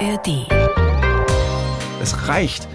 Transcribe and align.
ARD. 0.00 0.46
Es 2.02 2.28
reicht. 2.28 2.66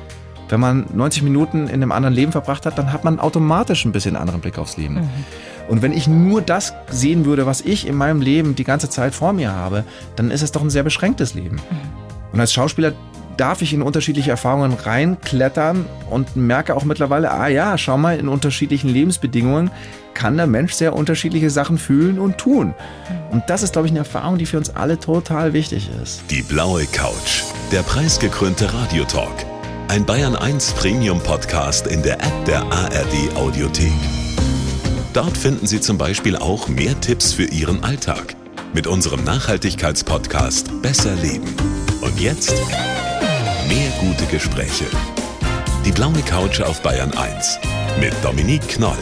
Wenn 0.48 0.60
man 0.60 0.86
90 0.94 1.24
Minuten 1.24 1.68
in 1.68 1.74
einem 1.74 1.92
anderen 1.92 2.14
Leben 2.14 2.32
verbracht 2.32 2.68
hat, 2.68 2.78
dann 2.78 2.94
hat 2.94 3.04
man 3.04 3.20
automatisch 3.20 3.84
ein 3.84 3.92
bisschen 3.92 4.16
anderen 4.16 4.42
Blick 4.42 4.60
aufs 4.60 4.78
Leben. 4.78 4.96
Mhm. 4.96 5.10
Und 5.68 5.82
wenn 5.82 5.92
ich 5.92 6.08
nur 6.08 6.44
das 6.44 6.74
sehen 6.92 7.26
würde, 7.26 7.48
was 7.48 7.62
ich 7.62 7.88
in 7.88 7.96
meinem 7.96 8.22
Leben 8.22 8.54
die 8.56 8.64
ganze 8.64 8.90
Zeit 8.90 9.16
vor 9.16 9.34
mir 9.34 9.52
habe, 9.52 9.84
dann 10.16 10.30
ist 10.30 10.44
es 10.44 10.52
doch 10.52 10.62
ein 10.62 10.70
sehr 10.70 10.84
beschränktes 10.84 11.34
Leben. 11.34 11.60
Und 12.32 12.40
als 12.40 12.54
Schauspieler 12.54 12.94
darf 13.38 13.64
ich 13.64 13.74
in 13.74 13.82
unterschiedliche 13.82 14.30
Erfahrungen 14.30 14.74
reinklettern 14.74 15.88
und 16.12 16.36
merke 16.36 16.76
auch 16.76 16.86
mittlerweile, 16.86 17.32
ah 17.32 17.48
ja, 17.48 17.76
schau 17.80 17.98
mal, 17.98 18.20
in 18.20 18.28
unterschiedlichen 18.28 18.90
Lebensbedingungen 18.90 19.72
kann 20.16 20.38
der 20.38 20.48
Mensch 20.48 20.74
sehr 20.74 20.96
unterschiedliche 20.96 21.52
Sachen 21.52 21.78
fühlen 21.78 22.18
und 22.18 22.40
tun. 22.40 22.74
Und 23.32 23.44
das 23.48 23.62
ist, 23.62 23.74
glaube 23.74 23.88
ich, 23.88 23.92
eine 23.92 24.00
Erfahrung, 24.00 24.40
die 24.40 24.48
für 24.48 24.58
uns 24.58 24.76
alle 24.76 25.00
total 25.00 25.54
wichtig 25.54 25.90
ist. 26.02 26.24
Die 26.32 26.42
blaue 26.42 26.86
Couch, 26.88 27.44
der 27.72 27.84
preisgekrönte 27.84 28.74
Radiotalk. 28.74 29.46
Ein 29.88 30.04
Bayern 30.06 30.36
1 30.36 30.72
Premium 30.72 31.20
Podcast 31.20 31.86
in 31.86 32.02
der 32.02 32.16
App 32.16 32.46
der 32.48 32.64
ARD 32.64 33.36
Audiothek. 33.36 33.92
Dort 35.14 35.38
finden 35.38 35.68
Sie 35.68 35.80
zum 35.80 35.98
Beispiel 35.98 36.36
auch 36.36 36.68
mehr 36.68 37.00
Tipps 37.00 37.34
für 37.34 37.46
Ihren 37.46 37.84
Alltag 37.84 38.36
mit 38.74 38.88
unserem 38.88 39.24
Nachhaltigkeitspodcast 39.24 40.82
Besser 40.82 41.16
Leben. 41.16 41.56
Und 42.02 42.20
jetzt 42.20 42.54
mehr 43.70 43.90
gute 44.02 44.26
Gespräche. 44.26 44.86
Die 45.86 45.92
blaue 45.92 46.22
Couch 46.26 46.62
auf 46.62 46.82
Bayern 46.82 47.14
1 47.14 47.60
mit 48.00 48.14
Dominique 48.24 48.68
Knoll. 48.68 48.98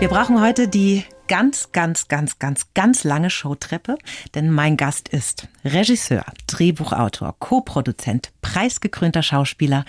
Wir 0.00 0.08
brauchen 0.08 0.40
heute 0.40 0.66
die 0.66 1.04
ganz, 1.28 1.72
ganz, 1.72 2.08
ganz, 2.08 2.38
ganz, 2.38 2.68
ganz 2.72 3.04
lange 3.04 3.28
Showtreppe, 3.28 3.98
denn 4.34 4.50
mein 4.50 4.78
Gast 4.78 5.10
ist 5.10 5.46
Regisseur, 5.64 6.24
Drehbuchautor, 6.46 7.34
Co-Produzent, 7.38 8.30
preisgekrönter 8.40 9.22
Schauspieler. 9.22 9.84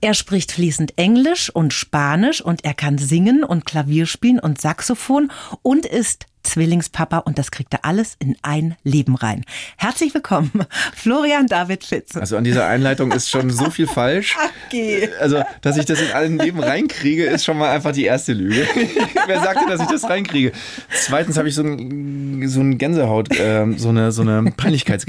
Er 0.00 0.14
spricht 0.14 0.52
fließend 0.52 0.96
Englisch 0.96 1.50
und 1.50 1.72
Spanisch 1.72 2.40
und 2.40 2.64
er 2.64 2.74
kann 2.74 2.98
singen 2.98 3.44
und 3.44 3.66
Klavier 3.66 4.06
spielen 4.06 4.38
und 4.38 4.60
Saxophon 4.60 5.30
und 5.62 5.86
ist 5.86 6.26
Zwillingspapa 6.42 7.18
und 7.18 7.38
das 7.38 7.50
kriegt 7.50 7.74
er 7.74 7.84
alles 7.84 8.16
in 8.18 8.36
ein 8.42 8.76
Leben 8.82 9.14
rein. 9.14 9.44
Herzlich 9.76 10.14
willkommen, 10.14 10.50
Florian 10.94 11.46
David 11.46 11.84
Fitz. 11.84 12.16
Also 12.16 12.36
an 12.36 12.44
dieser 12.44 12.66
Einleitung 12.66 13.12
ist 13.12 13.28
schon 13.28 13.50
so 13.50 13.70
viel 13.70 13.86
falsch. 13.86 14.36
Okay. 14.66 15.10
Also, 15.20 15.42
dass 15.60 15.76
ich 15.76 15.84
das 15.84 16.00
in 16.00 16.10
allen 16.12 16.38
Leben 16.38 16.60
reinkriege, 16.60 17.26
ist 17.26 17.44
schon 17.44 17.58
mal 17.58 17.70
einfach 17.70 17.92
die 17.92 18.04
erste 18.04 18.32
Lüge. 18.32 18.66
Wer 19.26 19.42
sagte, 19.42 19.66
dass 19.68 19.80
ich 19.80 19.88
das 19.88 20.04
reinkriege? 20.04 20.52
Zweitens 20.90 21.36
habe 21.36 21.48
ich 21.48 21.54
so 21.54 21.62
ein, 21.62 22.48
so 22.48 22.60
ein 22.60 22.78
Gänsehaut, 22.78 23.30
äh, 23.38 23.66
so 23.76 23.90
eine, 23.90 24.12
so 24.12 24.22
eine 24.22 24.50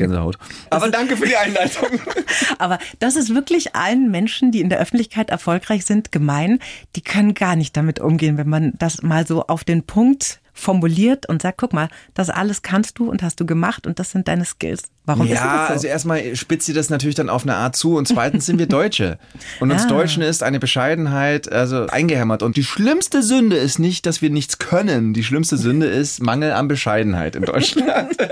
Peinlichkeitsgänsehaut. 0.02 0.38
Aber 0.70 0.90
danke 0.90 1.18
für 1.18 1.26
die 1.26 1.36
Einleitung. 1.36 1.90
Aber 2.60 2.80
das 3.00 3.16
ist 3.16 3.34
wirklich 3.34 3.76
allen 3.76 4.12
Menschen, 4.12 4.52
die 4.52 4.62
in 4.62 4.70
der 4.70 4.80
Öffentlichkeit 4.80 5.30
erfolgreich 5.30 5.86
sind, 5.86 6.12
gemein. 6.12 6.60
Die 6.96 7.02
können 7.02 7.34
gar 7.34 7.56
nicht 7.56 7.76
damit 7.78 8.00
umgehen, 8.00 8.38
wenn 8.38 8.50
man 8.50 8.74
das 8.78 9.02
mal 9.02 9.26
so 9.28 9.44
auf 9.44 9.64
den 9.64 9.84
Punkt 9.84 10.40
formuliert 10.54 11.28
und 11.28 11.42
sagt, 11.42 11.58
guck 11.58 11.74
mal, 11.74 11.90
das 12.14 12.30
alles 12.30 12.62
kannst 12.62 13.00
du 13.00 13.10
und 13.10 13.24
hast 13.24 13.40
du 13.40 13.46
gemacht 13.46 13.88
und 13.88 14.00
das 14.00 14.12
sind 14.12 14.28
deine 14.28 14.46
Skills. 14.46 14.92
Warum 15.06 15.26
ist 15.26 15.34
ja, 15.34 15.66
so? 15.68 15.74
also 15.74 15.88
erstmal 15.88 16.36
spitzt 16.36 16.68
sie 16.68 16.74
das 16.74 16.90
natürlich 16.92 17.16
dann 17.16 17.30
auf 17.30 17.42
eine 17.44 17.56
Art 17.56 17.76
zu 17.76 17.96
und 17.98 18.08
zweitens 18.08 18.46
sind 18.46 18.60
wir 18.60 18.68
Deutsche. 18.68 19.18
Und 19.60 19.72
uns 19.72 19.86
Ah. 19.86 19.88
Deutschen 19.88 20.22
ist 20.22 20.44
eine 20.44 20.60
Bescheidenheit 20.60 21.52
also 21.52 21.88
eingehämmert. 21.88 22.44
Und 22.44 22.56
die 22.56 22.64
schlimmste 22.64 23.24
Sünde 23.24 23.56
ist 23.58 23.80
nicht, 23.80 24.06
dass 24.06 24.22
wir 24.22 24.30
nichts 24.30 24.60
können. 24.60 25.14
Die 25.14 25.24
schlimmste 25.24 25.58
Sünde 25.58 25.88
ist 25.88 26.22
Mangel 26.22 26.52
an 26.52 26.68
Bescheidenheit 26.68 27.36
in 27.36 27.44
Deutschland. 27.44 28.16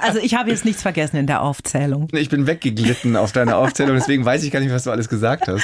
Also 0.00 0.18
ich 0.18 0.34
habe 0.34 0.50
jetzt 0.50 0.64
nichts 0.64 0.82
vergessen 0.82 1.16
in 1.16 1.26
der 1.26 1.40
Aufzählung. 1.42 2.08
Ich 2.12 2.28
bin 2.28 2.46
weggeglitten 2.46 3.16
auf 3.16 3.32
deine 3.32 3.56
Aufzählung, 3.56 3.96
deswegen 3.96 4.24
weiß 4.24 4.42
ich 4.44 4.50
gar 4.50 4.60
nicht, 4.60 4.72
was 4.72 4.84
du 4.84 4.90
alles 4.90 5.08
gesagt 5.08 5.48
hast. 5.48 5.62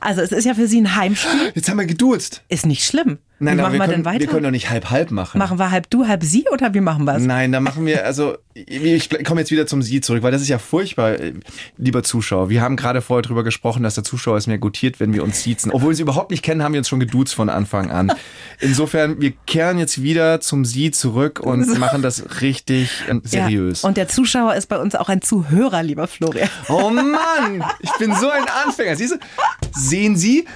Also 0.00 0.20
es 0.20 0.32
ist 0.32 0.44
ja 0.44 0.54
für 0.54 0.66
Sie 0.66 0.80
ein 0.80 0.94
Heimspiel. 0.96 1.52
Jetzt 1.54 1.68
haben 1.70 1.78
wir 1.78 1.86
geduzt. 1.86 2.42
Ist 2.48 2.66
nicht 2.66 2.84
schlimm. 2.84 3.18
Nein, 3.40 3.56
wie 3.56 3.62
machen 3.62 3.72
wir 3.74 3.78
wir, 3.78 3.86
können, 3.86 3.92
denn 3.98 4.04
weiter? 4.04 4.20
wir 4.20 4.26
können 4.26 4.42
doch 4.42 4.50
nicht 4.50 4.68
halb-halb 4.68 5.10
machen. 5.12 5.38
machen 5.38 5.58
wir 5.58 5.70
halb 5.70 5.88
du, 5.90 6.06
halb 6.08 6.24
sie 6.24 6.44
oder 6.52 6.74
wie 6.74 6.80
machen 6.80 7.04
wir 7.04 7.14
es? 7.16 7.22
Nein, 7.22 7.52
da 7.52 7.60
machen 7.60 7.86
wir, 7.86 8.04
also 8.04 8.36
ich 8.54 9.08
komme 9.24 9.37
jetzt 9.38 9.50
wieder 9.50 9.66
zum 9.66 9.82
Sie 9.82 10.00
zurück, 10.00 10.22
weil 10.22 10.32
das 10.32 10.42
ist 10.42 10.48
ja 10.48 10.58
furchtbar, 10.58 11.12
äh, 11.18 11.32
lieber 11.76 12.02
Zuschauer. 12.02 12.48
Wir 12.50 12.62
haben 12.62 12.76
gerade 12.76 13.00
vorher 13.00 13.22
drüber 13.22 13.44
gesprochen, 13.44 13.82
dass 13.82 13.94
der 13.94 14.04
Zuschauer 14.04 14.36
es 14.36 14.46
mehr 14.46 14.58
gutiert, 14.58 15.00
wenn 15.00 15.12
wir 15.12 15.24
uns 15.24 15.42
siezen. 15.42 15.72
Obwohl 15.72 15.90
wir 15.90 15.96
sie 15.96 16.02
überhaupt 16.02 16.30
nicht 16.30 16.42
kennen, 16.42 16.62
haben 16.62 16.72
wir 16.72 16.78
uns 16.78 16.88
schon 16.88 17.00
geduzt 17.00 17.34
von 17.34 17.48
Anfang 17.48 17.90
an. 17.90 18.12
Insofern, 18.60 19.20
wir 19.20 19.32
kehren 19.46 19.78
jetzt 19.78 20.02
wieder 20.02 20.40
zum 20.40 20.64
Sie 20.64 20.90
zurück 20.90 21.40
und 21.40 21.78
machen 21.78 22.02
das 22.02 22.40
richtig 22.40 22.90
äh, 23.08 23.14
seriös. 23.22 23.82
Ja. 23.82 23.88
Und 23.88 23.96
der 23.96 24.08
Zuschauer 24.08 24.54
ist 24.54 24.66
bei 24.66 24.78
uns 24.78 24.94
auch 24.94 25.08
ein 25.08 25.22
Zuhörer, 25.22 25.82
lieber 25.82 26.06
Florian. 26.06 26.48
oh 26.68 26.90
Mann, 26.90 27.64
ich 27.80 27.92
bin 27.98 28.14
so 28.14 28.28
ein 28.30 28.44
Anfänger. 28.64 28.96
Siehst 28.96 29.14
du? 29.14 29.18
Sehen 29.72 30.16
Sie? 30.16 30.46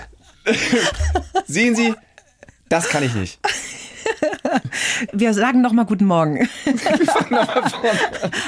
Sehen 1.47 1.75
Sie? 1.75 1.94
Das 2.69 2.88
kann 2.88 3.03
ich 3.03 3.15
nicht. 3.15 3.38
Wir 5.12 5.34
sagen 5.34 5.60
noch 5.60 5.72
mal 5.72 5.84
guten 5.84 6.06
Morgen. 6.06 6.48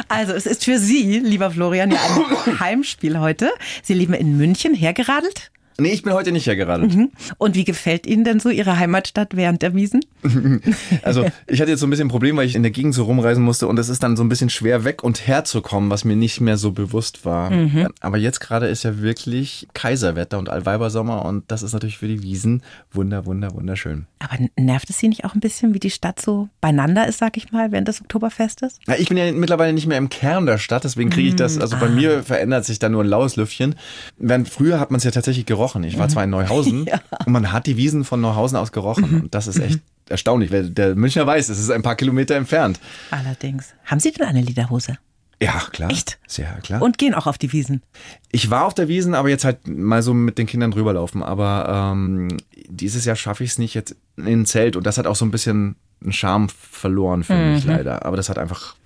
Also 0.09 0.33
es 0.33 0.47
ist 0.47 0.65
für 0.65 0.79
Sie, 0.79 1.19
lieber 1.19 1.51
Florian, 1.51 1.91
ja 1.91 1.99
ein 2.47 2.61
Heimspiel 2.61 3.19
heute. 3.19 3.51
Sie 3.83 3.95
leben 3.95 4.15
in 4.15 4.37
München, 4.37 4.75
hergeradelt. 4.75 5.51
Nee, 5.79 5.93
ich 5.93 6.03
bin 6.03 6.13
heute 6.13 6.31
nicht 6.31 6.47
hergeradelt. 6.47 6.95
Und 7.39 7.55
wie 7.57 7.65
gefällt 7.65 8.07
Ihnen 8.07 8.23
denn 8.25 8.39
so 8.39 8.49
Ihre 8.49 8.79
Heimatstadt 8.79 9.37
während 9.37 9.63
der 9.63 9.75
Wiesen? 9.75 10.01
Also 11.03 11.27
ich 11.47 11.61
hatte 11.61 11.71
jetzt 11.71 11.81
so 11.81 11.87
ein 11.87 11.91
bisschen 11.91 12.07
ein 12.07 12.11
Problem, 12.11 12.37
weil 12.37 12.47
ich 12.47 12.55
in 12.55 12.63
der 12.63 12.71
Gegend 12.71 12.95
so 12.95 13.05
rumreisen 13.05 13.43
musste 13.43 13.67
und 13.67 13.79
es 13.79 13.89
ist 13.89 14.03
dann 14.03 14.17
so 14.17 14.23
ein 14.23 14.29
bisschen 14.29 14.49
schwer 14.51 14.85
weg 14.85 15.03
und 15.03 15.27
herzukommen, 15.27 15.91
was 15.91 16.05
mir 16.05 16.17
nicht 16.17 16.41
mehr 16.41 16.57
so 16.57 16.73
bewusst 16.73 17.25
war. 17.25 17.53
Aber 18.01 18.17
jetzt 18.17 18.41
gerade 18.41 18.67
ist 18.67 18.85
ja 18.85 19.01
wirklich 19.01 19.67
Kaiserwetter 19.75 20.39
und 20.39 20.49
Allweibersommer 20.49 21.25
und 21.25 21.45
das 21.49 21.63
ist 21.63 21.73
natürlich 21.73 21.99
für 21.99 22.09
die 22.09 22.23
Wiesen 22.23 22.63
wunder, 22.93 23.27
wunder, 23.27 23.55
wunderschön. 23.55 24.07
Aber 24.19 24.37
nervt 24.57 24.89
es 24.91 24.99
Sie 24.99 25.09
nicht 25.09 25.25
auch 25.25 25.35
ein 25.35 25.41
bisschen, 25.41 25.75
wie 25.75 25.81
die 25.81 25.91
Stadt 25.91 26.21
so 26.21 26.49
beieinander 26.61 27.07
ist, 27.07 27.19
sag 27.19 27.37
ich 27.37 27.53
mal, 27.53 27.73
während 27.73 27.89
des 27.89 28.01
Oktoberfestes? 28.01 28.79
Ja, 28.87 28.95
ich 28.97 29.09
bin 29.09 29.19
ja 29.19 29.31
mittlerweile 29.33 29.73
nicht 29.73 29.87
mehr 29.87 29.99
im 29.99 30.09
Kern 30.09 30.47
der 30.47 30.59
Stadt, 30.59 30.85
deswegen 30.85 31.11
kriege 31.11 31.29
ich 31.29 31.37
das, 31.37 31.59
also 31.59 31.77
bei 31.79 31.89
mir 31.89 32.23
verändert 32.23 32.65
sich 32.65 32.79
da 32.79 32.89
nur 32.89 33.05
ein 33.05 33.09
laues 33.09 33.37
Lüftchen. 33.37 33.75
Während 34.17 34.49
früher 34.49 34.81
hat 34.81 34.91
man 34.91 34.99
es 34.99 35.05
ja 35.05 35.11
tatsächlich 35.11 35.47
gerochen. 35.47 35.64
Ich 35.85 35.99
war 35.99 36.09
zwar 36.09 36.25
in 36.25 36.31
Neuhausen 36.31 36.85
Ja. 36.89 37.01
und 37.25 37.33
man 37.33 37.53
hat 37.53 37.67
die 37.67 37.77
Wiesen 37.77 38.05
von 38.05 38.21
Neuhausen 38.21 38.57
aus 38.59 38.73
gerochen 38.73 39.23
und 39.23 39.35
das 39.35 39.47
ist 39.47 39.59
echt 39.59 39.81
erstaunlich, 40.09 40.53
weil 40.53 40.69
der 40.71 40.95
Münchner 40.95 41.27
weiß, 41.27 41.49
es 41.49 41.59
ist 41.59 41.71
ein 41.71 41.83
paar 41.83 41.97
Kilometer 41.97 42.35
entfernt. 42.35 42.79
Allerdings. 43.11 43.73
Haben 43.87 44.01
Sie 44.01 44.13
denn 44.13 44.27
eine 44.27 44.43
Lederhose? 44.43 44.99
Ja, 45.43 45.63
klar. 45.73 45.91
Echt? 45.91 46.19
Sehr 46.27 46.47
klar. 46.63 46.81
Und 46.81 46.97
gehen 46.99 47.13
auch 47.15 47.27
auf 47.27 47.39
die 47.39 47.53
Wiesen? 47.53 47.83
Ich 48.31 48.51
war 48.51 48.65
auf 48.67 48.75
der 48.75 48.89
Wiesen, 48.89 49.15
aber 49.15 49.29
jetzt 49.29 49.45
halt 49.45 49.67
mal 49.67 50.03
so 50.03 50.15
mit 50.15 50.39
den 50.39 50.47
Kindern 50.47 50.71
drüberlaufen. 50.71 51.23
Aber 51.23 51.93
ähm, 51.93 52.29
dieses 52.69 53.05
Jahr 53.05 53.17
schaffe 53.17 53.45
ich 53.45 53.51
es 53.51 53.59
nicht 53.59 53.75
jetzt 53.75 53.97
in 54.17 54.27
ein 54.43 54.47
Zelt. 54.47 54.77
Und 54.77 54.87
das 54.87 54.97
hat 54.97 55.07
auch 55.07 55.17
so 55.17 55.25
ein 55.25 55.31
bisschen 55.33 55.77
einen 56.03 56.13
Charme 56.13 56.49
verloren 56.49 57.25
für 57.25 57.35
mich 57.35 57.65
leider. 57.65 58.05
Aber 58.07 58.17
das 58.17 58.29
hat 58.29 58.39
einfach 58.39 58.77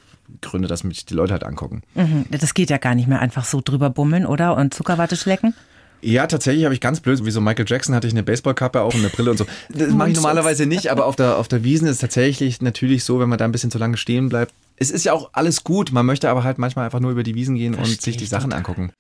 Gründe, 0.41 0.69
dass 0.69 0.85
mich 0.85 1.05
die 1.07 1.15
Leute 1.15 1.33
halt 1.33 1.45
angucken. 1.45 1.83
Mhm. 1.95 2.25
Das 2.31 2.55
geht 2.55 2.71
ja 2.71 2.79
gar 2.79 2.95
nicht 2.95 3.09
mehr 3.09 3.21
einfach 3.21 3.45
so 3.45 3.61
drüber 3.65 3.91
bummeln, 3.91 4.25
oder? 4.27 4.57
Und 4.57 4.73
Zuckerwatte 4.75 5.17
schlecken? 5.17 5.55
Ja, 6.01 6.27
tatsächlich 6.27 6.65
habe 6.65 6.75
ich 6.75 6.81
ganz 6.81 7.01
blöd, 7.01 7.25
wie 7.25 7.31
so 7.31 7.41
Michael 7.41 7.65
Jackson 7.67 7.95
hatte 7.95 8.07
ich 8.07 8.13
eine 8.13 8.23
Baseballkappe 8.23 8.81
auch 8.81 8.95
und 8.95 9.01
eine 9.01 9.09
Brille 9.09 9.31
und 9.33 9.37
so. 9.37 9.47
Das 9.69 9.91
mache 9.91 10.11
ich 10.11 10.15
normalerweise 10.15 10.67
nicht, 10.67 10.91
aber 10.91 11.07
auf 11.07 11.17
der, 11.17 11.39
auf 11.39 11.49
der 11.49 11.65
Wiesen 11.65 11.89
ist 11.89 11.95
es 11.97 12.01
tatsächlich 12.01 12.63
natürlich 12.63 13.05
so, 13.05 13.19
wenn 13.19 13.29
man 13.29 13.39
da 13.39 13.45
ein 13.45 13.53
bisschen 13.53 13.71
zu 13.71 13.79
lange 13.79 13.97
stehen 13.97 14.29
bleibt. 14.29 14.53
Es 14.77 14.91
ist 14.91 15.05
ja 15.05 15.13
auch 15.13 15.31
alles 15.33 15.65
gut, 15.65 15.91
man 15.91 16.07
möchte 16.07 16.31
aber 16.31 16.45
halt 16.45 16.59
manchmal 16.59 16.85
einfach 16.85 17.01
nur 17.01 17.11
über 17.11 17.25
die 17.25 17.35
Wiesen 17.35 17.57
gehen 17.57 17.75
und 17.75 17.85
Versteh 17.85 18.11
sich 18.11 18.17
die 18.17 18.27
Sachen 18.27 18.51
total. 18.51 18.59
angucken. 18.59 18.93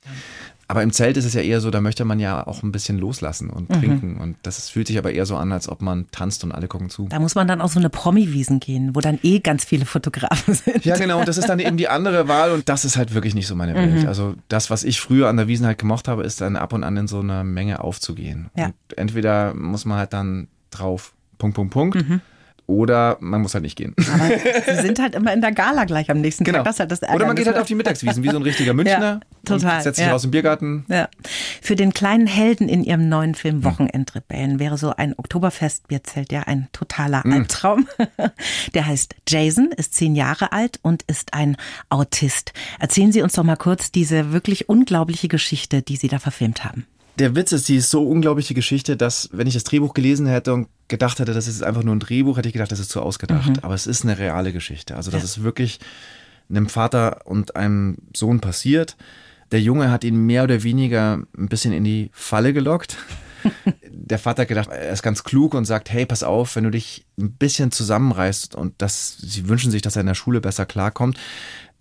Aber 0.70 0.82
im 0.82 0.92
Zelt 0.92 1.16
ist 1.16 1.24
es 1.24 1.32
ja 1.32 1.40
eher 1.40 1.62
so, 1.62 1.70
da 1.70 1.80
möchte 1.80 2.04
man 2.04 2.20
ja 2.20 2.46
auch 2.46 2.62
ein 2.62 2.72
bisschen 2.72 2.98
loslassen 2.98 3.48
und 3.48 3.70
trinken. 3.72 4.18
Und 4.18 4.36
das 4.42 4.68
fühlt 4.68 4.86
sich 4.86 4.98
aber 4.98 5.10
eher 5.12 5.24
so 5.24 5.34
an, 5.36 5.50
als 5.50 5.66
ob 5.66 5.80
man 5.80 6.06
tanzt 6.10 6.44
und 6.44 6.52
alle 6.52 6.68
gucken 6.68 6.90
zu. 6.90 7.08
Da 7.08 7.18
muss 7.18 7.34
man 7.34 7.48
dann 7.48 7.62
auf 7.62 7.72
so 7.72 7.78
eine 7.80 7.88
Promi-Wiesen 7.88 8.60
gehen, 8.60 8.94
wo 8.94 9.00
dann 9.00 9.18
eh 9.22 9.38
ganz 9.38 9.64
viele 9.64 9.86
Fotografen 9.86 10.52
sind. 10.52 10.84
Ja, 10.84 10.96
genau. 10.98 11.20
Und 11.20 11.26
das 11.26 11.38
ist 11.38 11.48
dann 11.48 11.58
eben 11.58 11.78
die 11.78 11.88
andere 11.88 12.28
Wahl 12.28 12.52
und 12.52 12.68
das 12.68 12.84
ist 12.84 12.98
halt 12.98 13.14
wirklich 13.14 13.34
nicht 13.34 13.46
so 13.46 13.54
meine 13.54 13.74
Welt. 13.74 14.06
Also 14.06 14.34
das, 14.48 14.68
was 14.68 14.84
ich 14.84 15.00
früher 15.00 15.28
an 15.28 15.38
der 15.38 15.48
Wiesen 15.48 15.64
halt 15.64 15.78
gemocht 15.78 16.06
habe, 16.06 16.22
ist 16.22 16.42
dann 16.42 16.54
ab 16.56 16.74
und 16.74 16.84
an 16.84 16.98
in 16.98 17.08
so 17.08 17.20
einer 17.20 17.44
Menge 17.44 17.82
aufzugehen. 17.82 18.50
Ja. 18.54 18.66
Und 18.66 18.74
entweder 18.98 19.54
muss 19.54 19.86
man 19.86 19.96
halt 19.96 20.12
dann 20.12 20.48
drauf 20.70 21.14
Punkt, 21.38 21.54
Punkt, 21.54 21.72
Punkt. 21.72 22.04
Oder 22.68 23.16
man 23.20 23.40
muss 23.40 23.54
halt 23.54 23.62
nicht 23.62 23.76
gehen. 23.76 23.94
Aber 24.12 24.28
sie 24.76 24.82
sind 24.82 24.98
halt 25.00 25.14
immer 25.14 25.32
in 25.32 25.40
der 25.40 25.52
Gala 25.52 25.84
gleich 25.86 26.10
am 26.10 26.20
nächsten 26.20 26.44
Genau. 26.44 26.58
Tag. 26.58 26.66
Das 26.66 26.74
ist 26.76 26.80
halt 26.80 26.92
das 26.92 27.02
Oder 27.02 27.26
man 27.26 27.34
geht 27.34 27.46
halt 27.46 27.56
auf 27.56 27.66
die 27.66 27.74
Mittagswiesen, 27.74 28.22
wie 28.22 28.28
so 28.28 28.36
ein 28.36 28.42
richtiger 28.42 28.74
Münchner. 28.74 29.00
Ja, 29.00 29.20
total, 29.46 29.76
Und 29.78 29.82
setzt 29.84 29.96
sich 29.96 30.04
ja. 30.04 30.12
raus 30.12 30.24
im 30.26 30.32
Biergarten. 30.32 30.84
Ja. 30.88 31.08
Für 31.62 31.76
den 31.76 31.94
kleinen 31.94 32.26
Helden 32.26 32.68
in 32.68 32.84
ihrem 32.84 33.08
neuen 33.08 33.30
Hm. 33.30 33.34
Film 33.34 33.64
Wochenendrebellen 33.64 34.58
wäre 34.58 34.76
so 34.76 34.94
ein 34.94 35.14
Oktoberfestbierzelt 35.18 36.30
ja 36.30 36.42
ein 36.42 36.68
totaler 36.72 37.24
Hm. 37.24 37.32
Albtraum. 37.32 37.88
Der 38.74 38.86
heißt 38.86 39.14
Jason, 39.26 39.70
ist 39.74 39.94
zehn 39.94 40.14
Jahre 40.14 40.52
alt 40.52 40.78
und 40.82 41.04
ist 41.04 41.32
ein 41.32 41.56
Autist. 41.88 42.52
Erzählen 42.78 43.12
Sie 43.12 43.22
uns 43.22 43.32
doch 43.32 43.44
mal 43.44 43.56
kurz 43.56 43.92
diese 43.92 44.30
wirklich 44.32 44.68
unglaubliche 44.68 45.28
Geschichte, 45.28 45.80
die 45.80 45.96
Sie 45.96 46.08
da 46.08 46.18
verfilmt 46.18 46.64
haben. 46.66 46.86
Der 47.18 47.34
Witz 47.34 47.50
ist, 47.52 47.68
die 47.68 47.76
ist 47.76 47.90
so 47.90 48.06
unglaubliche 48.06 48.52
Geschichte, 48.54 48.96
dass 48.96 49.30
wenn 49.32 49.46
ich 49.46 49.54
das 49.54 49.64
Drehbuch 49.64 49.94
gelesen 49.94 50.26
hätte 50.26 50.52
und 50.52 50.68
gedacht 50.88 51.18
hätte, 51.18 51.34
das 51.34 51.46
ist 51.46 51.62
einfach 51.62 51.82
nur 51.82 51.94
ein 51.94 52.00
Drehbuch, 52.00 52.36
hätte 52.38 52.48
ich 52.48 52.52
gedacht, 52.54 52.72
das 52.72 52.80
ist 52.80 52.90
zu 52.90 53.02
ausgedacht. 53.02 53.62
Aber 53.62 53.74
es 53.74 53.86
ist 53.86 54.04
eine 54.04 54.18
reale 54.18 54.52
Geschichte. 54.52 54.96
Also 54.96 55.10
das 55.10 55.20
Ja. 55.22 55.24
ist 55.26 55.42
wirklich 55.42 55.78
einem 56.50 56.68
Vater 56.68 57.26
und 57.26 57.56
einem 57.56 57.98
Sohn 58.16 58.40
passiert. 58.40 58.96
Der 59.52 59.60
Junge 59.60 59.90
hat 59.90 60.04
ihn 60.04 60.26
mehr 60.26 60.44
oder 60.44 60.62
weniger 60.62 61.20
ein 61.36 61.48
bisschen 61.48 61.72
in 61.72 61.84
die 61.84 62.10
Falle 62.12 62.52
gelockt. 62.52 62.96
Der 63.90 64.18
Vater 64.18 64.42
hat 64.42 64.48
gedacht, 64.48 64.68
er 64.70 64.90
ist 64.90 65.02
ganz 65.02 65.22
klug 65.22 65.54
und 65.54 65.64
sagt, 65.64 65.90
hey, 65.90 66.04
pass 66.06 66.22
auf, 66.22 66.56
wenn 66.56 66.64
du 66.64 66.70
dich 66.70 67.04
ein 67.18 67.32
bisschen 67.32 67.70
zusammenreißt 67.70 68.54
und 68.54 68.74
das, 68.78 69.16
sie 69.18 69.48
wünschen 69.48 69.70
sich, 69.70 69.80
dass 69.82 69.96
er 69.96 70.00
in 70.00 70.06
der 70.06 70.14
Schule 70.14 70.40
besser 70.40 70.66
klarkommt, 70.66 71.16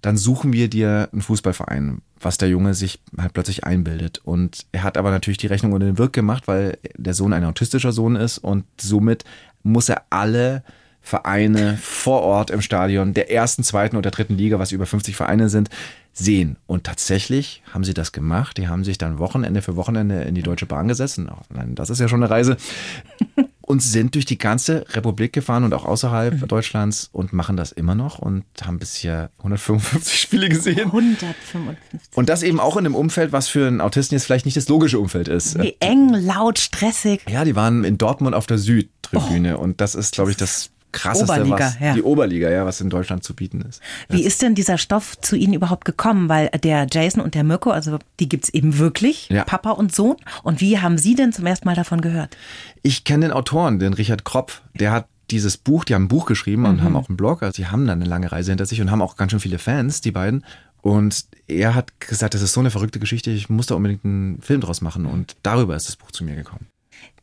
dann 0.01 0.17
suchen 0.17 0.53
wir 0.53 0.69
dir 0.69 1.09
einen 1.11 1.21
Fußballverein, 1.21 2.01
was 2.19 2.37
der 2.37 2.49
Junge 2.49 2.73
sich 2.73 2.99
halt 3.17 3.33
plötzlich 3.33 3.63
einbildet. 3.63 4.21
Und 4.23 4.65
er 4.71 4.83
hat 4.83 4.97
aber 4.97 5.11
natürlich 5.11 5.37
die 5.37 5.47
Rechnung 5.47 5.73
unter 5.73 5.87
den 5.87 5.97
Wirk 5.97 6.13
gemacht, 6.13 6.47
weil 6.47 6.77
der 6.95 7.13
Sohn 7.13 7.33
ein 7.33 7.45
autistischer 7.45 7.91
Sohn 7.91 8.15
ist 8.15 8.37
und 8.37 8.65
somit 8.79 9.23
muss 9.63 9.89
er 9.89 10.03
alle 10.09 10.63
Vereine 11.07 11.77
vor 11.81 12.21
Ort 12.21 12.51
im 12.51 12.61
Stadion 12.61 13.13
der 13.13 13.31
ersten, 13.31 13.63
zweiten 13.63 13.95
oder 13.95 14.11
dritten 14.11 14.37
Liga, 14.37 14.59
was 14.59 14.73
über 14.73 14.85
50 14.85 15.15
Vereine 15.15 15.47
sind, 15.47 15.69
sehen. 16.13 16.57
Und 16.67 16.83
tatsächlich 16.83 17.61
haben 17.71 17.85
sie 17.85 17.93
das 17.93 18.11
gemacht. 18.11 18.57
Die 18.57 18.67
haben 18.67 18.83
sich 18.83 18.97
dann 18.97 19.17
Wochenende 19.17 19.61
für 19.61 19.77
Wochenende 19.77 20.23
in 20.23 20.35
die 20.35 20.43
Deutsche 20.43 20.65
Bahn 20.65 20.87
gesetzt. 20.89 21.19
Nein, 21.49 21.75
das 21.75 21.89
ist 21.89 21.99
ja 21.99 22.09
schon 22.09 22.23
eine 22.23 22.29
Reise. 22.29 22.57
Und 23.61 23.81
sind 23.81 24.15
durch 24.15 24.25
die 24.25 24.37
ganze 24.37 24.85
Republik 24.93 25.33
gefahren 25.33 25.65
und 25.65 25.73
auch 25.73 25.83
außerhalb 25.83 26.41
mhm. 26.41 26.47
Deutschlands 26.47 27.09
und 27.11 27.33
machen 27.33 27.57
das 27.57 27.73
immer 27.73 27.95
noch 27.95 28.17
und 28.17 28.45
haben 28.63 28.79
bisher 28.79 29.29
155 29.39 30.21
Spiele 30.21 30.47
gesehen. 30.47 30.85
155. 30.85 31.75
Und 32.15 32.29
das 32.29 32.43
eben 32.43 32.61
auch 32.61 32.77
in 32.77 32.85
einem 32.85 32.95
Umfeld, 32.95 33.33
was 33.33 33.49
für 33.49 33.67
einen 33.67 33.81
Autisten 33.81 34.15
jetzt 34.15 34.23
vielleicht 34.23 34.45
nicht 34.45 34.55
das 34.55 34.69
logische 34.69 34.99
Umfeld 34.99 35.27
ist. 35.27 35.59
Wie 35.59 35.75
eng, 35.81 36.13
laut, 36.13 36.59
stressig. 36.59 37.25
Ja, 37.27 37.43
die 37.43 37.57
waren 37.57 37.83
in 37.83 37.97
Dortmund 37.97 38.37
auf 38.37 38.45
der 38.45 38.57
Südtribüne 38.57 39.57
oh. 39.57 39.63
und 39.63 39.81
das 39.81 39.95
ist, 39.95 40.13
glaube 40.13 40.31
ich, 40.31 40.37
das 40.37 40.69
krasseste, 40.97 41.31
Oberliga, 41.31 41.59
was 41.59 41.79
ja. 41.79 41.93
die 41.93 42.03
Oberliga, 42.03 42.49
ja, 42.49 42.65
was 42.65 42.81
in 42.81 42.89
Deutschland 42.89 43.23
zu 43.23 43.35
bieten 43.35 43.61
ist. 43.61 43.81
Wie 44.09 44.23
ist 44.23 44.41
denn 44.41 44.55
dieser 44.55 44.77
Stoff 44.77 45.19
zu 45.21 45.35
Ihnen 45.35 45.53
überhaupt 45.53 45.85
gekommen? 45.85 46.29
Weil 46.29 46.49
der 46.49 46.87
Jason 46.91 47.21
und 47.21 47.35
der 47.35 47.43
Mirko, 47.43 47.71
also 47.71 47.99
die 48.19 48.29
gibt 48.29 48.45
es 48.45 48.53
eben 48.53 48.77
wirklich, 48.77 49.29
ja. 49.29 49.43
Papa 49.43 49.71
und 49.71 49.93
Sohn. 49.93 50.17
Und 50.43 50.61
wie 50.61 50.79
haben 50.79 50.97
Sie 50.97 51.15
denn 51.15 51.33
zum 51.33 51.45
ersten 51.45 51.67
Mal 51.67 51.75
davon 51.75 52.01
gehört? 52.01 52.37
Ich 52.81 53.03
kenne 53.03 53.27
den 53.27 53.31
Autoren, 53.33 53.79
den 53.79 53.93
Richard 53.93 54.25
Kropf. 54.25 54.61
Der 54.73 54.91
hat 54.91 55.07
dieses 55.31 55.57
Buch, 55.57 55.83
die 55.83 55.93
haben 55.93 56.05
ein 56.05 56.07
Buch 56.07 56.25
geschrieben 56.25 56.65
und 56.65 56.77
mhm. 56.77 56.83
haben 56.83 56.95
auch 56.95 57.09
einen 57.09 57.17
Blog. 57.17 57.43
Also 57.43 57.61
die 57.61 57.67
haben 57.67 57.85
dann 57.85 58.01
eine 58.01 58.09
lange 58.09 58.31
Reise 58.31 58.51
hinter 58.51 58.65
sich 58.65 58.81
und 58.81 58.91
haben 58.91 59.01
auch 59.01 59.17
ganz 59.17 59.31
schön 59.31 59.39
viele 59.39 59.59
Fans, 59.59 60.01
die 60.01 60.11
beiden. 60.11 60.45
Und 60.81 61.25
er 61.47 61.75
hat 61.75 61.99
gesagt, 61.99 62.33
das 62.33 62.41
ist 62.41 62.53
so 62.53 62.59
eine 62.59 62.71
verrückte 62.71 62.99
Geschichte, 62.99 63.31
ich 63.31 63.49
muss 63.49 63.65
da 63.65 63.75
unbedingt 63.75 64.05
einen 64.05 64.41
Film 64.41 64.61
draus 64.61 64.81
machen. 64.81 65.05
Und 65.05 65.35
darüber 65.43 65.75
ist 65.75 65.87
das 65.87 65.95
Buch 65.95 66.11
zu 66.11 66.23
mir 66.23 66.35
gekommen. 66.35 66.67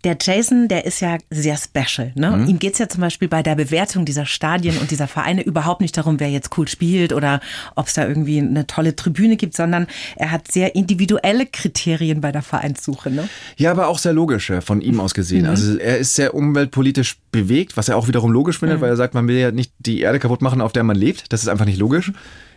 Der 0.04 0.16
Jason, 0.20 0.68
der 0.68 0.84
ist 0.84 1.00
ja 1.00 1.18
sehr 1.30 1.56
special. 1.56 2.12
Ne? 2.14 2.30
Mhm. 2.30 2.48
Ihm 2.48 2.58
geht's 2.58 2.78
ja 2.78 2.88
zum 2.88 3.00
Beispiel 3.00 3.28
bei 3.28 3.42
der 3.42 3.54
Bewertung 3.54 4.04
dieser 4.04 4.26
Stadien 4.26 4.78
und 4.78 4.90
dieser 4.90 5.08
Vereine 5.08 5.42
überhaupt 5.42 5.80
nicht 5.80 5.96
darum, 5.96 6.20
wer 6.20 6.30
jetzt 6.30 6.56
cool 6.56 6.68
spielt 6.68 7.12
oder 7.12 7.40
ob 7.74 7.86
es 7.86 7.94
da 7.94 8.06
irgendwie 8.06 8.38
eine 8.38 8.66
tolle 8.66 8.94
Tribüne 8.94 9.36
gibt, 9.36 9.56
sondern 9.56 9.86
er 10.16 10.30
hat 10.30 10.52
sehr 10.52 10.74
individuelle 10.74 11.46
Kriterien 11.46 12.20
bei 12.20 12.32
der 12.32 12.42
Vereinssuche. 12.42 13.10
Ne? 13.10 13.28
Ja, 13.56 13.70
aber 13.70 13.88
auch 13.88 13.98
sehr 13.98 14.12
logische 14.12 14.60
von 14.60 14.80
ihm 14.80 15.00
aus 15.00 15.14
gesehen. 15.14 15.44
Mhm. 15.44 15.50
Also 15.50 15.78
er 15.78 15.98
ist 15.98 16.14
sehr 16.14 16.34
umweltpolitisch 16.34 17.16
bewegt, 17.32 17.76
was 17.76 17.88
er 17.88 17.96
auch 17.96 18.06
wiederum 18.06 18.30
logisch 18.30 18.58
findet, 18.58 18.78
mhm. 18.78 18.82
weil 18.82 18.90
er 18.90 18.96
sagt, 18.96 19.14
man 19.14 19.26
will 19.26 19.38
ja 19.38 19.50
nicht 19.50 19.72
die 19.78 20.00
Erde 20.00 20.18
kaputt 20.18 20.42
machen, 20.42 20.60
auf 20.60 20.72
der 20.72 20.84
man 20.84 20.96
lebt. 20.96 21.32
Das 21.32 21.42
ist 21.42 21.48
einfach 21.48 21.66
nicht 21.66 21.78
logisch. 21.78 22.12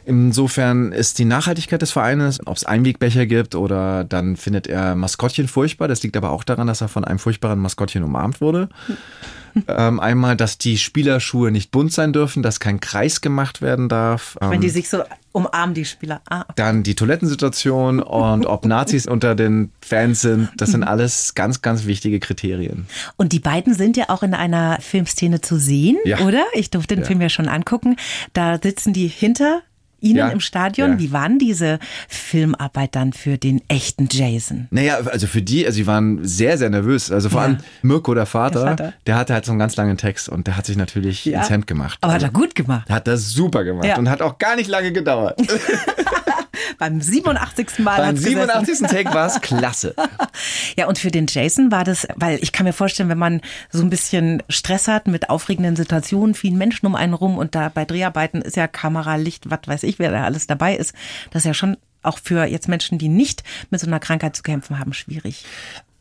Insofern 0.07 0.94
ist 0.94 1.19
die 1.19 1.25
Nachhaltigkeit 1.25 1.81
des 1.81 1.92
Vereines, 1.92 2.39
ob 2.45 2.56
es 2.56 2.63
Einwegbecher 2.63 3.25
gibt 3.25 3.56
oder 3.56 4.06
dann 4.06 4.38
findet 4.38 4.65
er 4.65 4.95
Maskottchen 4.95 5.50
furchtbar. 5.50 5.89
Das 5.89 6.01
liegt 6.01 6.15
aber 6.15 6.31
auch 6.31 6.45
daran, 6.45 6.65
dass 6.68 6.80
er 6.80 6.88
von 6.88 7.04
einem 7.04 7.19
furchtbaren 7.19 7.59
Maskottchen 7.59 8.06
umarmt 8.06 8.39
wurde. 8.39 8.69
ähm, 9.68 10.00
einmal, 10.00 10.38
dass 10.38 10.57
die 10.57 10.77
Spielerschuhe 10.77 11.51
nicht 11.51 11.71
bunt 11.71 11.92
sein 11.92 12.13
dürfen, 12.13 12.42
dass 12.42 12.62
kein 12.62 12.80
Kreis 12.80 13.19
gemacht 13.19 13.62
werden 13.62 13.89
darf. 13.89 14.38
Ähm, 14.39 14.51
Wenn 14.51 14.62
die 14.62 14.69
sich 14.69 14.88
so 14.88 15.04
umarmen, 15.33 15.75
die 15.75 15.83
Spieler. 15.83 16.21
Ah. 16.30 16.45
Dann 16.56 16.83
die 16.83 16.95
Toilettensituation 16.95 18.00
und 18.00 18.45
ob 18.45 18.65
Nazis 18.65 19.07
unter 19.09 19.36
den 19.36 19.74
Fans 19.81 20.21
sind. 20.21 20.48
Das 20.56 20.71
sind 20.71 20.83
alles 20.83 21.36
ganz, 21.36 21.62
ganz 21.62 21.86
wichtige 21.86 22.21
Kriterien. 22.21 22.88
Und 23.18 23.33
die 23.33 23.39
beiden 23.39 23.74
sind 23.74 23.98
ja 23.98 24.06
auch 24.07 24.24
in 24.24 24.33
einer 24.33 24.77
Filmszene 24.80 25.42
zu 25.42 25.57
sehen, 25.57 25.98
ja. 26.06 26.19
oder? 26.21 26.45
Ich 26.54 26.69
durfte 26.69 26.95
den 26.95 27.01
ja. 27.01 27.07
Film 27.07 27.19
ja 27.19 27.27
schon 27.27 27.50
angucken. 27.50 27.98
Da 28.31 28.57
sitzen 28.62 28.94
die 28.94 29.07
hinter 29.07 29.63
Ihnen 29.99 30.17
ja, 30.17 30.29
im 30.29 30.39
Stadion? 30.39 30.94
Ja. 30.94 30.99
Wie 30.99 31.11
war 31.11 31.27
diese 31.27 31.79
Filmarbeit 32.07 32.95
dann 32.95 33.11
für 33.11 33.38
den 33.38 33.61
echten 33.67 34.07
Jason? 34.09 34.67
Naja, 34.71 34.99
also 34.99 35.27
für 35.27 35.41
die, 35.41 35.65
also 35.65 35.75
sie 35.75 35.88
waren 35.88 36.23
sehr, 36.23 36.57
sehr 36.57 36.69
nervös. 36.69 37.11
Also 37.11 37.29
vor 37.29 37.41
ja. 37.41 37.47
allem 37.47 37.57
Mirko, 37.81 38.13
der 38.13 38.25
Vater, 38.25 38.59
der 38.59 38.69
Vater, 38.69 38.94
der 39.05 39.15
hatte 39.17 39.33
halt 39.33 39.45
so 39.45 39.51
einen 39.51 39.59
ganz 39.59 39.75
langen 39.75 39.97
Text 39.97 40.29
und 40.29 40.47
der 40.47 40.55
hat 40.55 40.65
sich 40.65 40.77
natürlich 40.77 41.27
ins 41.27 41.49
Hemd 41.49 41.67
gemacht. 41.67 41.97
Aber 42.01 42.13
hat 42.13 42.23
er 42.23 42.29
gut 42.29 42.55
gemacht. 42.55 42.89
Hat 42.89 43.07
das 43.07 43.31
super 43.31 43.63
gemacht 43.63 43.97
und 43.97 44.09
hat 44.09 44.21
auch 44.21 44.38
gar 44.38 44.55
nicht 44.55 44.69
lange 44.69 44.91
gedauert. 44.91 45.39
Beim 46.77 47.01
87. 47.01 47.79
Mal. 47.79 47.97
Beim 47.97 48.17
87. 48.17 48.87
Take 48.87 49.13
war 49.13 49.27
es 49.27 49.41
klasse. 49.41 49.95
ja, 50.77 50.87
und 50.87 50.97
für 50.97 51.11
den 51.11 51.27
Jason 51.27 51.71
war 51.71 51.83
das, 51.83 52.07
weil 52.15 52.39
ich 52.41 52.51
kann 52.51 52.65
mir 52.65 52.73
vorstellen, 52.73 53.09
wenn 53.09 53.17
man 53.17 53.41
so 53.71 53.81
ein 53.81 53.89
bisschen 53.89 54.43
Stress 54.49 54.87
hat 54.87 55.07
mit 55.07 55.29
aufregenden 55.29 55.75
Situationen, 55.75 56.35
vielen 56.35 56.57
Menschen 56.57 56.85
um 56.85 56.95
einen 56.95 57.13
rum 57.13 57.37
und 57.37 57.55
da 57.55 57.69
bei 57.69 57.85
Dreharbeiten 57.85 58.41
ist 58.41 58.55
ja 58.55 58.67
Kamera, 58.67 59.15
Licht, 59.15 59.49
was 59.49 59.59
weiß 59.65 59.83
ich, 59.83 59.99
wer 59.99 60.11
da 60.11 60.23
alles 60.23 60.47
dabei 60.47 60.75
ist, 60.75 60.93
das 61.31 61.41
ist 61.41 61.47
ja 61.47 61.53
schon 61.53 61.77
auch 62.03 62.19
für 62.19 62.45
jetzt 62.45 62.67
Menschen, 62.67 62.97
die 62.97 63.09
nicht 63.09 63.43
mit 63.69 63.79
so 63.79 63.87
einer 63.87 63.99
Krankheit 63.99 64.35
zu 64.35 64.43
kämpfen 64.43 64.79
haben, 64.79 64.93
schwierig. 64.93 65.45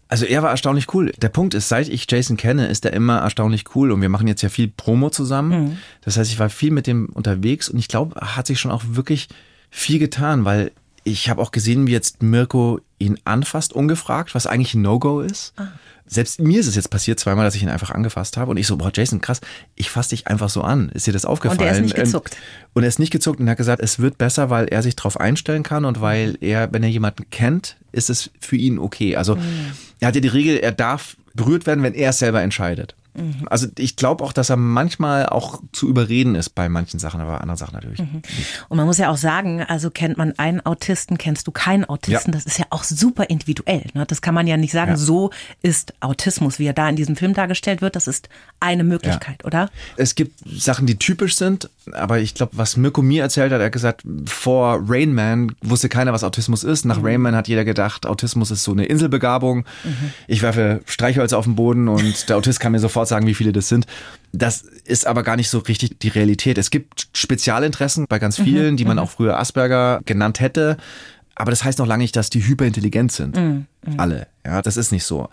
Also 0.09 0.25
er 0.25 0.43
war 0.43 0.51
erstaunlich 0.51 0.95
cool. 0.95 1.13
Der 1.21 1.29
Punkt 1.29 1.55
ist, 1.55 1.69
seit 1.69 1.89
ich 1.89 2.07
Jason 2.09 2.37
kenne, 2.37 2.69
ist 2.69 2.85
er 2.85 2.93
immer 2.93 3.19
erstaunlich 3.19 3.65
cool 3.75 3.91
und 3.91 4.01
wir 4.01 4.09
machen 4.09 4.29
jetzt 4.29 4.43
ja 4.43 4.49
viel 4.49 4.69
Promo 4.69 5.11
zusammen. 5.11 5.65
Mhm. 5.65 5.79
Das 6.03 6.17
heißt, 6.17 6.31
ich 6.31 6.39
war 6.39 6.49
viel 6.49 6.71
mit 6.71 6.87
dem 6.87 7.07
unterwegs 7.07 7.69
und 7.69 7.79
ich 7.79 7.89
glaube, 7.89 8.15
er 8.21 8.37
hat 8.37 8.47
sich 8.47 8.61
schon 8.61 8.71
auch 8.71 8.85
wirklich 8.87 9.29
viel 9.71 9.99
getan, 9.99 10.45
weil 10.45 10.73
ich 11.05 11.31
habe 11.31 11.41
auch 11.41 11.53
gesehen, 11.53 11.87
wie 11.87 11.93
jetzt 11.93 12.23
Mirko 12.23 12.81
ihn 12.99 13.19
anfasst, 13.25 13.73
ungefragt, 13.73 14.35
was 14.35 14.47
eigentlich 14.47 14.75
ein 14.75 14.83
No-Go 14.83 15.21
ist. 15.21 15.53
Ah. 15.57 15.69
Selbst 16.09 16.41
mir 16.41 16.61
ist 16.61 16.67
es 16.67 16.77
jetzt 16.77 16.91
passiert 16.91 17.19
zweimal, 17.19 17.45
dass 17.45 17.55
ich 17.55 17.63
ihn 17.63 17.69
einfach 17.69 17.91
angefasst 17.91 18.37
habe 18.37 18.53
und 18.53 18.57
ich 18.57 18.67
so, 18.67 18.77
boah, 18.77 18.91
Jason, 18.95 19.21
krass, 19.21 19.41
ich 19.75 19.91
fasse 19.91 20.11
dich 20.11 20.29
einfach 20.29 20.49
so 20.49 20.63
an. 20.63 20.89
Ist 20.91 21.07
dir 21.07 21.13
das 21.13 21.25
aufgefallen? 21.25 21.61
Und 21.61 21.67
er 21.67 21.73
ist 21.73 21.81
nicht 21.81 21.97
gezuckt. 21.97 22.37
Und 22.75 22.83
er 22.85 22.89
ist 22.89 22.99
nicht 22.99 23.11
gezuckt 23.11 23.41
und 23.41 23.47
er 23.47 23.53
hat 23.53 23.59
gesagt, 23.59 23.83
es 23.83 23.99
wird 23.99 24.19
besser, 24.19 24.51
weil 24.51 24.67
er 24.67 24.83
sich 24.83 24.95
darauf 24.95 25.19
einstellen 25.19 25.65
kann 25.65 25.85
und 25.85 26.01
weil 26.01 26.39
er, 26.41 26.73
wenn 26.73 26.83
er 26.83 26.89
jemanden 26.89 27.29
kennt, 27.31 27.77
ist 27.91 28.11
es 28.11 28.31
für 28.41 28.57
ihn 28.57 28.79
okay. 28.79 29.17
Also 29.17 29.37
mhm. 29.37 29.73
er 30.01 30.09
hat 30.09 30.15
ja 30.15 30.21
die 30.21 30.29
Regel, 30.29 30.59
er 30.59 30.73
darf 30.73 31.17
berührt 31.35 31.67
werden, 31.67 31.83
wenn 31.83 31.95
er 31.95 32.11
es 32.11 32.19
selber 32.19 32.43
entscheidet. 32.43 32.95
Mhm. 33.17 33.47
Also 33.49 33.67
ich 33.79 33.97
glaube 33.97 34.25
auch, 34.25 34.33
dass 34.33 34.51
er 34.51 34.57
manchmal 34.57 35.27
auch 35.27 35.63
zu 35.73 35.89
überreden 35.89 36.35
ist 36.35 36.51
bei 36.51 36.69
manchen 36.69 36.99
Sachen, 36.99 37.21
aber 37.21 37.41
andere 37.41 37.57
Sachen 37.57 37.75
natürlich. 37.75 38.01
Mhm. 38.01 38.23
Und 38.69 38.77
man 38.77 38.87
muss 38.87 38.99
ja 38.99 39.11
auch 39.11 39.17
sagen, 39.17 39.63
also 39.63 39.91
kennt 39.91 40.19
man 40.19 40.39
einen 40.39 40.65
Autisten, 40.65 41.19
kennst 41.19 41.47
du 41.47 41.51
keinen 41.51 41.85
Autisten. 41.85 42.33
Ja. 42.33 42.39
Das 42.39 42.47
ist 42.47 42.59
ja 42.59 42.67
auch 42.71 42.85
super 42.85 43.25
individuell. 43.31 43.85
Ne? 43.95 44.05
Das 44.07 44.23
kann 44.23 44.35
man 44.35 44.47
ja 44.47 44.57
nicht 44.57 44.73
sagen, 44.73 44.93
ja. 44.93 44.97
so 44.97 45.31
ist 45.63 45.95
Autismus, 46.01 46.59
wie 46.59 46.67
er 46.67 46.73
da 46.73 46.89
in 46.89 46.97
diesem 46.97 47.17
Film 47.17 47.35
dargestellt 47.35 47.83
wird. 47.83 47.97
Das 47.97 48.07
ist 48.07 48.29
eine 48.61 48.85
Möglichkeit, 48.85 49.39
ja. 49.43 49.47
oder? 49.47 49.71
Es 49.97 50.15
gibt 50.15 50.41
Sachen, 50.47 50.87
die 50.87 50.99
typisch 50.99 51.37
sind, 51.37 51.71
aber 51.93 52.19
ich 52.19 52.35
glaube, 52.35 52.53
was 52.57 52.77
Mirko 52.77 53.03
mir 53.03 53.23
erzählt 53.23 53.53
hat, 53.53 53.61
er 53.61 53.67
hat 53.67 53.73
gesagt, 53.73 54.03
vor 54.27 54.81
Rain 54.87 55.15
Man 55.15 55.55
wusste 55.63 55.89
keiner, 55.89 56.13
was 56.13 56.25
Autismus 56.25 56.65
ist. 56.65 56.85
Nach 56.85 56.99
mhm. 56.99 57.05
Rain 57.05 57.21
Man 57.21 57.37
hat 57.37 57.49
jeder 57.49 57.65
gedacht, 57.65 58.07
Autismus 58.07 58.51
ist 58.51 58.65
so 58.65 58.73
eine 58.73 58.87
Inselbegabung. 58.87 59.65
Mhm. 59.85 60.13
Ich 60.27 60.43
werfe 60.43 60.81
Streichholz 60.87 61.33
auf 61.33 61.45
den 61.45 61.57
Boden 61.57 61.89
und 61.89 62.29
der 62.29 62.37
Autist 62.37 62.61
kann 62.61 62.73
mir 62.73 62.79
sofort 62.79 63.06
sagen, 63.09 63.27
wie 63.27 63.35
viele 63.35 63.53
das 63.53 63.69
sind. 63.69 63.87
Das 64.33 64.63
ist 64.63 65.07
aber 65.07 65.23
gar 65.23 65.37
nicht 65.37 65.49
so 65.49 65.59
richtig 65.59 65.99
die 65.99 66.09
Realität. 66.09 66.59
Es 66.59 66.71
gibt 66.71 67.09
Spezialinteressen 67.13 68.07
bei 68.09 68.19
ganz 68.19 68.37
vielen, 68.37 68.73
mhm. 68.73 68.77
die 68.77 68.85
man 68.85 68.97
mhm. 68.97 69.03
auch 69.03 69.11
früher 69.11 69.39
Asperger 69.39 70.01
genannt 70.05 70.41
hätte. 70.41 70.77
Aber 71.35 71.51
das 71.51 71.65
heißt 71.65 71.79
noch 71.79 71.87
lange 71.87 72.03
nicht, 72.03 72.17
dass 72.17 72.31
die 72.31 72.47
hyperintelligent 72.47 73.13
sind. 73.13 73.37
Mhm. 73.37 73.67
mhm. 73.87 74.01
Alle. 74.01 74.27
Ja, 74.45 74.63
das 74.63 74.77
ist 74.77 74.93
nicht 74.93 75.05
so. 75.05 75.29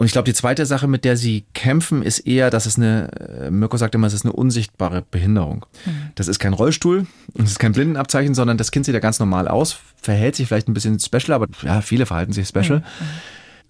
Und 0.00 0.06
ich 0.06 0.12
glaube, 0.12 0.24
die 0.24 0.32
zweite 0.32 0.64
Sache, 0.64 0.88
mit 0.88 1.04
der 1.04 1.18
sie 1.18 1.44
kämpfen, 1.52 2.02
ist 2.02 2.20
eher, 2.20 2.48
dass 2.48 2.64
es 2.64 2.78
eine, 2.78 3.10
äh, 3.42 3.50
Mirko 3.50 3.76
sagt 3.76 3.94
immer, 3.94 4.06
es 4.06 4.14
ist 4.14 4.24
eine 4.24 4.32
unsichtbare 4.32 5.04
Behinderung. 5.10 5.66
Mhm. 5.84 6.12
Das 6.14 6.26
ist 6.26 6.38
kein 6.38 6.54
Rollstuhl 6.54 7.06
und 7.34 7.44
es 7.44 7.50
ist 7.50 7.58
kein 7.58 7.72
Blindenabzeichen, 7.72 8.34
sondern 8.34 8.56
das 8.56 8.70
Kind 8.70 8.86
sieht 8.86 8.94
ja 8.94 9.00
ganz 9.00 9.18
normal 9.18 9.46
aus, 9.46 9.76
verhält 10.00 10.36
sich 10.36 10.48
vielleicht 10.48 10.68
ein 10.68 10.72
bisschen 10.72 10.98
special, 10.98 11.32
aber 11.32 11.48
ja, 11.60 11.82
viele 11.82 12.06
verhalten 12.06 12.32
sich 12.32 12.48
special. 12.48 12.78
Mhm. 12.78 12.84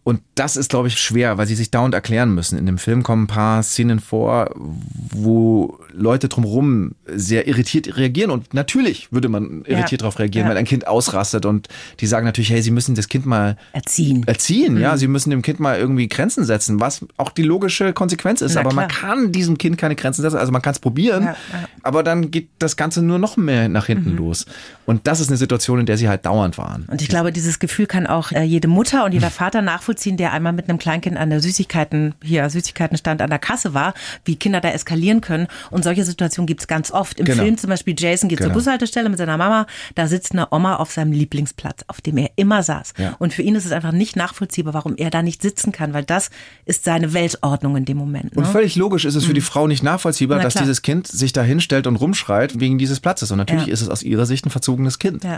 Und 0.03 0.23
das 0.35 0.57
ist, 0.57 0.71
glaube 0.71 0.89
ich, 0.89 0.99
schwer, 0.99 1.37
weil 1.37 1.47
sie 1.47 1.55
sich 1.55 1.71
dauernd 1.71 1.95
erklären 1.95 2.35
müssen. 2.35 2.59
In 2.59 2.65
dem 2.65 2.79
Film 2.79 3.03
kommen 3.03 3.25
ein 3.25 3.27
paar 3.27 3.63
Szenen 3.63 4.01
vor, 4.01 4.51
wo 4.57 5.79
Leute 5.93 6.29
drumherum 6.29 6.93
sehr 7.07 7.47
irritiert 7.47 7.99
reagieren. 7.99 8.31
Und 8.31 8.55
natürlich 8.55 9.13
würde 9.13 9.29
man 9.29 9.63
irritiert 9.67 9.93
ja. 9.93 9.99
darauf 9.99 10.19
reagieren, 10.19 10.47
ja. 10.47 10.51
weil 10.51 10.57
ein 10.57 10.65
Kind 10.65 10.87
ausrastet. 10.87 11.45
Und 11.45 11.69
die 12.01 12.07
sagen 12.07 12.25
natürlich, 12.25 12.51
hey, 12.51 12.63
sie 12.63 12.71
müssen 12.71 12.95
das 12.95 13.09
Kind 13.09 13.27
mal 13.27 13.59
erziehen. 13.73 14.27
Erziehen, 14.27 14.75
mhm. 14.77 14.81
ja. 14.81 14.97
Sie 14.97 15.07
müssen 15.07 15.31
dem 15.31 15.43
Kind 15.43 15.61
mal 15.61 15.79
irgendwie 15.79 16.09
Grenzen 16.09 16.45
setzen, 16.45 16.81
was 16.81 17.05
auch 17.19 17.31
die 17.31 17.43
logische 17.43 17.93
Konsequenz 17.93 18.41
ist. 18.41 18.55
Na, 18.55 18.63
aber 18.63 18.71
klar. 18.71 18.87
man 18.87 18.91
kann 18.91 19.33
diesem 19.33 19.59
Kind 19.59 19.77
keine 19.77 19.97
Grenzen 19.97 20.23
setzen. 20.23 20.39
Also 20.39 20.51
man 20.51 20.63
kann 20.63 20.73
es 20.73 20.79
probieren, 20.79 21.25
ja, 21.25 21.37
aber 21.83 22.03
dann 22.03 22.31
geht 22.31 22.49
das 22.59 22.77
Ganze 22.77 23.03
nur 23.03 23.19
noch 23.19 23.37
mehr 23.37 23.69
nach 23.69 23.85
hinten 23.85 24.13
mhm. 24.13 24.19
los. 24.19 24.47
Und 24.87 25.07
das 25.07 25.21
ist 25.21 25.29
eine 25.29 25.37
Situation, 25.37 25.79
in 25.79 25.87
der 25.87 25.99
sie 25.99 26.09
halt 26.09 26.25
dauernd 26.25 26.57
waren. 26.57 26.87
Und 26.91 27.03
ich 27.03 27.09
glaube, 27.09 27.33
dieses 27.33 27.59
Gefühl 27.59 27.87
kann 27.87 28.07
auch 28.07 28.33
äh, 28.33 28.43
jede 28.43 28.67
Mutter 28.67 29.05
und 29.05 29.13
jeder 29.13 29.31
Vater 29.31 29.61
nachvollziehen 29.61 29.90
nachvollziehen, 29.91 30.17
der 30.17 30.33
einmal 30.33 30.53
mit 30.53 30.69
einem 30.69 30.79
Kleinkind 30.79 31.17
an 31.17 31.31
der 31.31 31.41
Süßigkeiten, 31.41 32.15
hier 32.23 32.49
Süßigkeitenstand 32.49 33.21
an 33.23 33.31
der 33.31 33.39
Kasse 33.39 33.75
war, 33.75 33.95
wie 34.25 34.37
Kinder 34.37 34.61
da 34.61 34.71
eskalieren 34.71 35.21
können. 35.21 35.49
Und 35.71 35.83
solche 35.85 36.05
Situationen 36.05 36.47
gibt's 36.47 36.67
ganz 36.69 36.91
oft. 36.93 37.19
Im 37.19 37.27
Genau. 37.27 37.43
Film 37.43 37.59
zum 37.59 37.71
Beispiel 37.71 37.95
Jason 37.99 38.29
geht 38.29 38.39
Genau. 38.39 38.51
zur 38.51 38.55
Bushaltestelle 38.55 39.09
mit 39.09 39.19
seiner 39.19 39.37
Mama, 39.37 39.67
da 39.97 40.07
sitzt 40.07 40.33
eine 40.33 40.49
Oma 40.53 40.77
auf 40.77 40.93
seinem 40.93 41.13
Lieblingsplatz, 41.13 41.83
auf 41.89 42.01
dem 42.01 42.17
er 42.19 42.31
immer 42.37 42.63
saß. 42.63 42.93
Ja. 42.99 43.17
Und 43.19 43.33
für 43.35 43.43
ihn 43.43 43.55
ist 43.57 43.65
es 43.67 43.73
einfach 43.73 43.93
nicht 43.93 44.17
nachvollziehbar, 44.17 44.75
warum 44.75 44.95
er 44.97 45.11
da 45.11 45.23
nicht 45.23 45.43
sitzen 45.43 45.73
kann, 45.73 45.93
weil 45.93 46.05
das 46.05 46.31
ist 46.67 46.85
seine 46.85 47.13
Weltordnung 47.13 47.77
in 47.77 47.85
dem 47.85 47.97
Moment. 47.97 48.37
Und 48.37 48.45
Ne? 48.45 48.49
völlig 48.53 48.77
logisch 48.77 49.05
ist 49.05 49.15
es 49.17 49.25
für 49.25 49.35
die 49.35 49.41
Frau 49.41 49.67
nicht 49.67 49.83
nachvollziehbar, 49.83 50.39
Na 50.39 50.45
dass 50.45 50.55
klar. 50.55 50.65
dieses 50.65 50.83
Kind 50.83 51.07
sich 51.09 51.33
da 51.33 51.43
hinstellt 51.43 51.87
und 51.87 51.97
rumschreit 51.97 52.61
wegen 52.61 52.79
dieses 52.79 53.01
Platzes. 53.01 53.31
Und 53.33 53.39
natürlich 53.39 53.67
Ja. 53.67 53.73
ist 53.73 53.81
es 53.83 53.89
aus 53.89 54.03
ihrer 54.03 54.27
Sicht 54.27 54.47
ein 54.47 54.51
verzogenes 54.51 54.99
Kind. 54.99 55.25
Ja. 55.25 55.37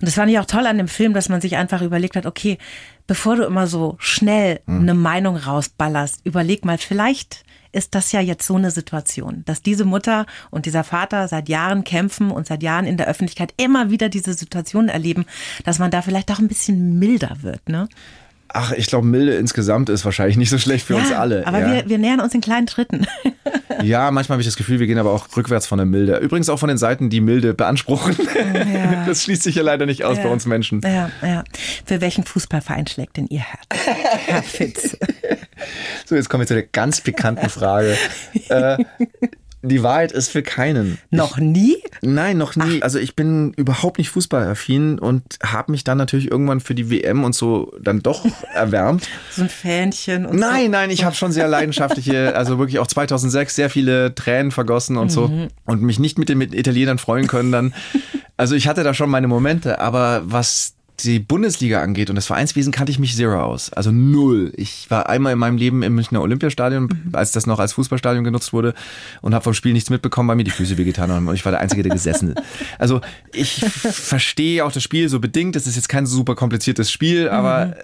Und 0.00 0.02
das 0.02 0.14
fand 0.14 0.30
ich 0.30 0.38
auch 0.38 0.44
toll 0.46 0.66
an 0.66 0.78
dem 0.78 0.88
Film, 0.88 1.14
dass 1.14 1.28
man 1.28 1.40
sich 1.40 1.56
einfach 1.56 1.82
überlegt 1.82 2.14
hat, 2.16 2.26
okay, 2.26 2.58
bevor 3.08 3.34
du 3.34 3.44
immer 3.44 3.66
so 3.66 3.96
schnell 3.98 4.60
Hm. 4.66 4.82
eine 4.82 4.94
Meinung 4.94 5.36
rausballerst, 5.36 6.20
überleg 6.22 6.64
mal, 6.64 6.78
vielleicht 6.78 7.42
ist 7.72 7.94
das 7.94 8.12
ja 8.12 8.20
jetzt 8.20 8.46
so 8.46 8.54
eine 8.56 8.70
Situation, 8.70 9.42
dass 9.44 9.62
diese 9.62 9.84
Mutter 9.84 10.24
und 10.50 10.64
dieser 10.64 10.84
Vater 10.84 11.28
seit 11.28 11.48
Jahren 11.48 11.84
kämpfen 11.84 12.30
und 12.30 12.46
seit 12.46 12.62
Jahren 12.62 12.86
in 12.86 12.96
der 12.96 13.08
Öffentlichkeit 13.08 13.52
immer 13.56 13.90
wieder 13.90 14.08
diese 14.08 14.32
Situationen 14.32 14.88
erleben, 14.88 15.26
dass 15.64 15.78
man 15.78 15.90
da 15.90 16.00
vielleicht 16.00 16.30
auch 16.30 16.38
ein 16.38 16.48
bisschen 16.48 16.98
milder 16.98 17.36
wird, 17.42 17.68
ne? 17.68 17.88
Ach, 18.50 18.72
ich 18.72 18.86
glaube, 18.86 19.06
Milde 19.06 19.34
insgesamt 19.34 19.90
ist 19.90 20.04
wahrscheinlich 20.04 20.36
nicht 20.36 20.50
so 20.50 20.58
schlecht 20.58 20.86
für 20.86 20.96
uns 20.96 21.12
alle. 21.12 21.46
Aber 21.46 21.58
ja. 21.60 21.74
wir, 21.74 21.88
wir 21.88 21.98
nähern 21.98 22.20
uns 22.20 22.34
in 22.34 22.40
kleinen 22.40 22.66
Schritten. 22.66 23.06
ja, 23.82 24.10
manchmal 24.10 24.36
habe 24.36 24.42
ich 24.42 24.48
das 24.48 24.56
Gefühl, 24.56 24.80
wir 24.80 24.86
gehen 24.86 24.98
aber 24.98 25.12
auch 25.12 25.28
rückwärts 25.36 25.66
von 25.66 25.76
der 25.76 25.86
Milde. 25.86 26.16
Übrigens 26.16 26.48
auch 26.48 26.58
von 26.58 26.68
den 26.68 26.78
Seiten, 26.78 27.10
die 27.10 27.20
Milde 27.20 27.54
beanspruchen. 27.54 28.16
Das 29.06 29.24
schließt 29.24 29.42
sich 29.42 29.54
ja 29.54 29.62
leider 29.62 29.86
nicht 29.86 30.04
aus 30.04 30.18
bei 30.18 30.28
uns 30.28 30.44
Menschen. 30.44 30.80
Ja, 30.82 31.10
ja. 31.22 31.44
Für 31.84 32.00
welchen 32.00 32.24
Fußballverein 32.24 32.86
schlägt 32.86 33.16
denn 33.16 33.26
Ihr 33.28 33.40
Herz, 33.40 33.66
Herr 34.26 34.42
Fitz? 34.42 34.96
So, 36.04 36.14
jetzt 36.14 36.28
kommen 36.28 36.42
wir 36.42 36.46
zu 36.46 36.54
der 36.54 36.64
ganz 36.64 37.00
pikanten 37.00 37.48
Frage. 37.48 37.96
äh, 38.48 38.84
die 39.62 39.82
Wahrheit 39.82 40.12
ist 40.12 40.30
für 40.30 40.42
keinen. 40.42 40.98
Noch 41.10 41.38
nie? 41.38 41.76
Nein, 42.00 42.38
noch 42.38 42.54
nie. 42.56 42.82
Also 42.82 42.98
ich 42.98 43.16
bin 43.16 43.52
überhaupt 43.54 43.98
nicht 43.98 44.10
fußballaffin 44.10 44.98
und 44.98 45.22
habe 45.42 45.72
mich 45.72 45.84
dann 45.84 45.98
natürlich 45.98 46.30
irgendwann 46.30 46.60
für 46.60 46.74
die 46.74 46.90
WM 46.90 47.24
und 47.24 47.34
so 47.34 47.72
dann 47.80 48.00
doch 48.00 48.24
erwärmt. 48.54 49.08
So 49.30 49.42
ein 49.42 49.48
Fähnchen 49.48 50.26
und 50.26 50.34
so. 50.34 50.38
Nein, 50.38 50.70
nein, 50.70 50.90
ich 50.90 51.04
habe 51.04 51.14
schon 51.14 51.32
sehr 51.32 51.48
leidenschaftliche, 51.48 52.36
also 52.36 52.58
wirklich 52.58 52.78
auch 52.78 52.86
2006 52.86 53.54
sehr 53.54 53.70
viele 53.70 54.14
Tränen 54.14 54.52
vergossen 54.52 54.96
und 54.96 55.10
so 55.10 55.30
und 55.64 55.82
mich 55.82 55.98
nicht 55.98 56.18
mit 56.18 56.28
den 56.28 56.40
Italienern 56.40 56.98
freuen 56.98 57.26
können 57.26 57.52
dann. 57.52 57.74
Also 58.36 58.54
ich 58.54 58.68
hatte 58.68 58.84
da 58.84 58.94
schon 58.94 59.10
meine 59.10 59.26
Momente, 59.26 59.80
aber 59.80 60.22
was 60.24 60.74
die 61.04 61.18
Bundesliga 61.18 61.82
angeht 61.82 62.10
und 62.10 62.16
das 62.16 62.26
Vereinswesen 62.26 62.72
kannte 62.72 62.90
ich 62.90 62.98
mich 62.98 63.14
zero 63.16 63.40
aus. 63.40 63.72
Also 63.72 63.90
null. 63.90 64.52
Ich 64.56 64.90
war 64.90 65.08
einmal 65.08 65.32
in 65.32 65.38
meinem 65.38 65.56
Leben 65.56 65.82
im 65.82 65.94
Münchner 65.94 66.20
Olympiastadion, 66.20 66.88
als 67.12 67.32
das 67.32 67.46
noch 67.46 67.58
als 67.58 67.72
Fußballstadion 67.74 68.24
genutzt 68.24 68.52
wurde 68.52 68.74
und 69.20 69.34
habe 69.34 69.44
vom 69.44 69.54
Spiel 69.54 69.72
nichts 69.72 69.90
mitbekommen, 69.90 70.28
weil 70.28 70.36
mir 70.36 70.44
die 70.44 70.50
Füße 70.50 70.76
wehgetan 70.76 71.10
haben 71.10 71.28
und 71.28 71.34
ich 71.34 71.44
war 71.44 71.52
der 71.52 71.60
Einzige, 71.60 71.82
der 71.82 71.92
gesessen 71.92 72.30
ist. 72.30 72.42
Also 72.78 73.00
ich 73.32 73.64
verstehe 73.64 74.64
auch 74.64 74.72
das 74.72 74.82
Spiel 74.82 75.08
so 75.08 75.20
bedingt. 75.20 75.56
Es 75.56 75.66
ist 75.66 75.76
jetzt 75.76 75.88
kein 75.88 76.06
super 76.06 76.34
kompliziertes 76.34 76.90
Spiel, 76.90 77.28
aber 77.28 77.76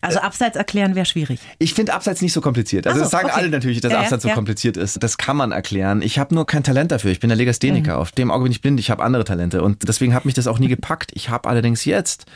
Also 0.00 0.20
abseits 0.20 0.56
erklären 0.56 0.94
wäre 0.94 1.06
schwierig. 1.06 1.40
ich 1.58 1.74
finde 1.74 1.94
Abseits 1.94 2.20
nicht 2.22 2.32
so 2.32 2.40
kompliziert. 2.40 2.86
Also 2.86 2.98
so, 2.98 3.02
das 3.04 3.10
sagen 3.10 3.26
okay. 3.26 3.34
alle 3.38 3.48
natürlich, 3.50 3.80
dass 3.80 3.90
Ja, 3.92 3.98
ja, 3.98 4.02
Abseits 4.04 4.22
so 4.22 4.28
ja. 4.28 4.34
kompliziert 4.34 4.76
ist. 4.76 5.02
Das 5.02 5.18
kann 5.18 5.36
man 5.36 5.52
erklären. 5.52 6.02
Ich 6.02 6.18
habe 6.18 6.34
nur 6.34 6.46
kein 6.46 6.62
Talent 6.62 6.92
dafür. 6.92 7.10
Ich 7.10 7.20
bin 7.20 7.28
der 7.28 7.36
Legastheniker. 7.36 7.94
Mhm. 7.94 8.00
Auf 8.00 8.12
dem 8.12 8.30
Auge 8.30 8.44
bin 8.44 8.52
ich 8.52 8.60
blind. 8.60 8.78
Ich 8.80 8.90
habe 8.90 9.02
andere 9.02 9.24
Talente. 9.24 9.62
Und 9.62 9.88
deswegen 9.88 10.14
hat 10.14 10.24
mich 10.24 10.34
das 10.34 10.46
auch 10.46 10.58
nie 10.58 10.68
gepackt. 10.68 11.10
Ich 11.14 11.30
habe 11.30 11.48
allerdings 11.48 11.84
jetzt 11.84 12.26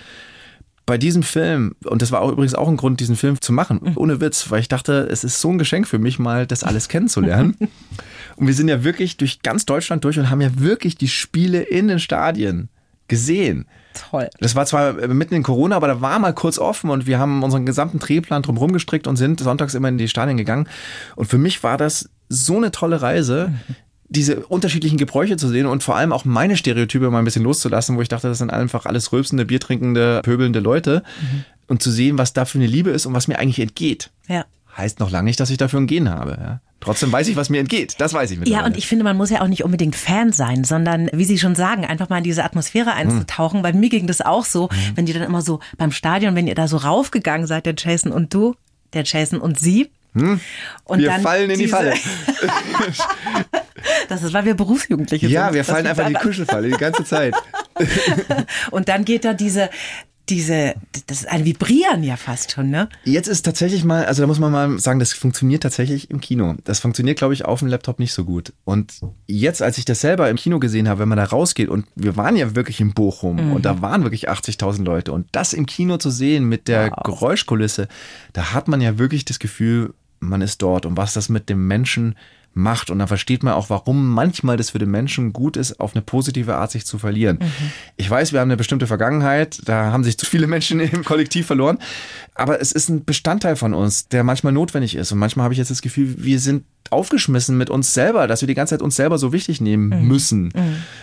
bei 0.84 0.98
diesem 0.98 1.22
Film, 1.22 1.76
und 1.84 2.02
das 2.02 2.10
war 2.10 2.20
auch 2.20 2.32
übrigens 2.32 2.54
auch 2.54 2.66
ein 2.68 2.76
Grund, 2.76 2.98
diesen 2.98 3.14
Film 3.14 3.40
zu 3.40 3.52
machen, 3.52 3.78
Mhm. 3.82 3.92
ohne 3.94 4.20
Witz, 4.20 4.50
weil 4.50 4.58
ich 4.60 4.66
dachte, 4.68 5.08
es 5.10 5.22
ist 5.22 5.40
so 5.40 5.50
ein 5.50 5.58
Geschenk 5.58 5.86
für 5.86 6.00
mich, 6.00 6.18
mal 6.18 6.44
das 6.46 6.64
alles 6.64 6.88
kennenzulernen. 6.88 7.56
und 8.36 8.46
wir 8.48 8.54
sind 8.54 8.66
ja 8.68 8.82
wirklich 8.82 9.16
durch 9.16 9.42
ganz 9.42 9.64
Deutschland 9.64 10.02
durch 10.04 10.18
und 10.18 10.28
haben 10.28 10.40
ja 10.40 10.50
wirklich 10.58 10.96
die 10.96 11.06
Spiele 11.08 11.62
in 11.62 11.86
den 11.86 12.00
Stadien 12.00 12.68
gesehen. 13.06 13.66
Toll. 13.94 14.28
Das 14.40 14.54
war 14.54 14.66
zwar 14.66 14.92
mitten 15.08 15.34
in 15.34 15.42
Corona, 15.42 15.76
aber 15.76 15.88
da 15.88 16.00
war 16.00 16.18
mal 16.18 16.32
kurz 16.32 16.58
offen 16.58 16.90
und 16.90 17.06
wir 17.06 17.18
haben 17.18 17.42
unseren 17.42 17.66
gesamten 17.66 17.98
Drehplan 17.98 18.42
drumherum 18.42 18.72
gestrickt 18.72 19.06
und 19.06 19.16
sind 19.16 19.40
sonntags 19.40 19.74
immer 19.74 19.88
in 19.88 19.98
die 19.98 20.08
Stadien 20.08 20.36
gegangen. 20.36 20.68
Und 21.16 21.26
für 21.26 21.38
mich 21.38 21.62
war 21.62 21.76
das 21.76 22.08
so 22.28 22.56
eine 22.56 22.70
tolle 22.70 23.02
Reise, 23.02 23.52
diese 24.08 24.40
unterschiedlichen 24.46 24.98
Gebräuche 24.98 25.36
zu 25.36 25.48
sehen 25.48 25.66
und 25.66 25.82
vor 25.82 25.96
allem 25.96 26.12
auch 26.12 26.24
meine 26.24 26.56
Stereotype 26.56 27.10
mal 27.10 27.18
ein 27.18 27.24
bisschen 27.24 27.44
loszulassen, 27.44 27.96
wo 27.96 28.02
ich 28.02 28.08
dachte, 28.08 28.28
das 28.28 28.38
sind 28.38 28.52
einfach 28.52 28.86
alles 28.86 29.12
rülpsende, 29.12 29.44
biertrinkende, 29.44 30.20
pöbelnde 30.22 30.60
Leute. 30.60 31.02
Und 31.68 31.82
zu 31.82 31.90
sehen, 31.90 32.18
was 32.18 32.34
da 32.34 32.44
für 32.44 32.58
eine 32.58 32.66
Liebe 32.66 32.90
ist 32.90 33.06
und 33.06 33.14
was 33.14 33.28
mir 33.28 33.38
eigentlich 33.38 33.60
entgeht. 33.60 34.10
Ja. 34.28 34.44
Heißt 34.76 35.00
noch 35.00 35.10
lange 35.10 35.24
nicht, 35.24 35.40
dass 35.40 35.48
ich 35.48 35.56
dafür 35.56 35.80
ein 35.80 35.86
Gen 35.86 36.10
habe. 36.10 36.38
Ja? 36.40 36.60
Trotzdem 36.82 37.12
weiß 37.12 37.28
ich, 37.28 37.36
was 37.36 37.48
mir 37.48 37.60
entgeht. 37.60 37.94
Das 37.98 38.12
weiß 38.12 38.30
ich 38.32 38.38
mittlerweile. 38.38 38.64
Ja, 38.64 38.66
und 38.66 38.76
ich 38.76 38.88
finde, 38.88 39.04
man 39.04 39.16
muss 39.16 39.30
ja 39.30 39.40
auch 39.40 39.46
nicht 39.46 39.62
unbedingt 39.62 39.94
Fan 39.94 40.32
sein, 40.32 40.64
sondern, 40.64 41.08
wie 41.12 41.24
Sie 41.24 41.38
schon 41.38 41.54
sagen, 41.54 41.84
einfach 41.86 42.08
mal 42.08 42.18
in 42.18 42.24
diese 42.24 42.42
Atmosphäre 42.42 42.92
einzutauchen. 42.92 43.62
Bei 43.62 43.72
mir 43.72 43.88
ging 43.88 44.08
das 44.08 44.20
auch 44.20 44.44
so, 44.44 44.68
wenn 44.96 45.06
die 45.06 45.12
dann 45.12 45.22
immer 45.22 45.42
so 45.42 45.60
beim 45.78 45.92
Stadion, 45.92 46.34
wenn 46.34 46.48
ihr 46.48 46.56
da 46.56 46.66
so 46.66 46.78
raufgegangen 46.78 47.46
seid, 47.46 47.66
der 47.66 47.74
Jason 47.78 48.10
und 48.10 48.34
du, 48.34 48.56
der 48.94 49.04
Jason 49.04 49.40
und 49.40 49.60
Sie. 49.60 49.90
Und 50.14 50.40
wir 51.00 51.12
fallen 51.12 51.50
in 51.50 51.58
die 51.58 51.68
Falle. 51.68 51.94
Das 54.08 54.22
ist, 54.22 54.32
weil 54.32 54.44
wir 54.44 54.54
Berufsjugendliche 54.54 55.26
sind. 55.26 55.34
Ja, 55.34 55.52
wir 55.52 55.64
fallen 55.64 55.86
einfach 55.86 56.06
in 56.06 56.14
die. 56.14 56.20
Kuschelfalle 56.20 56.68
die 56.68 56.76
ganze 56.76 57.04
Zeit. 57.04 57.34
Und 58.70 58.88
dann 58.88 59.04
geht 59.04 59.24
da 59.24 59.34
diese, 59.34 59.70
diese, 60.28 60.74
das 61.08 61.22
ist 61.22 61.28
ein 61.28 61.44
Vibrieren 61.44 62.04
ja 62.04 62.16
fast 62.16 62.52
schon, 62.52 62.70
ne? 62.70 62.88
Jetzt 63.04 63.26
ist 63.26 63.42
tatsächlich 63.42 63.84
mal, 63.84 64.04
also 64.04 64.22
da 64.22 64.26
muss 64.26 64.38
man 64.38 64.52
mal 64.52 64.78
sagen, 64.78 65.00
das 65.00 65.12
funktioniert 65.12 65.62
tatsächlich 65.62 66.10
im 66.10 66.20
Kino. 66.20 66.54
Das 66.64 66.78
funktioniert, 66.78 67.18
glaube 67.18 67.34
ich, 67.34 67.44
auf 67.44 67.58
dem 67.58 67.68
Laptop 67.68 67.98
nicht 67.98 68.12
so 68.12 68.24
gut. 68.24 68.52
Und 68.64 69.00
jetzt, 69.26 69.62
als 69.62 69.78
ich 69.78 69.84
das 69.84 70.00
selber 70.00 70.30
im 70.30 70.36
Kino 70.36 70.60
gesehen 70.60 70.88
habe, 70.88 71.00
wenn 71.00 71.08
man 71.08 71.18
da 71.18 71.24
rausgeht 71.24 71.68
und 71.68 71.86
wir 71.96 72.16
waren 72.16 72.36
ja 72.36 72.54
wirklich 72.54 72.80
in 72.80 72.92
Bochum 72.92 73.52
und 73.52 73.64
da 73.64 73.82
waren 73.82 74.04
wirklich 74.04 74.30
80.000 74.30 74.84
Leute 74.84 75.12
und 75.12 75.26
das 75.32 75.52
im 75.52 75.66
Kino 75.66 75.96
zu 75.96 76.10
sehen 76.10 76.44
mit 76.44 76.68
der 76.68 76.90
Geräuschkulisse, 76.90 77.88
da 78.32 78.52
hat 78.52 78.68
man 78.68 78.80
ja 78.80 78.98
wirklich 78.98 79.24
das 79.24 79.38
Gefühl, 79.38 79.94
man 80.20 80.40
ist 80.40 80.62
dort 80.62 80.86
und 80.86 80.96
was 80.96 81.14
das 81.14 81.28
mit 81.28 81.48
dem 81.48 81.66
Menschen 81.66 82.14
macht. 82.54 82.90
Und 82.90 82.98
dann 82.98 83.08
versteht 83.08 83.42
man 83.42 83.54
auch, 83.54 83.70
warum 83.70 84.08
manchmal 84.10 84.56
das 84.56 84.70
für 84.70 84.78
den 84.78 84.90
Menschen 84.90 85.32
gut 85.32 85.56
ist, 85.56 85.80
auf 85.80 85.94
eine 85.94 86.02
positive 86.02 86.56
Art 86.56 86.70
sich 86.70 86.86
zu 86.86 86.98
verlieren. 86.98 87.38
Ich 87.96 88.08
weiß, 88.08 88.32
wir 88.32 88.40
haben 88.40 88.48
eine 88.48 88.56
bestimmte 88.56 88.86
Vergangenheit, 88.86 89.60
da 89.64 89.92
haben 89.92 90.04
sich 90.04 90.18
zu 90.18 90.26
viele 90.26 90.46
Menschen 90.46 90.80
im 90.80 91.04
Kollektiv 91.04 91.46
verloren, 91.46 91.78
aber 92.34 92.60
es 92.60 92.72
ist 92.72 92.88
ein 92.88 93.04
Bestandteil 93.04 93.56
von 93.56 93.74
uns, 93.74 94.08
der 94.08 94.24
manchmal 94.24 94.52
notwendig 94.52 94.94
ist. 94.94 95.12
Und 95.12 95.18
manchmal 95.18 95.44
habe 95.44 95.54
ich 95.54 95.58
jetzt 95.58 95.70
das 95.70 95.82
Gefühl, 95.82 96.14
wir 96.18 96.38
sind 96.38 96.64
aufgeschmissen 96.90 97.56
mit 97.56 97.70
uns 97.70 97.94
selber, 97.94 98.26
dass 98.26 98.42
wir 98.42 98.46
die 98.46 98.54
ganze 98.54 98.74
Zeit 98.74 98.82
uns 98.82 98.96
selber 98.96 99.18
so 99.18 99.32
wichtig 99.32 99.60
nehmen 99.60 100.06
müssen. 100.06 100.52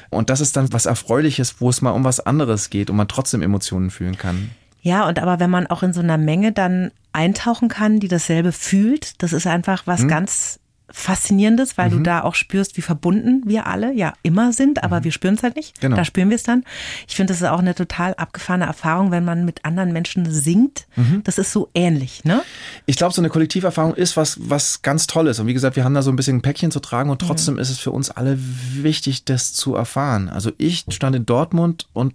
Und 0.10 0.30
das 0.30 0.42
ist 0.42 0.56
dann 0.56 0.72
was 0.72 0.86
Erfreuliches, 0.86 1.56
wo 1.60 1.70
es 1.70 1.82
mal 1.82 1.92
um 1.92 2.04
was 2.04 2.20
anderes 2.20 2.70
geht 2.70 2.90
und 2.90 2.96
man 2.96 3.08
trotzdem 3.08 3.42
Emotionen 3.42 3.90
fühlen 3.90 4.18
kann. 4.18 4.52
Ja, 4.82 5.08
und 5.08 5.20
aber 5.20 5.40
wenn 5.40 5.50
man 5.50 5.68
auch 5.68 5.84
in 5.84 5.94
so 5.94 6.00
einer 6.00 6.18
Menge 6.18 6.52
dann 6.52 6.92
eintauchen 7.12 7.70
kann, 7.70 8.00
die 8.00 8.08
dasselbe 8.08 8.52
fühlt, 8.52 9.22
das 9.22 9.34
ist 9.34 9.48
einfach 9.48 9.88
was 9.88 10.08
ganz 10.08 10.60
Faszinierendes, 10.92 11.78
weil 11.78 11.90
du 11.90 12.00
da 12.00 12.24
auch 12.24 12.36
spürst, 12.36 12.78
wie 12.78 12.82
verbunden 12.82 13.44
wir 13.46 13.68
alle 13.68 13.94
ja 13.94 14.14
immer 14.24 14.54
sind, 14.54 14.84
aber 14.84 15.04
wir 15.04 15.12
spüren 15.12 15.36
es 15.36 15.44
halt 15.44 15.56
nicht. 15.56 15.80
Genau. 15.82 15.96
Da 15.96 16.06
spüren 16.06 16.30
wir 16.30 16.36
es 16.36 16.44
dann. 16.44 16.64
Ich 17.08 17.16
finde, 17.16 17.32
das 17.34 17.42
ist 17.42 17.48
auch 17.48 17.60
eine 17.60 17.76
total 17.76 18.16
abgefahrene 18.16 18.66
Erfahrung, 18.66 19.12
wenn 19.12 19.24
man 19.24 19.46
mit 19.46 19.66
anderen 19.66 19.94
Menschen 19.94 20.30
singt. 20.32 20.88
Das 21.24 21.38
ist 21.38 21.52
so 21.52 21.70
ähnlich, 21.74 22.24
ne? 22.24 22.42
Ich 22.86 22.98
glaube, 22.98 23.14
so 23.14 23.22
eine 23.22 23.30
Kollektiverfahrung 23.30 23.94
ist 23.96 24.18
was, 24.18 24.38
was 24.50 24.82
ganz 24.82 25.08
Tolles. 25.08 25.40
Und 25.40 25.48
wie 25.48 25.54
gesagt, 25.54 25.76
wir 25.76 25.84
haben 25.84 25.94
da 25.94 26.02
so 26.02 26.12
ein 26.12 26.16
bisschen 26.16 26.38
ein 26.38 26.42
Päckchen 26.42 26.72
zu 26.72 26.80
tragen 26.80 27.10
und 27.10 27.22
trotzdem 27.22 27.58
ist 27.58 27.70
es 27.70 27.80
für 27.80 27.92
uns 27.92 28.10
alle 28.10 28.38
wichtig, 28.40 29.26
das 29.26 29.54
zu 29.54 29.76
erfahren. 29.76 30.30
Also 30.30 30.52
ich 30.58 30.86
stand 30.90 31.16
in 31.16 31.26
Dortmund 31.26 31.88
und 31.94 32.14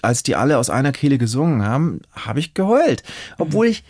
als 0.00 0.22
die 0.22 0.36
alle 0.36 0.58
aus 0.58 0.70
einer 0.70 0.92
Kehle 0.92 1.18
gesungen 1.18 1.64
haben, 1.64 2.00
habe 2.12 2.40
ich 2.40 2.54
geheult. 2.54 3.02
Obwohl 3.38 3.66
ich 3.66 3.84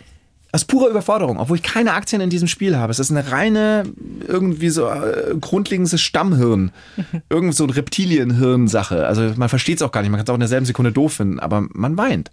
aus 0.53 0.65
purer 0.65 0.87
Überforderung, 0.89 1.39
obwohl 1.39 1.57
ich 1.57 1.63
keine 1.63 1.93
Aktien 1.93 2.21
in 2.21 2.29
diesem 2.29 2.47
Spiel 2.47 2.77
habe. 2.77 2.91
Es 2.91 2.99
ist 2.99 3.09
eine 3.09 3.31
reine, 3.31 3.85
irgendwie 4.27 4.69
so 4.69 4.87
äh, 4.87 5.35
grundlegendes 5.41 5.99
Stammhirn. 5.99 6.71
Irgend 7.29 7.55
so 7.55 7.63
ein 7.63 7.71
Reptilienhirn-Sache. 7.71 9.07
Also 9.07 9.33
man 9.35 9.49
versteht 9.49 9.77
es 9.77 9.81
auch 9.81 9.91
gar 9.91 10.01
nicht. 10.01 10.11
Man 10.11 10.19
kann 10.19 10.25
es 10.25 10.29
auch 10.29 10.35
in 10.35 10.41
derselben 10.41 10.67
Sekunde 10.67 10.91
doof 10.91 11.13
finden, 11.13 11.39
aber 11.39 11.65
man 11.73 11.97
weint. 11.97 12.29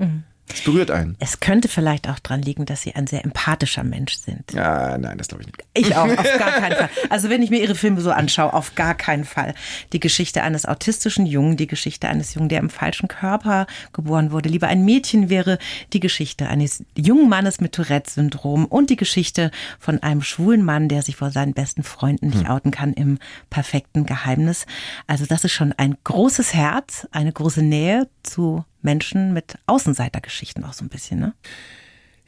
Es 0.53 0.63
berührt 0.63 0.91
einen. 0.91 1.17
Es 1.19 1.41
könnte 1.41 1.69
vielleicht 1.69 2.09
auch 2.09 2.19
dran 2.19 2.43
liegen, 2.43 2.67
dass 2.67 2.83
sie 2.83 2.95
ein 2.95 3.07
sehr 3.07 3.25
empathischer 3.25 3.85
Mensch 3.85 4.15
sind. 4.15 4.53
Ja, 4.53 4.99
nein, 4.99 5.19
das 5.19 5.29
glaube 5.29 5.43
ich 5.43 5.47
nicht. 5.47 5.65
Ich 5.75 5.97
auch, 5.97 6.09
auf 6.09 6.39
gar 6.39 6.53
keinen 6.53 6.77
Fall. 6.77 6.91
Also 7.09 7.31
wenn 7.31 7.43
ich 7.43 7.51
mir 7.51 7.61
ihre 7.61 7.75
Filme 7.75 8.01
so 8.01 8.11
anschaue, 8.11 8.53
auf 8.53 8.75
gar 8.75 8.95
keinen 8.95 9.25
Fall. 9.25 9.55
Die 9.93 10.01
Geschichte 10.01 10.43
eines 10.43 10.67
autistischen 10.67 11.27
Jungen, 11.27 11.57
die 11.57 11.67
Geschichte 11.67 12.09
eines 12.09 12.35
Jungen, 12.35 12.49
der 12.49 12.59
im 12.61 12.71
falschen 12.71 13.09
Körper 13.09 13.67
geboren 13.93 14.33
wurde, 14.33 14.49
lieber 14.49 14.69
ein 14.69 14.85
Mädchen 14.85 15.31
wäre, 15.31 15.59
die 15.93 16.01
Geschichte 16.01 16.49
eines 16.49 16.85
jungen 16.97 17.29
Mannes 17.29 17.61
mit 17.61 17.73
Tourette-Syndrom 17.73 18.67
und 18.67 18.91
die 18.91 18.97
Geschichte 18.97 19.51
von 19.79 20.03
einem 20.03 20.23
schwulen 20.23 20.65
Mann, 20.65 20.89
der 20.89 21.03
sich 21.03 21.17
vor 21.17 21.31
seinen 21.31 21.55
besten 21.55 21.83
Freunden 21.83 22.29
nicht 22.29 22.49
outen 22.49 22.71
kann 22.71 22.93
im 22.93 23.19
perfekten 23.51 24.07
Geheimnis. 24.07 24.67
Also 25.07 25.27
das 25.27 25.45
ist 25.45 25.53
schon 25.53 25.73
ein 25.73 25.97
großes 26.05 26.55
Herz, 26.55 27.07
eine 27.13 27.33
große 27.33 27.63
Nähe 27.63 28.09
zu 28.23 28.65
Menschen 28.83 29.33
mit 29.33 29.59
Außenseitergeschichten 29.67 30.65
auch 30.65 30.73
so 30.73 30.85
ein 30.85 30.89
bisschen, 30.89 31.21
ne? 31.21 31.35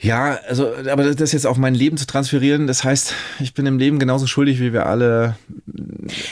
Ja, 0.02 0.37
also, 0.49 0.75
aber 0.90 1.14
das 1.14 1.30
jetzt 1.30 1.47
auf 1.47 1.56
mein 1.59 1.75
Leben 1.75 1.97
zu 1.97 2.06
transferieren, 2.06 2.66
das 2.66 2.82
heißt, 2.82 3.14
ich 3.38 3.54
bin 3.54 3.66
im 3.66 3.78
Leben 3.78 4.00
genauso 4.00 4.26
schuldig 4.26 4.59
wie 4.59 4.73
wir 4.73 4.87
alle. 4.87 5.37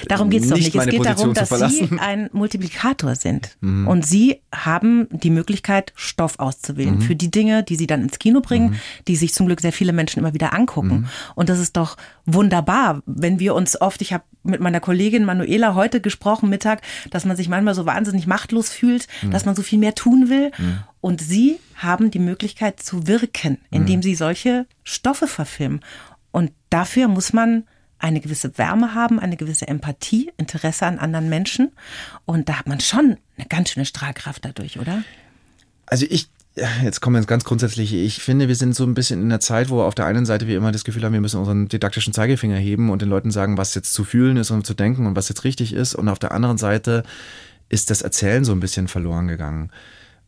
Darum 0.08 0.28
geht 0.28 0.42
es 0.42 0.48
doch 0.48 0.56
nicht. 0.56 0.74
Es 0.74 0.86
geht 0.86 1.06
darum, 1.06 1.34
dass 1.34 1.50
Sie 1.50 1.88
ein 2.00 2.28
Multiplikator 2.32 3.14
sind. 3.14 3.56
Mhm. 3.60 3.86
Und 3.86 4.04
Sie 4.04 4.40
haben 4.52 5.06
die 5.10 5.30
Möglichkeit, 5.30 5.92
Stoff 5.94 6.40
auszuwählen 6.40 6.96
mhm. 6.96 7.02
für 7.02 7.14
die 7.14 7.30
Dinge, 7.30 7.62
die 7.62 7.76
Sie 7.76 7.86
dann 7.86 8.02
ins 8.02 8.18
Kino 8.18 8.40
bringen, 8.40 8.70
mhm. 8.70 8.76
die 9.06 9.14
sich 9.14 9.32
zum 9.32 9.46
Glück 9.46 9.60
sehr 9.60 9.72
viele 9.72 9.92
Menschen 9.92 10.18
immer 10.18 10.34
wieder 10.34 10.52
angucken. 10.52 11.02
Mhm. 11.02 11.08
Und 11.36 11.48
das 11.48 11.60
ist 11.60 11.76
doch 11.76 11.96
wunderbar, 12.26 13.02
wenn 13.06 13.38
wir 13.38 13.54
uns 13.54 13.80
oft, 13.80 14.02
ich 14.02 14.12
habe 14.12 14.24
mit 14.42 14.60
meiner 14.60 14.80
Kollegin 14.80 15.24
Manuela 15.24 15.74
heute 15.76 16.00
gesprochen, 16.00 16.48
Mittag, 16.48 16.80
dass 17.10 17.24
man 17.24 17.36
sich 17.36 17.48
manchmal 17.48 17.74
so 17.74 17.86
wahnsinnig 17.86 18.26
machtlos 18.26 18.70
fühlt, 18.70 19.06
mhm. 19.22 19.30
dass 19.30 19.44
man 19.44 19.54
so 19.54 19.62
viel 19.62 19.78
mehr 19.78 19.94
tun 19.94 20.28
will. 20.28 20.50
Und 21.00 21.20
Sie 21.20 21.58
haben 21.76 22.10
die 22.10 22.18
Möglichkeit 22.18 22.80
zu 22.80 23.06
wirken, 23.06 23.58
indem 23.70 23.96
mhm. 23.96 24.02
Sie 24.02 24.14
solche 24.14 24.66
Stoffe 24.84 25.26
verfilmen. 25.26 25.80
Und 26.30 26.52
dafür 26.68 27.08
muss 27.08 27.32
man 27.32 27.64
eine 27.98 28.20
gewisse 28.20 28.56
Wärme 28.58 28.94
haben, 28.94 29.18
eine 29.18 29.36
gewisse 29.36 29.68
Empathie, 29.68 30.30
Interesse 30.36 30.86
an 30.86 30.98
anderen 30.98 31.28
Menschen. 31.28 31.72
Und 32.24 32.48
da 32.48 32.58
hat 32.58 32.66
man 32.66 32.80
schon 32.80 33.18
eine 33.36 33.46
ganz 33.48 33.70
schöne 33.70 33.86
Strahlkraft 33.86 34.44
dadurch, 34.44 34.78
oder? 34.78 35.02
Also 35.86 36.06
ich 36.08 36.28
jetzt 36.82 37.00
kommen 37.00 37.14
wir 37.14 37.18
ins 37.18 37.26
ganz 37.26 37.44
Grundsätzliche. 37.44 37.96
Ich 37.96 38.20
finde, 38.22 38.48
wir 38.48 38.56
sind 38.56 38.74
so 38.74 38.84
ein 38.84 38.94
bisschen 38.94 39.22
in 39.22 39.28
der 39.28 39.40
Zeit, 39.40 39.70
wo 39.70 39.82
auf 39.82 39.94
der 39.94 40.06
einen 40.06 40.26
Seite 40.26 40.46
wir 40.46 40.56
immer 40.56 40.72
das 40.72 40.84
Gefühl 40.84 41.04
haben, 41.04 41.12
wir 41.12 41.20
müssen 41.20 41.38
unseren 41.38 41.68
didaktischen 41.68 42.12
Zeigefinger 42.12 42.56
heben 42.56 42.90
und 42.90 43.02
den 43.02 43.08
Leuten 43.08 43.30
sagen, 43.30 43.56
was 43.56 43.74
jetzt 43.74 43.92
zu 43.92 44.04
fühlen 44.04 44.36
ist 44.36 44.50
und 44.50 44.66
zu 44.66 44.74
denken 44.74 45.06
und 45.06 45.16
was 45.16 45.28
jetzt 45.28 45.44
richtig 45.44 45.72
ist. 45.72 45.94
Und 45.94 46.08
auf 46.08 46.18
der 46.18 46.32
anderen 46.32 46.58
Seite 46.58 47.04
ist 47.68 47.90
das 47.90 48.02
Erzählen 48.02 48.44
so 48.44 48.52
ein 48.52 48.60
bisschen 48.60 48.88
verloren 48.88 49.28
gegangen. 49.28 49.70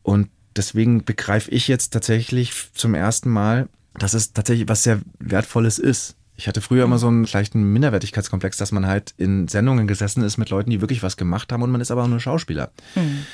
Und 0.01 0.29
deswegen 0.55 1.03
begreife 1.03 1.51
ich 1.51 1.67
jetzt 1.67 1.91
tatsächlich 1.91 2.53
zum 2.73 2.95
ersten 2.95 3.29
Mal, 3.29 3.67
dass 3.95 4.13
es 4.13 4.33
tatsächlich 4.33 4.67
was 4.67 4.83
sehr 4.83 5.01
Wertvolles 5.19 5.79
ist. 5.79 6.15
Ich 6.35 6.47
hatte 6.47 6.61
früher 6.61 6.83
immer 6.83 6.97
so 6.97 7.07
einen 7.07 7.25
leichten 7.25 7.63
Minderwertigkeitskomplex, 7.73 8.57
dass 8.57 8.71
man 8.71 8.87
halt 8.87 9.13
in 9.17 9.47
Sendungen 9.47 9.87
gesessen 9.87 10.23
ist 10.23 10.37
mit 10.37 10.49
Leuten, 10.49 10.71
die 10.71 10.81
wirklich 10.81 11.03
was 11.03 11.17
gemacht 11.17 11.51
haben 11.51 11.61
und 11.61 11.71
man 11.71 11.81
ist 11.81 11.91
aber 11.91 12.03
auch 12.03 12.07
nur 12.07 12.19
Schauspieler. 12.19 12.71
Mhm. 12.95 13.25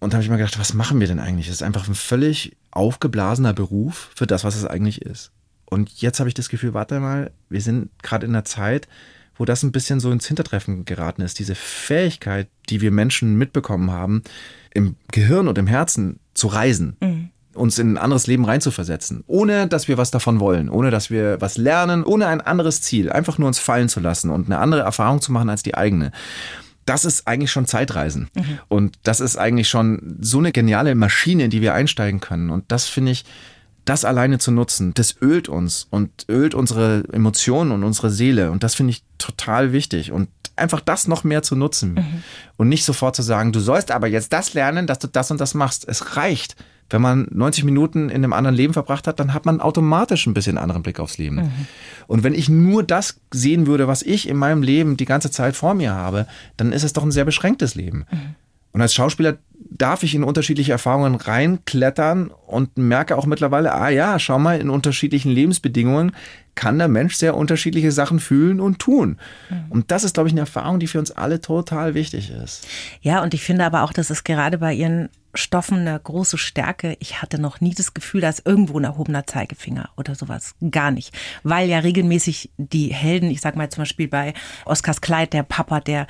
Und 0.00 0.12
da 0.12 0.16
habe 0.16 0.22
ich 0.22 0.30
mir 0.30 0.36
gedacht, 0.36 0.58
was 0.58 0.74
machen 0.74 1.00
wir 1.00 1.08
denn 1.08 1.18
eigentlich? 1.18 1.46
Das 1.46 1.56
ist 1.56 1.62
einfach 1.62 1.88
ein 1.88 1.96
völlig 1.96 2.56
aufgeblasener 2.70 3.52
Beruf 3.52 4.10
für 4.14 4.28
das, 4.28 4.44
was 4.44 4.54
es 4.54 4.64
eigentlich 4.64 5.02
ist. 5.02 5.32
Und 5.64 5.90
jetzt 6.00 6.20
habe 6.20 6.28
ich 6.28 6.34
das 6.34 6.48
Gefühl, 6.48 6.72
warte 6.72 7.00
mal, 7.00 7.32
wir 7.48 7.60
sind 7.60 7.90
gerade 8.02 8.24
in 8.24 8.32
einer 8.32 8.44
Zeit, 8.44 8.88
wo 9.36 9.44
das 9.44 9.62
ein 9.62 9.72
bisschen 9.72 10.00
so 10.00 10.10
ins 10.10 10.26
Hintertreffen 10.26 10.84
geraten 10.84 11.22
ist. 11.22 11.38
Diese 11.38 11.54
Fähigkeit, 11.54 12.48
die 12.68 12.80
wir 12.80 12.90
Menschen 12.90 13.36
mitbekommen 13.36 13.90
haben, 13.90 14.22
im 14.72 14.96
Gehirn 15.12 15.48
und 15.48 15.58
im 15.58 15.66
Herzen 15.66 16.20
zu 16.38 16.46
reisen. 16.48 16.96
Mhm 17.00 17.30
uns 17.54 17.76
in 17.80 17.94
ein 17.94 17.98
anderes 17.98 18.28
Leben 18.28 18.44
reinzuversetzen, 18.44 19.24
ohne 19.26 19.66
dass 19.66 19.88
wir 19.88 19.98
was 19.98 20.12
davon 20.12 20.38
wollen, 20.38 20.68
ohne 20.68 20.92
dass 20.92 21.10
wir 21.10 21.40
was 21.40 21.56
lernen, 21.56 22.04
ohne 22.04 22.28
ein 22.28 22.40
anderes 22.40 22.82
Ziel, 22.82 23.10
einfach 23.10 23.36
nur 23.38 23.48
uns 23.48 23.58
fallen 23.58 23.88
zu 23.88 23.98
lassen 23.98 24.30
und 24.30 24.46
eine 24.46 24.58
andere 24.58 24.82
Erfahrung 24.82 25.20
zu 25.20 25.32
machen 25.32 25.50
als 25.50 25.64
die 25.64 25.74
eigene 25.74 26.12
das 26.88 27.04
ist 27.04 27.28
eigentlich 27.28 27.50
schon 27.50 27.66
Zeitreisen. 27.66 28.28
Mhm. 28.34 28.58
Und 28.68 28.98
das 29.02 29.20
ist 29.20 29.36
eigentlich 29.36 29.68
schon 29.68 30.16
so 30.20 30.38
eine 30.38 30.52
geniale 30.52 30.94
Maschine, 30.94 31.44
in 31.44 31.50
die 31.50 31.60
wir 31.60 31.74
einsteigen 31.74 32.20
können. 32.20 32.48
Und 32.48 32.64
das 32.68 32.86
finde 32.86 33.12
ich, 33.12 33.26
das 33.84 34.04
alleine 34.04 34.38
zu 34.38 34.50
nutzen, 34.50 34.94
das 34.94 35.16
ölt 35.20 35.48
uns 35.48 35.86
und 35.90 36.10
ölt 36.28 36.54
unsere 36.54 37.04
Emotionen 37.12 37.72
und 37.72 37.84
unsere 37.84 38.10
Seele. 38.10 38.50
Und 38.50 38.62
das 38.62 38.74
finde 38.74 38.92
ich 38.92 39.02
total 39.18 39.72
wichtig. 39.72 40.12
Und 40.12 40.28
einfach 40.58 40.80
das 40.80 41.08
noch 41.08 41.24
mehr 41.24 41.42
zu 41.42 41.56
nutzen 41.56 41.94
mhm. 41.94 42.22
und 42.56 42.68
nicht 42.68 42.84
sofort 42.84 43.16
zu 43.16 43.22
sagen, 43.22 43.52
du 43.52 43.60
sollst 43.60 43.90
aber 43.90 44.06
jetzt 44.06 44.32
das 44.32 44.54
lernen, 44.54 44.86
dass 44.86 44.98
du 44.98 45.06
das 45.06 45.30
und 45.30 45.40
das 45.40 45.54
machst. 45.54 45.86
Es 45.88 46.16
reicht. 46.16 46.56
Wenn 46.90 47.02
man 47.02 47.28
90 47.30 47.64
Minuten 47.64 48.08
in 48.08 48.16
einem 48.16 48.32
anderen 48.32 48.56
Leben 48.56 48.72
verbracht 48.72 49.06
hat, 49.06 49.20
dann 49.20 49.34
hat 49.34 49.44
man 49.44 49.60
automatisch 49.60 50.26
ein 50.26 50.32
bisschen 50.32 50.56
anderen 50.56 50.82
Blick 50.82 51.00
aufs 51.00 51.18
Leben. 51.18 51.36
Mhm. 51.36 51.66
Und 52.06 52.24
wenn 52.24 52.34
ich 52.34 52.48
nur 52.48 52.82
das 52.82 53.20
sehen 53.30 53.66
würde, 53.66 53.88
was 53.88 54.02
ich 54.02 54.26
in 54.26 54.38
meinem 54.38 54.62
Leben 54.62 54.96
die 54.96 55.04
ganze 55.04 55.30
Zeit 55.30 55.54
vor 55.54 55.74
mir 55.74 55.92
habe, 55.92 56.26
dann 56.56 56.72
ist 56.72 56.84
es 56.84 56.94
doch 56.94 57.02
ein 57.02 57.10
sehr 57.10 57.26
beschränktes 57.26 57.74
Leben. 57.74 58.06
Mhm. 58.10 58.34
Und 58.72 58.82
als 58.82 58.94
Schauspieler 58.94 59.38
darf 59.70 60.02
ich 60.02 60.14
in 60.14 60.24
unterschiedliche 60.24 60.72
Erfahrungen 60.72 61.14
reinklettern 61.14 62.30
und 62.46 62.76
merke 62.76 63.16
auch 63.16 63.26
mittlerweile, 63.26 63.74
ah 63.74 63.88
ja, 63.88 64.18
schau 64.18 64.38
mal, 64.38 64.60
in 64.60 64.70
unterschiedlichen 64.70 65.30
Lebensbedingungen 65.30 66.12
kann 66.54 66.78
der 66.78 66.88
Mensch 66.88 67.14
sehr 67.14 67.36
unterschiedliche 67.36 67.92
Sachen 67.92 68.18
fühlen 68.18 68.60
und 68.60 68.80
tun. 68.80 69.18
Mhm. 69.48 69.56
Und 69.70 69.90
das 69.92 70.02
ist, 70.02 70.14
glaube 70.14 70.28
ich, 70.28 70.32
eine 70.32 70.40
Erfahrung, 70.40 70.80
die 70.80 70.88
für 70.88 70.98
uns 70.98 71.12
alle 71.12 71.40
total 71.40 71.94
wichtig 71.94 72.30
ist. 72.30 72.66
Ja, 73.00 73.22
und 73.22 73.32
ich 73.32 73.42
finde 73.42 73.64
aber 73.64 73.84
auch, 73.84 73.92
dass 73.92 74.10
es 74.10 74.24
gerade 74.24 74.58
bei 74.58 74.74
Ihren 74.74 75.08
Stoffen 75.34 75.78
eine 75.78 76.00
große 76.00 76.36
Stärke. 76.36 76.96
Ich 76.98 77.22
hatte 77.22 77.40
noch 77.40 77.60
nie 77.60 77.74
das 77.74 77.94
Gefühl, 77.94 78.22
da 78.22 78.28
ist 78.28 78.44
irgendwo 78.44 78.78
ein 78.78 78.84
erhobener 78.84 79.26
Zeigefinger 79.26 79.90
oder 79.96 80.16
sowas. 80.16 80.56
Gar 80.70 80.90
nicht. 80.90 81.16
Weil 81.44 81.68
ja 81.68 81.78
regelmäßig 81.78 82.50
die 82.56 82.92
Helden, 82.92 83.30
ich 83.30 83.40
sag 83.40 83.54
mal 83.54 83.68
zum 83.68 83.82
Beispiel 83.82 84.08
bei 84.08 84.34
Oscars 84.64 85.00
Kleid, 85.00 85.32
der 85.32 85.44
Papa, 85.44 85.80
der 85.80 86.08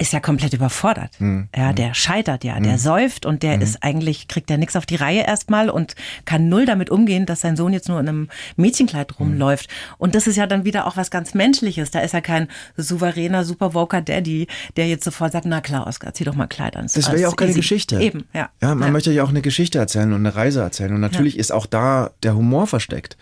ist 0.00 0.14
ja 0.14 0.20
komplett 0.20 0.54
überfordert. 0.54 1.20
Mhm. 1.20 1.48
Ja, 1.54 1.74
der 1.74 1.92
scheitert 1.92 2.42
ja, 2.42 2.58
der 2.58 2.72
mhm. 2.72 2.78
säuft 2.78 3.26
und 3.26 3.42
der 3.42 3.56
mhm. 3.56 3.62
ist 3.62 3.82
eigentlich, 3.82 4.28
kriegt 4.28 4.48
ja 4.48 4.56
nichts 4.56 4.74
auf 4.74 4.86
die 4.86 4.96
Reihe 4.96 5.26
erstmal 5.26 5.68
und 5.68 5.94
kann 6.24 6.48
null 6.48 6.64
damit 6.64 6.88
umgehen, 6.88 7.26
dass 7.26 7.42
sein 7.42 7.54
Sohn 7.54 7.74
jetzt 7.74 7.88
nur 7.88 8.00
in 8.00 8.08
einem 8.08 8.28
Mädchenkleid 8.56 9.10
mhm. 9.10 9.26
rumläuft. 9.26 9.68
Und 9.98 10.14
das 10.14 10.26
ist 10.26 10.36
ja 10.36 10.46
dann 10.46 10.64
wieder 10.64 10.86
auch 10.86 10.96
was 10.96 11.10
ganz 11.10 11.34
Menschliches. 11.34 11.90
Da 11.90 12.00
ist 12.00 12.14
ja 12.14 12.22
kein 12.22 12.48
souveräner, 12.78 13.44
super 13.44 13.74
Woker 13.74 14.00
Daddy, 14.00 14.46
der 14.76 14.88
jetzt 14.88 15.04
sofort 15.04 15.32
sagt, 15.32 15.44
na 15.44 15.60
klar, 15.60 15.86
Oscar, 15.86 16.14
zieh 16.14 16.24
doch 16.24 16.34
mal 16.34 16.46
Kleid 16.46 16.76
an. 16.76 16.86
Das 16.92 17.06
wäre 17.08 17.20
ja 17.20 17.28
auch 17.28 17.36
keine 17.36 17.50
easy. 17.50 17.60
Geschichte. 17.60 18.00
Eben, 18.00 18.24
ja. 18.32 18.48
Ja, 18.62 18.74
man 18.74 18.88
ja. 18.88 18.92
möchte 18.92 19.12
ja 19.12 19.22
auch 19.22 19.28
eine 19.28 19.42
Geschichte 19.42 19.78
erzählen 19.78 20.12
und 20.14 20.26
eine 20.26 20.34
Reise 20.34 20.62
erzählen. 20.62 20.94
Und 20.94 21.00
natürlich 21.00 21.34
ja. 21.34 21.40
ist 21.40 21.52
auch 21.52 21.66
da 21.66 22.10
der 22.22 22.34
Humor 22.34 22.66
versteckt 22.66 23.18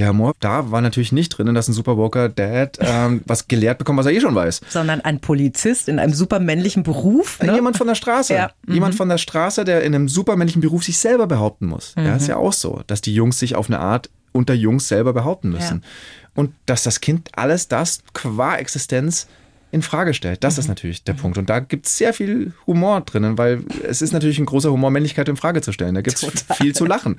der 0.00 0.08
Humor, 0.10 0.32
da 0.40 0.70
war 0.70 0.80
natürlich 0.80 1.12
nicht 1.12 1.30
drin, 1.30 1.54
dass 1.54 1.68
ein 1.68 1.72
Superwalker-Dad 1.72 2.78
ähm, 2.80 3.22
was 3.26 3.48
gelehrt 3.48 3.78
bekommt, 3.78 3.98
was 3.98 4.06
er 4.06 4.12
eh 4.12 4.20
schon 4.20 4.34
weiß. 4.34 4.60
Sondern 4.68 5.00
ein 5.00 5.20
Polizist 5.20 5.88
in 5.88 5.98
einem 5.98 6.14
supermännlichen 6.14 6.82
Beruf. 6.82 7.40
Ne? 7.42 7.54
Jemand 7.54 7.76
von 7.76 7.86
der 7.86 7.94
Straße. 7.94 8.34
Ja. 8.34 8.50
Jemand 8.66 8.94
mhm. 8.94 8.98
von 8.98 9.08
der 9.08 9.18
Straße, 9.18 9.64
der 9.64 9.82
in 9.82 9.94
einem 9.94 10.08
supermännlichen 10.08 10.62
Beruf 10.62 10.84
sich 10.84 10.98
selber 10.98 11.26
behaupten 11.26 11.66
muss. 11.66 11.94
Mhm. 11.96 12.04
Ja, 12.04 12.16
ist 12.16 12.28
ja 12.28 12.36
auch 12.36 12.52
so, 12.52 12.82
dass 12.86 13.00
die 13.00 13.14
Jungs 13.14 13.38
sich 13.38 13.54
auf 13.54 13.68
eine 13.68 13.78
Art 13.78 14.10
unter 14.32 14.54
Jungs 14.54 14.88
selber 14.88 15.12
behaupten 15.12 15.50
müssen. 15.50 15.82
Ja. 15.82 15.88
Und 16.34 16.54
dass 16.66 16.82
das 16.82 17.00
Kind 17.00 17.30
alles 17.32 17.68
das 17.68 18.02
qua 18.12 18.56
Existenz 18.56 19.26
in 19.72 19.82
Frage 19.82 20.14
stellt. 20.14 20.42
Das 20.42 20.56
mhm. 20.56 20.60
ist 20.60 20.68
natürlich 20.68 21.04
der 21.04 21.14
mhm. 21.14 21.18
Punkt. 21.18 21.38
Und 21.38 21.50
da 21.50 21.60
gibt 21.60 21.86
es 21.86 21.96
sehr 21.96 22.12
viel 22.12 22.52
Humor 22.66 23.00
drinnen, 23.02 23.38
weil 23.38 23.64
es 23.86 24.02
ist 24.02 24.12
natürlich 24.12 24.38
ein 24.38 24.46
großer 24.46 24.70
Humor, 24.70 24.90
Männlichkeit 24.90 25.28
in 25.28 25.36
Frage 25.36 25.60
zu 25.62 25.72
stellen. 25.72 25.94
Da 25.94 26.00
gibt 26.00 26.22
es 26.22 26.44
viel 26.56 26.74
zu 26.74 26.86
lachen. 26.86 27.18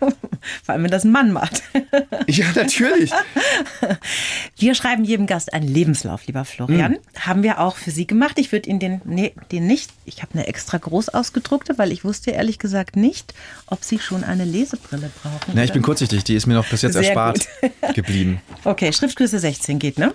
Vor 0.64 0.72
allem, 0.72 0.84
wenn 0.84 0.90
das 0.90 1.04
ein 1.04 1.12
Mann 1.12 1.32
macht. 1.32 1.62
ja, 2.26 2.46
natürlich. 2.54 3.10
Wir 4.56 4.74
schreiben 4.74 5.04
jedem 5.04 5.26
Gast 5.26 5.52
einen 5.52 5.68
Lebenslauf, 5.68 6.26
lieber 6.26 6.44
Florian. 6.44 6.92
Mhm. 6.92 7.20
Haben 7.20 7.42
wir 7.42 7.60
auch 7.60 7.76
für 7.76 7.90
Sie 7.90 8.06
gemacht. 8.06 8.38
Ich 8.38 8.52
würde 8.52 8.68
Ihnen 8.68 8.78
den, 8.78 9.00
nee, 9.04 9.32
den 9.52 9.66
nicht, 9.66 9.90
ich 10.04 10.22
habe 10.22 10.34
eine 10.34 10.46
extra 10.46 10.78
groß 10.78 11.10
ausgedruckte, 11.10 11.78
weil 11.78 11.92
ich 11.92 12.04
wusste 12.04 12.30
ehrlich 12.30 12.58
gesagt 12.58 12.96
nicht, 12.96 13.34
ob 13.66 13.84
Sie 13.84 13.98
schon 13.98 14.24
eine 14.24 14.44
Lesebrille 14.44 15.10
brauchen. 15.22 15.52
Na, 15.54 15.64
ich 15.64 15.72
bin 15.72 15.82
kurzsichtig, 15.82 16.24
die 16.24 16.34
ist 16.34 16.46
mir 16.46 16.54
noch 16.54 16.68
bis 16.68 16.82
jetzt 16.82 16.94
Sehr 16.94 17.04
erspart 17.04 17.48
geblieben. 17.94 18.40
Okay, 18.64 18.92
Schriftgröße 18.92 19.38
16 19.38 19.78
geht, 19.78 19.98
ne? 19.98 20.14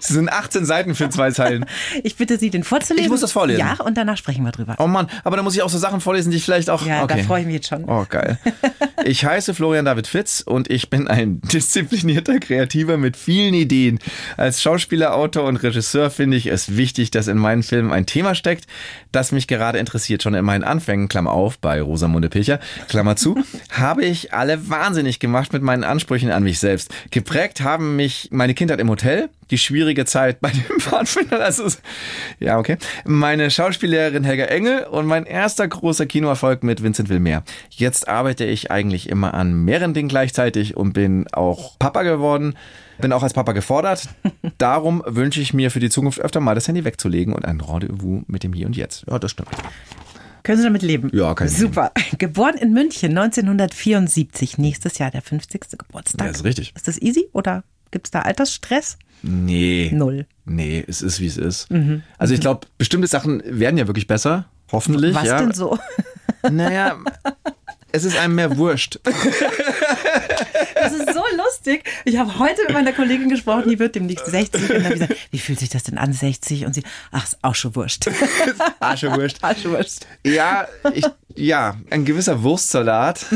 Sie 0.00 0.14
sind 0.14 0.30
18 0.30 0.59
15 0.60 0.66
Seiten 0.66 0.94
für 0.94 1.10
zwei 1.10 1.30
Zeilen. 1.30 1.64
Ich 2.02 2.16
bitte 2.16 2.38
Sie, 2.38 2.50
den 2.50 2.64
vorzulesen. 2.64 3.04
Ich 3.04 3.10
muss 3.10 3.20
das 3.20 3.32
vorlesen. 3.32 3.60
Ja, 3.60 3.76
und 3.84 3.96
danach 3.96 4.16
sprechen 4.16 4.44
wir 4.44 4.52
drüber. 4.52 4.76
Oh 4.78 4.86
Mann, 4.86 5.08
aber 5.24 5.36
da 5.36 5.42
muss 5.42 5.54
ich 5.54 5.62
auch 5.62 5.68
so 5.68 5.78
Sachen 5.78 6.00
vorlesen, 6.00 6.30
die 6.30 6.36
ich 6.38 6.44
vielleicht 6.44 6.70
auch. 6.70 6.84
Ja, 6.84 7.02
okay. 7.02 7.18
da 7.18 7.24
freue 7.24 7.40
ich 7.40 7.46
mich 7.46 7.56
jetzt 7.56 7.68
schon. 7.68 7.84
Oh, 7.84 8.06
geil. 8.08 8.38
Ich 9.02 9.24
heiße 9.24 9.54
Florian 9.54 9.86
David 9.86 10.06
Fitz 10.06 10.42
und 10.42 10.70
ich 10.70 10.90
bin 10.90 11.08
ein 11.08 11.40
disziplinierter 11.52 12.38
Kreativer 12.38 12.98
mit 12.98 13.16
vielen 13.16 13.54
Ideen. 13.54 13.98
Als 14.36 14.60
Schauspieler, 14.60 15.14
Autor 15.14 15.44
und 15.44 15.56
Regisseur 15.56 16.10
finde 16.10 16.36
ich 16.36 16.46
es 16.46 16.76
wichtig, 16.76 17.10
dass 17.10 17.26
in 17.26 17.38
meinen 17.38 17.62
Filmen 17.62 17.92
ein 17.92 18.04
Thema 18.04 18.34
steckt, 18.34 18.66
das 19.10 19.32
mich 19.32 19.48
gerade 19.48 19.78
interessiert. 19.78 20.22
Schon 20.22 20.34
in 20.34 20.44
meinen 20.44 20.64
Anfängen, 20.64 21.08
Klammer 21.08 21.32
auf, 21.32 21.58
bei 21.58 21.80
Rosamunde 21.80 22.28
Pilcher, 22.28 22.60
Klammer 22.88 23.16
zu, 23.16 23.42
habe 23.70 24.04
ich 24.04 24.34
alle 24.34 24.68
wahnsinnig 24.68 25.18
gemacht 25.18 25.54
mit 25.54 25.62
meinen 25.62 25.84
Ansprüchen 25.84 26.30
an 26.30 26.42
mich 26.42 26.58
selbst. 26.58 26.90
Geprägt 27.10 27.62
haben 27.62 27.96
mich 27.96 28.28
meine 28.32 28.52
Kindheit 28.52 28.80
im 28.80 28.90
Hotel, 28.90 29.30
die 29.50 29.58
schwierige 29.58 30.04
Zeit 30.04 30.40
bei 30.40 30.50
dem 30.50 30.62
Pfadfinder. 30.80 31.40
Also, 31.44 31.68
ja, 32.38 32.58
okay. 32.58 32.76
Meine 33.04 33.50
Schauspiellehrerin 33.50 34.24
Helga 34.24 34.44
Engel 34.44 34.84
und 34.84 35.06
mein 35.06 35.26
erster 35.26 35.66
großer 35.66 36.06
Kinoerfolg 36.06 36.62
mit 36.62 36.82
Vincent 36.82 37.08
Wilmer. 37.08 37.42
Jetzt 37.70 38.08
arbeite 38.08 38.44
ich 38.44 38.70
eigentlich 38.70 39.08
immer 39.08 39.34
an 39.34 39.64
mehreren 39.64 39.94
Dingen 39.94 40.08
gleichzeitig 40.08 40.76
und 40.76 40.92
bin 40.92 41.26
auch 41.32 41.78
Papa 41.78 42.02
geworden. 42.02 42.54
Bin 43.00 43.12
auch 43.12 43.22
als 43.22 43.32
Papa 43.32 43.52
gefordert. 43.52 44.08
Darum 44.58 45.02
wünsche 45.06 45.40
ich 45.40 45.54
mir 45.54 45.70
für 45.70 45.80
die 45.80 45.88
Zukunft 45.88 46.20
öfter 46.20 46.40
mal 46.40 46.54
das 46.54 46.68
Handy 46.68 46.84
wegzulegen 46.84 47.32
und 47.32 47.44
ein 47.44 47.60
Rendezvous 47.60 48.22
mit 48.26 48.42
dem 48.42 48.52
Hier 48.52 48.66
und 48.66 48.76
Jetzt. 48.76 49.04
Ja, 49.08 49.18
das 49.18 49.30
stimmt. 49.30 49.48
Können 50.42 50.58
Sie 50.58 50.64
damit 50.64 50.82
leben? 50.82 51.10
Ja, 51.12 51.34
kann 51.34 51.46
ich. 51.46 51.54
Super. 51.54 51.92
Leben. 51.96 52.18
Geboren 52.18 52.56
in 52.56 52.72
München 52.72 53.16
1974, 53.16 54.58
nächstes 54.58 54.98
Jahr 54.98 55.10
der 55.10 55.22
50. 55.22 55.78
Geburtstag. 55.78 56.26
Ja, 56.26 56.30
ist 56.30 56.44
richtig. 56.44 56.72
Ist 56.74 56.88
das 56.88 57.00
easy 57.00 57.28
oder 57.32 57.64
gibt 57.90 58.06
es 58.06 58.10
da 58.10 58.20
Altersstress? 58.22 58.98
Nee. 59.22 59.90
Null. 59.92 60.26
Nee, 60.44 60.84
es 60.86 61.02
ist, 61.02 61.20
wie 61.20 61.26
es 61.26 61.36
ist. 61.36 61.70
Mhm. 61.70 62.02
Also 62.18 62.34
ich 62.34 62.40
glaube, 62.40 62.66
bestimmte 62.78 63.06
Sachen 63.06 63.42
werden 63.44 63.76
ja 63.76 63.86
wirklich 63.86 64.06
besser. 64.06 64.46
Hoffentlich. 64.72 65.14
Was 65.14 65.24
ja. 65.24 65.38
denn 65.38 65.52
so? 65.52 65.78
Naja, 66.50 66.96
Es 67.92 68.04
ist 68.04 68.16
einem 68.16 68.36
mehr 68.36 68.56
wurscht. 68.56 69.00
Das 69.04 70.92
ist 70.92 71.12
so 71.12 71.22
lustig. 71.36 71.84
Ich 72.04 72.16
habe 72.16 72.38
heute 72.38 72.62
mit 72.62 72.72
meiner 72.72 72.92
Kollegin 72.92 73.28
gesprochen, 73.28 73.68
die 73.68 73.78
wird 73.78 73.94
demnächst 73.94 74.26
60 74.26 74.70
und 74.70 74.84
dann 74.84 74.92
gesagt, 74.92 75.16
wie 75.30 75.38
fühlt 75.38 75.58
sich 75.58 75.68
das 75.68 75.82
denn 75.82 75.98
an 75.98 76.12
60? 76.12 76.66
Und 76.66 76.74
sie, 76.74 76.82
ach, 77.10 77.24
ist 77.24 77.38
auch 77.42 77.54
schon 77.54 77.74
wurscht. 77.74 78.08
Arschewurscht. 78.80 79.38
Arschwurscht. 79.42 80.06
Ja, 80.24 80.68
ich, 80.94 81.04
ja, 81.34 81.76
ein 81.90 82.04
gewisser 82.04 82.42
Wurstsalat 82.42 83.26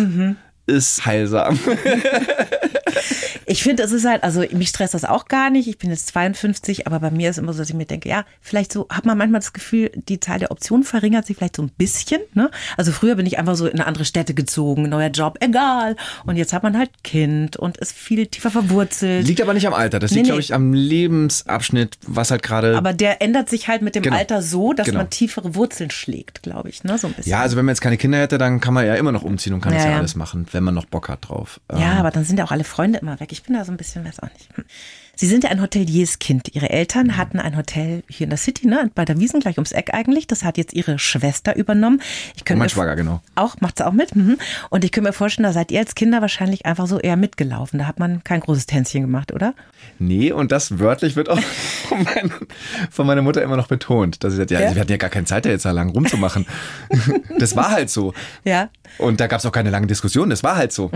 ist 0.66 1.04
heilsam. 1.04 1.58
Ich 3.46 3.62
finde, 3.62 3.82
es 3.82 3.92
ist 3.92 4.04
halt, 4.06 4.22
also 4.22 4.42
mich 4.52 4.68
stresst 4.70 4.94
das 4.94 5.04
auch 5.04 5.26
gar 5.26 5.50
nicht. 5.50 5.68
Ich 5.68 5.78
bin 5.78 5.90
jetzt 5.90 6.08
52, 6.08 6.86
aber 6.86 7.00
bei 7.00 7.10
mir 7.10 7.30
ist 7.30 7.38
immer 7.38 7.52
so, 7.52 7.58
dass 7.60 7.68
ich 7.68 7.74
mir 7.74 7.84
denke, 7.86 8.08
ja, 8.08 8.24
vielleicht 8.40 8.72
so 8.72 8.86
hat 8.90 9.04
man 9.04 9.16
manchmal 9.18 9.40
das 9.40 9.52
Gefühl, 9.52 9.90
die 9.94 10.20
Zahl 10.20 10.38
der 10.38 10.50
Optionen 10.50 10.84
verringert 10.84 11.26
sich 11.26 11.36
vielleicht 11.36 11.56
so 11.56 11.62
ein 11.62 11.70
bisschen. 11.70 12.20
Ne? 12.34 12.50
Also 12.76 12.92
früher 12.92 13.14
bin 13.16 13.26
ich 13.26 13.38
einfach 13.38 13.54
so 13.56 13.66
in 13.66 13.74
eine 13.74 13.86
andere 13.86 14.04
Städte 14.04 14.34
gezogen, 14.34 14.88
neuer 14.88 15.08
Job, 15.10 15.36
egal. 15.40 15.96
Und 16.26 16.36
jetzt 16.36 16.52
hat 16.52 16.62
man 16.62 16.76
halt 16.78 16.90
Kind 17.04 17.56
und 17.56 17.76
ist 17.78 17.92
viel 17.92 18.26
tiefer 18.26 18.50
verwurzelt. 18.50 19.26
Liegt 19.26 19.40
aber 19.40 19.54
nicht 19.54 19.66
am 19.66 19.74
Alter. 19.74 19.98
Das 19.98 20.10
Nee, 20.10 20.16
liegt, 20.18 20.24
nee. 20.26 20.28
glaube 20.30 20.40
ich, 20.40 20.54
am 20.54 20.72
Lebensabschnitt, 20.72 21.98
was 22.06 22.30
halt 22.30 22.42
gerade. 22.42 22.76
aber 22.76 22.92
der 22.92 23.22
ändert 23.22 23.48
sich 23.48 23.68
halt 23.68 23.82
mit 23.82 23.94
dem 23.94 24.02
Genau. 24.02 24.16
Alter 24.16 24.42
so, 24.42 24.72
dass 24.72 24.86
Genau. 24.86 24.98
man 24.98 25.10
tiefere 25.10 25.54
Wurzeln 25.54 25.90
schlägt, 25.90 26.42
glaube 26.42 26.68
ich, 26.68 26.84
ne? 26.84 26.98
So 26.98 27.06
ein 27.08 27.12
bisschen. 27.14 27.30
Ja, 27.30 27.40
also 27.40 27.56
wenn 27.56 27.64
man 27.64 27.72
jetzt 27.74 27.80
keine 27.80 27.96
Kinder 27.96 28.18
hätte, 28.18 28.38
dann 28.38 28.60
kann 28.60 28.74
man 28.74 28.86
ja 28.86 28.94
immer 28.94 29.12
noch 29.12 29.22
umziehen 29.22 29.54
und 29.54 29.60
kann 29.60 29.72
Ja, 29.72 29.78
das 29.78 29.84
ja, 29.86 29.92
ja. 29.92 29.98
alles 29.98 30.14
machen, 30.16 30.46
wenn 30.52 30.62
man 30.64 30.74
noch 30.74 30.84
Bock 30.86 31.08
hat 31.08 31.28
drauf. 31.28 31.60
Ja, 31.72 31.92
Ähm, 31.92 31.98
aber 31.98 32.10
dann 32.10 32.24
sind 32.24 32.38
ja 32.38 32.44
auch 32.44 32.50
alle 32.52 32.64
Freunde 32.64 32.98
immer 32.98 33.18
weg. 33.20 33.32
Ich 33.34 33.42
bin 33.42 33.56
da 33.56 33.64
so 33.64 33.72
ein 33.72 33.76
bisschen, 33.76 34.04
weiß 34.04 34.20
auch 34.20 34.28
nicht. 34.32 34.48
Sie 35.16 35.26
sind 35.26 35.42
ja 35.44 35.50
ein 35.50 35.60
Hotelierskind. 35.60 36.54
Ihre 36.54 36.70
Eltern 36.70 37.16
hatten 37.16 37.38
ein 37.40 37.56
Hotel 37.56 38.02
hier 38.08 38.24
in 38.24 38.30
der 38.30 38.36
City, 38.38 38.66
ne, 38.68 38.90
bei 38.94 39.04
der 39.04 39.18
Wiesen, 39.18 39.40
gleich 39.40 39.58
ums 39.58 39.72
Eck 39.72 39.92
eigentlich. 39.92 40.28
Das 40.28 40.44
hat 40.44 40.56
jetzt 40.56 40.72
ihre 40.72 40.98
Schwester 41.00 41.56
übernommen. 41.56 42.00
Ich 42.36 42.44
könnte 42.44 42.60
Mein 42.60 42.68
Schwager, 42.68 42.94
genau. 42.94 43.20
Auch, 43.34 43.60
macht 43.60 43.78
sie 43.78 43.86
auch 43.86 43.92
mit. 43.92 44.14
Mhm. 44.14 44.38
Und 44.70 44.84
ich 44.84 44.92
könnte 44.92 45.08
mir 45.08 45.12
vorstellen, 45.12 45.44
da 45.44 45.52
seid 45.52 45.72
ihr 45.72 45.80
als 45.80 45.96
Kinder 45.96 46.20
wahrscheinlich 46.20 46.64
einfach 46.66 46.86
so 46.86 46.98
eher 47.00 47.16
mitgelaufen. 47.16 47.80
Da 47.80 47.86
hat 47.86 47.98
man 47.98 48.22
kein 48.22 48.40
großes 48.40 48.66
Tänzchen 48.66 49.02
gemacht, 49.02 49.32
oder? 49.32 49.54
Nee, 49.98 50.30
und 50.30 50.52
das 50.52 50.78
wörtlich 50.78 51.16
wird 51.16 51.28
auch 51.28 51.40
von, 51.88 52.02
mein, 52.04 52.32
von 52.90 53.06
meiner 53.06 53.22
Mutter 53.22 53.42
immer 53.42 53.56
noch 53.56 53.66
betont. 53.68 54.22
Dass 54.22 54.32
sie 54.32 54.38
sagt, 54.38 54.50
ja, 54.52 54.60
Ja? 54.60 54.74
wir 54.74 54.80
hatten 54.80 54.90
ja 54.92 54.96
gar 54.98 55.10
keine 55.10 55.26
Zeit, 55.26 55.44
da 55.44 55.50
jetzt 55.50 55.64
da 55.64 55.72
lang 55.72 55.90
rumzumachen. 55.90 56.46
das 57.38 57.56
war 57.56 57.70
halt 57.70 57.90
so. 57.90 58.14
Ja. 58.44 58.68
Und 58.98 59.20
da 59.20 59.26
gab 59.26 59.40
es 59.40 59.46
auch 59.46 59.52
keine 59.52 59.70
lange 59.70 59.86
Diskussion, 59.86 60.30
das 60.30 60.42
war 60.42 60.56
halt 60.56 60.72
so. 60.72 60.90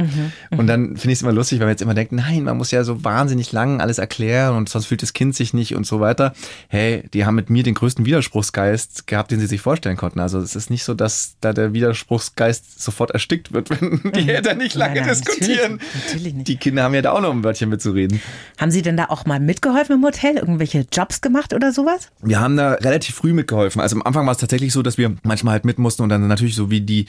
Und 0.50 0.66
dann 0.66 0.96
finde 0.96 1.12
ich 1.12 1.18
es 1.18 1.22
immer 1.22 1.32
lustig, 1.32 1.58
weil 1.58 1.66
man 1.66 1.72
jetzt 1.72 1.82
immer 1.82 1.94
denkt, 1.94 2.12
nein, 2.12 2.44
man 2.44 2.56
muss 2.56 2.70
ja 2.70 2.84
so 2.84 3.02
wahnsinnig 3.04 3.50
lang 3.52 3.80
alles 3.80 3.98
erklären 3.98 4.56
und 4.56 4.68
sonst 4.68 4.86
fühlt 4.86 5.02
das 5.02 5.12
Kind 5.12 5.34
sich 5.34 5.52
nicht 5.54 5.74
und 5.74 5.86
so 5.86 6.00
weiter. 6.00 6.32
Hey, 6.68 7.04
die 7.12 7.24
haben 7.26 7.34
mit 7.34 7.50
mir 7.50 7.62
den 7.62 7.74
größten 7.74 8.04
Widerspruchsgeist 8.06 9.06
gehabt, 9.06 9.30
den 9.30 9.40
sie 9.40 9.46
sich 9.46 9.60
vorstellen 9.60 9.96
konnten. 9.96 10.20
Also 10.20 10.38
es 10.38 10.54
ist 10.54 10.70
nicht 10.70 10.84
so, 10.84 10.94
dass 10.94 11.34
da 11.40 11.52
der 11.52 11.72
Widerspruchsgeist 11.72 12.80
sofort 12.80 13.10
erstickt 13.10 13.52
wird, 13.52 13.70
wenn 13.80 14.00
die 14.12 14.30
Eltern 14.30 14.58
nicht 14.58 14.74
lange 14.76 15.00
Nein, 15.00 15.06
nein, 15.06 15.14
diskutieren. 15.16 15.72
natürlich- 15.72 16.04
natürlich 16.06 16.34
nicht. 16.34 16.48
Die 16.48 16.56
Kinder 16.56 16.82
haben 16.84 16.94
ja 16.94 17.02
da 17.02 17.12
auch 17.12 17.20
noch 17.20 17.32
ein 17.32 17.42
Wörtchen 17.44 17.68
mitzureden. 17.68 18.20
Haben 18.58 18.70
Sie 18.70 18.82
denn 18.82 18.96
da 18.96 19.06
auch 19.06 19.26
mal 19.26 19.40
mitgeholfen 19.40 19.96
im 19.96 20.04
Hotel? 20.04 20.36
Irgendwelche 20.36 20.86
Jobs 20.92 21.20
gemacht 21.20 21.52
oder 21.52 21.72
sowas? 21.72 22.10
Wir 22.22 22.40
haben 22.40 22.56
da 22.56 22.72
relativ 22.74 23.14
früh 23.16 23.32
mitgeholfen. 23.32 23.80
Also 23.80 23.96
am 23.96 24.02
Anfang 24.02 24.24
war 24.26 24.32
es 24.32 24.38
tatsächlich 24.38 24.72
so, 24.72 24.82
dass 24.82 24.98
wir 24.98 25.16
manchmal 25.24 25.52
halt 25.52 25.64
mit 25.64 25.78
mussten 25.78 26.02
und 26.02 26.08
dann 26.08 26.26
natürlich 26.28 26.54
so 26.54 26.70
wie 26.70 26.80
die, 26.80 27.06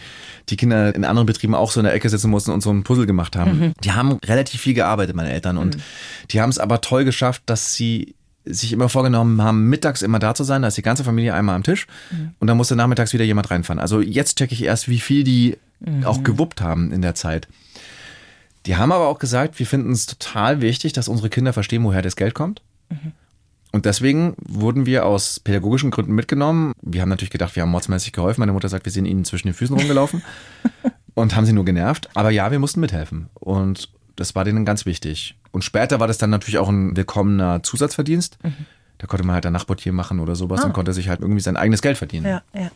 die 0.50 0.58
Kinder 0.58 0.79
in 0.96 1.06
anderen 1.06 1.26
Betrieben 1.26 1.56
auch 1.56 1.72
so 1.72 1.80
in 1.80 1.86
der 1.86 1.94
Ecke 1.94 2.10
sitzen 2.10 2.30
mussten 2.30 2.52
und 2.52 2.62
so 2.62 2.72
ein 2.72 2.84
Puzzle 2.84 3.06
gemacht 3.06 3.36
haben. 3.36 3.74
Die 3.84 3.92
haben 3.92 4.14
relativ 4.26 4.62
viel 4.62 4.74
gearbeitet, 4.74 5.16
meine 5.16 5.32
Eltern. 5.32 5.58
Und 5.58 5.78
die 6.32 6.42
haben 6.42 6.50
es 6.50 6.60
aber 6.60 6.82
toll 6.82 7.06
geschafft, 7.06 7.44
dass 7.46 7.74
sie 7.74 8.16
sich 8.46 8.74
immer 8.74 8.90
vorgenommen 8.90 9.42
haben, 9.42 9.70
mittags 9.70 10.02
immer 10.02 10.20
da 10.20 10.34
zu 10.34 10.44
sein. 10.44 10.62
Da 10.62 10.70
ist 10.70 10.78
die 10.78 10.82
ganze 10.82 11.04
Familie 11.04 11.34
einmal 11.34 11.56
am 11.56 11.64
Tisch 11.64 11.88
und 12.40 12.48
dann 12.48 12.58
musste 12.58 12.76
nachmittags 12.76 13.14
wieder 13.14 13.26
jemand 13.26 13.52
reinfahren. 13.52 13.80
Also 13.80 14.02
jetzt 14.02 14.38
checke 14.38 14.54
ich 14.54 14.64
erst, 14.64 14.90
wie 14.90 15.00
viel 15.00 15.24
die 15.24 15.58
auch 16.04 16.24
gewuppt 16.24 16.62
haben 16.62 16.92
in 16.92 17.02
der 17.02 17.16
Zeit. 17.16 17.48
Die 18.66 18.76
haben 18.76 18.92
aber 18.92 19.08
auch 19.08 19.20
gesagt, 19.20 19.60
wir 19.60 19.66
finden 19.66 19.92
es 19.92 20.06
total 20.06 20.62
wichtig, 20.62 20.94
dass 20.94 21.08
unsere 21.08 21.30
Kinder 21.30 21.54
verstehen, 21.54 21.84
woher 21.84 22.02
das 22.02 22.16
Geld 22.16 22.34
kommt. 22.34 22.62
Und 23.72 23.86
deswegen 23.86 24.36
wurden 24.40 24.86
wir 24.86 25.06
aus 25.06 25.40
pädagogischen 25.40 25.92
Gründen 25.92 26.14
mitgenommen. 26.14 26.74
Wir 26.82 27.02
haben 27.02 27.10
natürlich 27.10 27.30
gedacht, 27.30 27.56
wir 27.56 27.64
haben 27.64 27.70
mordsmäßig 27.70 28.14
geholfen. 28.14 28.42
Meine 28.42 28.54
Mutter 28.54 28.70
sagt, 28.70 28.86
wir 28.86 28.92
sind 28.92 29.06
ihnen 29.06 29.26
zwischen 29.26 29.48
den 29.48 29.54
Füßen 29.54 29.78
rumgelaufen 29.78 30.24
und 31.14 31.36
haben 31.36 31.46
sie 31.46 31.54
nur 31.54 31.66
genervt. 31.66 32.10
Aber 32.16 32.32
ja, 32.32 32.52
wir 32.52 32.60
mussten 32.60 32.80
mithelfen. 32.80 33.30
Und 33.36 33.90
das 34.16 34.34
war 34.36 34.44
denen 34.44 34.66
ganz 34.66 34.86
wichtig. 34.86 35.36
Und 35.52 35.64
später 35.64 36.00
war 36.00 36.08
das 36.08 36.18
dann 36.18 36.30
natürlich 36.32 36.58
auch 36.58 36.70
ein 36.70 36.98
willkommener 36.98 37.62
Zusatzverdienst. 37.64 38.38
Da 39.02 39.08
konnte 39.08 39.26
man 39.26 39.34
halt 39.34 39.46
ein 39.46 39.54
Nachtportier 39.54 39.94
machen 39.94 40.20
oder 40.20 40.36
sowas 40.36 40.62
und 40.66 40.74
konnte 40.74 40.92
sich 40.92 41.08
halt 41.08 41.22
irgendwie 41.22 41.40
sein 41.40 41.56
eigenes 41.56 41.82
Geld 41.82 41.98
verdienen. 41.98 42.26
Ja, 42.26 42.42
ja. 42.54 42.70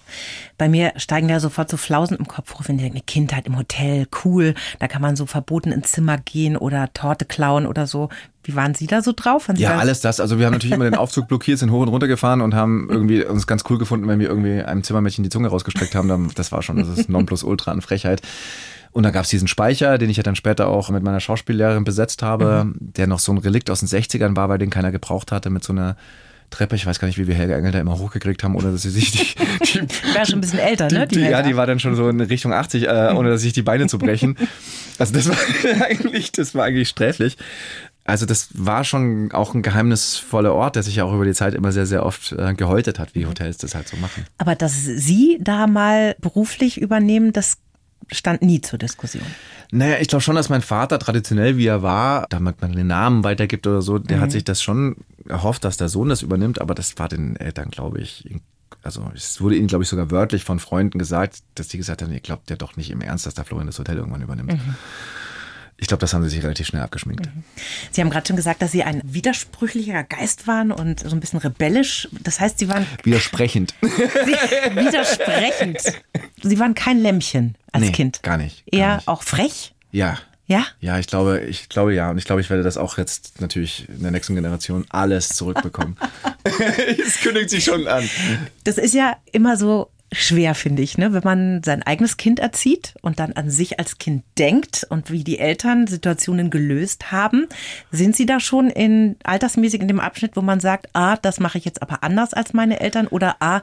Bei 0.57 0.69
mir 0.69 0.93
steigen 0.95 1.27
da 1.27 1.41
sofort 1.41 1.69
so 1.69 1.75
Flausen 1.75 2.15
im 2.17 2.27
Kopf 2.27 2.53
hoch, 2.53 2.62
wenn 2.65 2.77
ich 2.77 2.81
denke, 2.83 2.95
eine 2.97 3.03
Kindheit 3.05 3.45
im 3.45 3.57
Hotel, 3.57 4.07
cool. 4.23 4.55
Da 4.79 4.88
kann 4.88 5.01
man 5.01 5.17
so 5.17 5.25
verboten 5.25 5.73
ins 5.73 5.91
Zimmer 5.91 6.17
gehen 6.17 6.55
oder 6.55 6.91
Torte 6.93 7.25
klauen 7.25 7.65
oder 7.67 7.88
so. 7.88 8.07
Wie 8.45 8.55
waren 8.55 8.73
Sie 8.73 8.88
da 8.88 9.01
so 9.01 9.12
drauf? 9.13 9.49
Ja, 9.57 9.71
da- 9.73 9.79
alles 9.79 9.99
das. 9.99 10.21
Also 10.21 10.39
wir 10.39 10.45
haben 10.45 10.53
natürlich 10.53 10.75
immer 10.75 10.86
den 10.86 10.95
Aufzug 10.95 11.27
blockiert, 11.27 11.59
sind 11.59 11.71
hoch 11.71 11.81
und 11.81 11.89
runter 11.89 12.07
gefahren 12.07 12.39
und 12.39 12.55
haben 12.55 12.88
irgendwie 12.89 13.23
uns 13.25 13.45
ganz 13.45 13.63
cool 13.69 13.77
gefunden, 13.77 14.07
wenn 14.07 14.19
wir 14.19 14.29
irgendwie 14.29 14.62
einem 14.63 14.83
Zimmermädchen 14.83 15.23
die 15.25 15.29
Zunge 15.29 15.49
rausgestreckt 15.49 15.93
haben. 15.93 16.31
Das 16.36 16.51
war 16.53 16.62
schon, 16.62 16.77
das 16.77 16.88
ist 16.88 17.09
Nonplusultra 17.09 17.71
an 17.71 17.81
Frechheit. 17.81 18.21
Und 18.93 19.03
dann 19.03 19.12
gab 19.12 19.23
es 19.23 19.29
diesen 19.29 19.47
Speicher, 19.47 19.97
den 19.97 20.10
ich 20.10 20.17
ja 20.17 20.23
dann 20.23 20.36
später 20.36 20.67
auch 20.67 20.89
mit 20.89 21.03
meiner 21.03 21.19
Schauspiellehrerin 21.19 21.84
besetzt 21.84 22.21
habe, 22.21 22.71
der 22.79 23.08
noch 23.08 23.19
so 23.19 23.32
ein 23.32 23.39
Relikt 23.39 23.69
aus 23.69 23.79
den 23.79 23.89
60ern 23.89 24.36
war, 24.36 24.49
weil 24.49 24.60
den 24.60 24.69
keiner 24.69 24.91
gebraucht 24.91 25.32
hatte, 25.32 25.49
mit 25.49 25.63
so 25.63 25.73
einer 25.73 25.97
Treppe. 26.53 26.75
Ich 26.75 26.86
weiß 26.86 26.99
gar 26.99 27.08
nicht, 27.08 27.17
wie 27.17 27.27
wir 27.27 27.36
Helga 27.36 27.58
Engel 27.58 27.71
da 27.71 27.79
immer 27.79 27.97
hochgekriegt 27.97 28.43
haben, 28.43 28.56
ohne 28.56 28.71
dass 28.71 28.84
sie 28.84 28.91
sich 28.91 29.12
die, 29.12 29.79
die 29.79 30.15
War 30.15 30.25
schon 30.25 30.36
ein 30.36 30.41
bisschen 30.41 30.60
älter, 30.60 30.89
ne? 30.89 31.08
die, 31.08 31.15
die, 31.15 31.21
ja, 31.21 31.41
die 31.41 31.56
war 31.56 31.65
dann 31.65 31.79
schon 31.79 31.95
so 31.95 32.08
in 32.08 32.21
Richtung 32.21 32.53
80, 32.53 32.84
äh, 32.84 33.13
ohne 33.15 33.32
dass 33.32 33.41
sich 33.41 33.53
die 33.53 33.63
Beine 33.63 33.88
zu 33.88 33.97
brechen. 33.97 34.38
Also 34.99 35.12
das 35.12 35.27
war 35.27 35.36
eigentlich, 35.88 36.32
das 36.32 36.53
war 36.53 36.65
eigentlich 36.65 36.88
sträflich. 36.88 37.36
Also 38.06 38.27
das 38.27 38.49
war 38.53 38.84
schon 38.84 39.32
auch 39.32 39.56
ein 39.56 39.63
geheimnisvoller 39.63 40.53
Ort, 40.53 40.75
der 40.75 40.84
sich 40.84 40.97
ja 40.97 41.03
auch 41.03 41.13
über 41.15 41.25
die 41.25 41.34
Zeit 41.34 41.56
immer 41.56 41.71
sehr, 41.71 41.88
sehr 41.88 42.06
oft 42.06 42.32
äh, 42.32 42.53
gehäutet 42.53 42.99
hat, 42.99 43.15
wie 43.15 43.25
Hotels 43.25 43.58
das 43.58 43.73
halt 43.73 43.88
so 43.88 43.97
machen. 43.97 44.25
Aber 44.38 44.53
dass 44.53 44.84
Sie 44.84 45.39
da 45.41 45.65
mal 45.65 46.15
beruflich 46.21 46.79
übernehmen, 46.79 47.34
das 47.34 47.58
stand 48.13 48.41
nie 48.41 48.62
zur 48.62 48.80
Diskussion. 48.80 49.26
Naja, 49.71 49.97
ich 49.99 50.08
glaube 50.08 50.21
schon, 50.21 50.36
dass 50.36 50.49
mein 50.49 50.62
Vater 50.62 50.99
traditionell, 50.99 51.58
wie 51.58 51.67
er 51.67 51.82
war, 51.82 52.28
damit 52.30 52.62
man 52.62 52.73
den 52.73 52.88
Namen 52.88 53.23
weitergibt 53.23 53.65
oder 53.67 53.82
so, 53.82 53.97
der 53.99 54.19
hat 54.21 54.32
sich 54.32 54.43
das 54.43 54.62
schon 54.62 54.97
erhofft, 55.28 55.63
dass 55.63 55.78
der 55.78 55.89
Sohn 55.89 56.10
das 56.10 56.21
übernimmt, 56.21 56.62
aber 56.62 56.76
das 56.76 56.97
war 56.97 57.10
den 57.10 57.36
Eltern, 57.36 57.71
glaube 57.71 57.99
ich, 57.99 58.30
also 58.84 59.10
es 59.15 59.39
wurde 59.41 59.56
ihnen, 59.56 59.67
glaube 59.67 59.84
ich, 59.84 59.89
sogar 59.89 60.12
wörtlich 60.12 60.43
von 60.43 60.60
Freunden 60.60 60.99
gesagt, 60.99 61.39
dass 61.56 61.69
die 61.69 61.78
gesagt 61.78 62.02
haben, 62.02 62.12
ihr 62.12 62.19
glaubt 62.19 62.49
ja 62.49 62.56
doch 62.56 62.76
nicht 62.76 62.91
im 62.91 63.02
Ernst, 63.02 63.26
dass 63.26 63.34
der 63.34 63.45
Florian 63.45 63.67
das 63.67 63.80
Hotel 63.80 63.97
irgendwann 63.97 64.21
übernimmt. 64.21 64.60
Ich 65.77 65.88
glaube, 65.88 66.01
das 66.01 66.13
haben 66.13 66.23
sie 66.23 66.29
sich 66.29 66.43
relativ 66.43 66.67
schnell 66.67 66.81
abgeschminkt. 66.81 67.27
Sie 67.91 67.99
haben 68.01 68.09
gerade 68.09 68.25
schon 68.27 68.36
gesagt, 68.38 68.62
dass 68.62 68.71
Sie 68.71 68.83
ein 68.83 69.01
widersprüchlicher 69.03 70.03
Geist 70.03 70.47
waren 70.47 70.71
und 70.71 71.01
so 71.01 71.09
ein 71.15 71.19
bisschen 71.19 71.39
rebellisch. 71.39 72.07
Das 72.21 72.39
heißt, 72.39 72.59
Sie 72.59 72.69
waren 72.69 72.86
Widersprechend. 73.03 73.73
Sie, 73.81 73.89
widersprechend. 74.75 75.81
Sie 76.41 76.59
waren 76.59 76.73
kein 76.75 76.99
Lämmchen 77.01 77.55
als 77.71 77.86
Nee, 77.86 77.91
Kind. 77.91 78.23
gar 78.23 78.38
nicht, 78.38 78.63
gar 78.71 78.79
Eher 78.79 78.95
nicht. 78.97 79.07
auch 79.07 79.23
frech? 79.23 79.73
Ja. 79.91 80.17
Ja? 80.45 80.65
Ja, 80.81 80.99
ich 80.99 81.07
glaube, 81.07 81.39
ich 81.41 81.69
glaube 81.69 81.93
ja. 81.93 82.09
Und 82.12 82.17
ich 82.17 82.25
glaube, 82.25 82.41
ich 82.41 82.49
werde 82.49 82.63
das 82.63 82.77
auch 82.77 82.97
jetzt 82.97 83.39
natürlich 83.41 83.88
in 83.89 84.01
der 84.03 84.12
nächsten 84.12 84.36
Generation 84.36 84.86
alles 84.89 85.29
zurückbekommen. 85.29 85.97
Es 87.05 87.21
kündigt 87.21 87.49
sich 87.49 87.63
schon 87.63 87.88
an. 87.88 88.07
Das 88.65 88.77
ist 88.77 88.93
ja 88.93 89.15
immer 89.31 89.55
so 89.57 89.89
schwer, 90.13 90.56
finde 90.56 90.82
ich, 90.82 90.97
ne? 90.97 91.13
wenn 91.13 91.23
man 91.23 91.63
sein 91.63 91.84
eigenes 91.84 92.17
Kind 92.17 92.39
erzieht 92.39 92.93
und 93.02 93.19
dann 93.19 93.34
an 93.34 93.49
sich 93.49 93.80
als 93.80 93.97
Kind 93.97 94.23
denkt 94.38 94.86
und 94.89 95.12
wie 95.12 95.23
die 95.23 95.39
Eltern 95.39 95.88
Situationen 95.88 96.49
gelöst 96.49 97.12
haben. 97.12 97.47
Sind 97.91 98.15
Sie 98.15 98.26
da 98.26 98.39
schon 98.39 98.69
in 98.69 99.15
altersmäßig 99.23 99.82
in 99.82 99.88
dem 99.88 99.99
Abschnitt, 99.99 100.36
wo 100.36 100.41
man 100.41 100.60
sagt, 100.60 100.89
ah, 100.93 101.17
das 101.17 101.39
mache 101.39 101.58
ich 101.58 101.65
jetzt 101.65 101.82
aber 101.82 102.04
anders 102.04 102.34
als 102.34 102.54
meine 102.54 102.80
Eltern 102.80 103.08
oder 103.08 103.38
ah, 103.39 103.62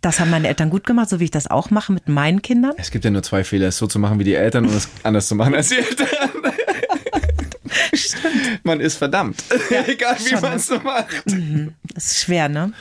das 0.00 0.18
haben 0.18 0.30
meine 0.30 0.48
Eltern 0.48 0.68
gut 0.68 0.84
gemacht, 0.84 1.08
so 1.08 1.20
wie 1.20 1.24
ich 1.24 1.30
das 1.30 1.48
auch 1.48 1.70
mache 1.70 1.92
mit 1.92 2.08
meinen 2.08 2.42
Kindern? 2.42 2.72
Es 2.76 2.90
gibt 2.90 3.04
ja 3.04 3.10
nur 3.10 3.22
zwei 3.22 3.44
Fehler, 3.44 3.68
es 3.68 3.78
so 3.78 3.86
zu 3.86 3.98
machen 3.98 4.18
wie 4.18 4.24
die 4.24 4.34
Eltern 4.34 4.66
und 4.66 4.74
es 4.74 4.88
anders 5.04 5.28
zu 5.28 5.36
machen 5.36 5.54
als 5.54 5.68
die 5.68 5.76
Eltern. 5.76 6.08
Man 8.64 8.80
ist 8.80 8.96
verdammt. 8.96 9.42
Egal 9.86 10.16
wie 10.18 10.34
man 10.40 10.54
es 10.54 10.66
so 10.66 10.78
macht. 10.80 11.24
Das 11.94 12.06
ist 12.06 12.20
schwer, 12.22 12.48
ne? 12.48 12.72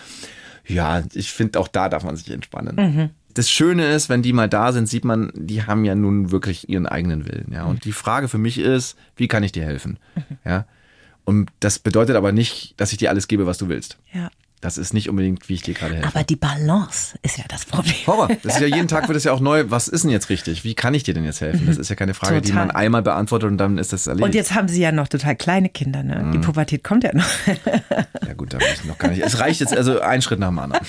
Ja, 0.68 1.04
ich 1.14 1.32
finde, 1.32 1.60
auch 1.60 1.68
da 1.68 1.90
darf 1.90 2.04
man 2.04 2.16
sich 2.16 2.30
entspannen. 2.32 3.12
Das 3.34 3.50
Schöne 3.50 3.94
ist, 3.94 4.10
wenn 4.10 4.22
die 4.22 4.34
mal 4.34 4.50
da 4.50 4.74
sind, 4.74 4.88
sieht 4.88 5.06
man, 5.06 5.32
die 5.34 5.64
haben 5.64 5.86
ja 5.86 5.96
nun 5.96 6.32
wirklich 6.32 6.70
ihren 6.70 6.86
eigenen 6.86 7.26
Willen. 7.26 7.52
Ja? 7.52 7.64
Und 7.66 7.86
die 7.86 7.94
Frage 7.94 8.28
für 8.28 8.38
mich 8.38 8.58
ist, 8.58 8.98
wie 9.16 9.28
kann 9.28 9.44
ich 9.44 9.52
dir 9.52 9.64
helfen? 9.64 9.98
Ja? 10.46 10.66
Und 11.24 11.50
das 11.60 11.80
bedeutet 11.80 12.16
aber 12.16 12.32
nicht, 12.32 12.74
dass 12.78 12.92
ich 12.92 12.98
dir 12.98 13.10
alles 13.10 13.28
gebe, 13.28 13.46
was 13.46 13.58
du 13.58 13.70
willst. 13.70 13.98
Ja. 14.14 14.30
Das 14.62 14.78
ist 14.78 14.94
nicht 14.94 15.10
unbedingt, 15.10 15.50
wie 15.50 15.56
ich 15.56 15.64
dir 15.64 15.74
gerade 15.74 15.96
helfe. 15.96 16.08
Aber 16.08 16.24
die 16.24 16.36
Balance 16.36 17.18
ist 17.24 17.40
ja 17.40 17.44
das 17.48 17.66
Problem. 17.66 17.96
Horror. 18.06 18.30
Das 18.44 18.56
ist 18.56 18.62
ja 18.62 18.68
jeden 18.68 18.88
Tag 18.88 19.08
wird 19.08 19.18
es 19.18 19.24
ja 19.24 19.34
auch 19.34 19.40
neu. 19.40 19.66
Was 19.68 19.88
ist 19.88 20.04
denn 20.04 20.12
jetzt 20.12 20.30
richtig? 20.30 20.64
Wie 20.64 20.76
kann 20.76 20.94
ich 20.94 21.02
dir 21.02 21.16
denn 21.16 21.26
jetzt 21.26 21.42
helfen? 21.42 21.66
Das 21.66 21.78
ist 21.78 21.90
ja 21.90 21.96
keine 21.96 22.14
Frage, 22.14 22.42
die 22.42 22.50
Total. 22.50 22.68
man 22.68 22.76
einmal 22.76 23.02
beantwortet 23.02 23.50
und 23.50 23.58
dann 23.58 23.80
ist 23.80 23.92
das 23.92 24.06
erledigt. 24.06 24.26
Und 24.26 24.36
jetzt 24.36 24.54
haben 24.54 24.68
Sie 24.68 24.80
ja 24.80 24.92
noch 24.92 25.08
total 25.08 25.36
kleine 25.36 25.70
Kinder, 25.70 26.04
ne? 26.04 26.30
Die 26.34 26.38
Pubertät 26.38 26.84
kommt 26.84 27.04
ja 27.04 27.14
noch. 27.14 27.26
ja 27.48 28.34
gut, 28.38 28.54
da 28.54 28.60
bin 28.60 28.68
ich 28.74 28.86
noch 28.86 29.00
gar 29.00 29.10
nicht. 29.10 29.24
Es 29.24 29.40
reicht 29.40 29.62
jetzt 29.62 29.76
also 29.76 30.00
ein 30.00 30.22
Schritt 30.22 30.40
nach 30.40 30.50
dem 30.50 30.60
anderen. 30.60 30.86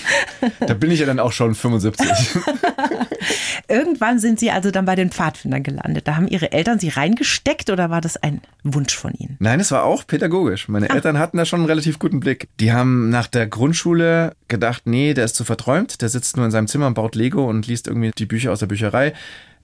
Da 0.61 0.75
bin 0.75 0.91
ich 0.91 1.01
ja 1.01 1.07
dann 1.07 1.19
auch 1.19 1.33
schon 1.33 1.55
75. 1.55 2.07
irgendwann 3.69 4.19
sind 4.19 4.39
Sie 4.39 4.51
also 4.51 4.71
dann 4.71 4.85
bei 4.85 4.95
den 4.95 5.11
Pfadfindern 5.11 5.63
gelandet. 5.63 6.07
Da 6.07 6.17
haben 6.17 6.29
Ihre 6.29 6.53
Eltern 6.53 6.79
Sie 6.79 6.89
reingesteckt 6.89 7.71
oder 7.71 7.91
war 7.91 8.01
das 8.01 8.17
ein 8.17 8.41
Wunsch 8.63 8.95
von 8.95 9.13
Ihnen? 9.15 9.37
Nein, 9.41 9.61
es 9.61 9.71
war 9.71 9.85
auch 9.85 10.07
pädagogisch. 10.07 10.69
Meine 10.69 10.91
ah. 10.91 10.95
Eltern 10.95 11.19
hatten 11.19 11.37
da 11.37 11.45
schon 11.45 11.61
einen 11.61 11.69
relativ 11.69 11.99
guten 11.99 12.21
Blick. 12.21 12.49
Die 12.61 12.73
haben 12.73 13.11
nach 13.11 13.27
der 13.27 13.47
Grundschule 13.63 14.35
gedacht, 14.49 14.83
nee, 14.87 15.15
der 15.15 15.25
ist 15.25 15.37
zu 15.37 15.45
verträumt, 15.45 16.03
der 16.03 16.09
sitzt 16.09 16.37
nur 16.37 16.45
in 16.45 16.51
seinem 16.51 16.67
Zimmer 16.67 16.89
und 16.89 16.95
baut 16.95 17.15
Lego 17.15 17.49
und 17.49 17.69
liest 17.69 17.87
irgendwie 17.87 18.11
die 18.11 18.27
Bücher 18.27 18.51
aus 18.51 18.59
der 18.59 18.67
Bücherei 18.67 19.13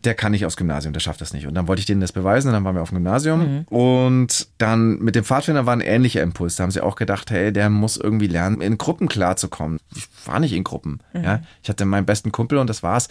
der 0.05 0.15
kann 0.15 0.31
nicht 0.31 0.47
aufs 0.47 0.57
Gymnasium, 0.57 0.93
der 0.93 1.01
schafft 1.01 1.21
das 1.21 1.33
nicht. 1.33 1.49
Und 1.49 1.55
dann 1.55 1.67
wollte 1.67 1.81
ich 1.81 1.87
denen 1.87 2.01
das 2.01 2.13
beweisen 2.13 2.47
und 2.47 2.55
dann 2.55 2.63
waren 2.63 2.77
wir 2.77 2.83
auf 2.83 2.91
dem 2.91 2.99
Gymnasium. 2.99 3.41
Mhm. 3.41 3.63
Und 3.65 4.47
dann 4.59 5.01
mit 5.01 5.17
dem 5.17 5.25
Pfadfinder 5.25 5.67
war 5.67 5.73
ein 5.73 5.81
ähnlicher 5.81 6.23
Impuls. 6.23 6.55
Da 6.55 6.63
haben 6.63 6.71
sie 6.71 6.81
auch 6.81 6.95
gedacht, 6.95 7.33
hey, 7.33 7.53
der 7.53 7.69
muss 7.69 7.97
irgendwie 7.97 8.29
lernen, 8.29 8.61
in 8.61 8.79
Gruppen 8.79 9.09
klarzukommen. 9.09 9.81
Ich 9.97 10.07
war 10.25 10.39
nicht 10.39 10.53
in 10.53 10.63
Gruppen. 10.63 11.01
Mhm. 11.15 11.25
Ja? 11.25 11.41
Ich 11.65 11.69
hatte 11.69 11.85
meinen 11.85 12.07
besten 12.07 12.31
Kumpel 12.31 12.59
und 12.59 12.71
das 12.71 12.85
war's. 12.85 13.09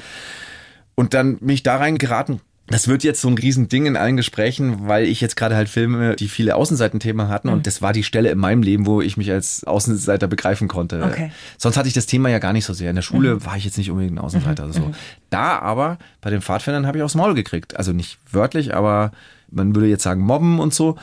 Und 0.95 1.13
dann 1.13 1.39
bin 1.39 1.49
ich 1.49 1.63
da 1.63 1.75
reingeraten, 1.75 2.39
das 2.67 2.87
wird 2.87 3.03
jetzt 3.03 3.21
so 3.21 3.29
ein 3.29 3.37
Riesending 3.37 3.85
in 3.85 3.95
allen 3.95 4.17
Gesprächen, 4.17 4.87
weil 4.87 5.05
ich 5.05 5.21
jetzt 5.21 5.35
gerade 5.35 5.55
halt 5.55 5.69
Filme, 5.69 6.15
die 6.15 6.27
viele 6.27 6.55
Außenseitenthemen 6.55 7.29
hatten 7.29 7.47
mhm. 7.47 7.55
und 7.55 7.67
das 7.67 7.81
war 7.81 7.93
die 7.93 8.03
Stelle 8.03 8.29
in 8.29 8.37
meinem 8.37 8.61
Leben, 8.61 8.85
wo 8.85 9.01
ich 9.01 9.17
mich 9.17 9.31
als 9.31 9.63
Außenseiter 9.63 10.27
begreifen 10.27 10.67
konnte. 10.67 11.03
Okay. 11.03 11.31
Sonst 11.57 11.77
hatte 11.77 11.87
ich 11.87 11.93
das 11.93 12.05
Thema 12.05 12.29
ja 12.29 12.39
gar 12.39 12.53
nicht 12.53 12.65
so 12.65 12.73
sehr. 12.73 12.89
In 12.89 12.95
der 12.95 13.03
Schule 13.03 13.35
mhm. 13.35 13.45
war 13.45 13.55
ich 13.55 13.65
jetzt 13.65 13.77
nicht 13.77 13.89
unbedingt 13.89 14.15
ein 14.15 14.19
Außenseiter. 14.19 14.67
Mhm. 14.67 14.73
So. 14.73 14.91
Da 15.29 15.59
aber, 15.59 15.97
bei 16.21 16.29
den 16.29 16.41
Pfadfindern 16.41 16.85
habe 16.85 16.97
ich 16.97 17.03
aufs 17.03 17.15
Maul 17.15 17.33
gekriegt. 17.33 17.77
Also 17.77 17.93
nicht 17.93 18.17
wörtlich, 18.31 18.75
aber 18.75 19.11
man 19.49 19.73
würde 19.73 19.87
jetzt 19.87 20.03
sagen 20.03 20.21
mobben 20.21 20.59
und 20.59 20.73
so. 20.73 20.97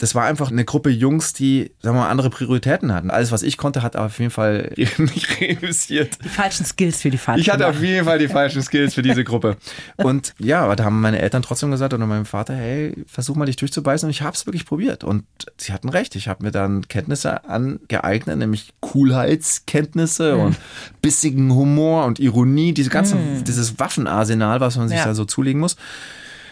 Das 0.00 0.14
war 0.14 0.24
einfach 0.24 0.50
eine 0.50 0.64
Gruppe 0.64 0.88
Jungs, 0.88 1.34
die, 1.34 1.72
sagen 1.82 1.94
wir 1.94 2.00
mal, 2.00 2.08
andere 2.08 2.30
Prioritäten 2.30 2.94
hatten. 2.94 3.10
Alles, 3.10 3.32
was 3.32 3.42
ich 3.42 3.58
konnte, 3.58 3.82
hat 3.82 3.96
auf 3.96 4.18
jeden 4.18 4.30
Fall 4.30 4.72
nicht 4.96 5.40
reüssiert. 5.40 6.16
Die 6.24 6.28
falschen 6.30 6.64
Skills 6.64 7.02
für 7.02 7.10
die 7.10 7.18
falschen. 7.18 7.42
Ich 7.42 7.50
hatte 7.50 7.66
auf 7.66 7.82
jeden 7.82 8.06
Fall 8.06 8.18
die 8.18 8.28
falschen 8.28 8.62
Skills 8.62 8.94
für 8.94 9.02
diese 9.02 9.24
Gruppe. 9.24 9.58
Und 9.96 10.34
ja, 10.38 10.62
aber 10.62 10.74
da 10.74 10.84
haben 10.84 11.02
meine 11.02 11.20
Eltern 11.20 11.42
trotzdem 11.42 11.70
gesagt 11.70 11.92
oder 11.92 12.06
mein 12.06 12.24
Vater, 12.24 12.54
hey, 12.54 12.94
versuch 13.06 13.36
mal 13.36 13.44
dich 13.44 13.56
durchzubeißen. 13.56 14.06
Und 14.06 14.10
ich 14.10 14.22
habe 14.22 14.34
es 14.34 14.46
wirklich 14.46 14.64
probiert. 14.64 15.04
Und 15.04 15.24
sie 15.58 15.74
hatten 15.74 15.90
recht. 15.90 16.16
Ich 16.16 16.28
habe 16.28 16.44
mir 16.44 16.50
dann 16.50 16.88
Kenntnisse 16.88 17.44
angeeignet, 17.44 18.38
nämlich 18.38 18.72
Coolheitskenntnisse 18.80 20.36
mhm. 20.36 20.40
und 20.40 20.56
bissigen 21.02 21.52
Humor 21.52 22.06
und 22.06 22.18
Ironie, 22.18 22.72
diese 22.72 22.88
ganzen, 22.88 23.40
mhm. 23.40 23.44
dieses 23.44 23.78
Waffenarsenal, 23.78 24.60
was 24.60 24.78
man 24.78 24.88
sich 24.88 24.96
ja. 24.96 25.04
da 25.04 25.14
so 25.14 25.26
zulegen 25.26 25.60
muss 25.60 25.76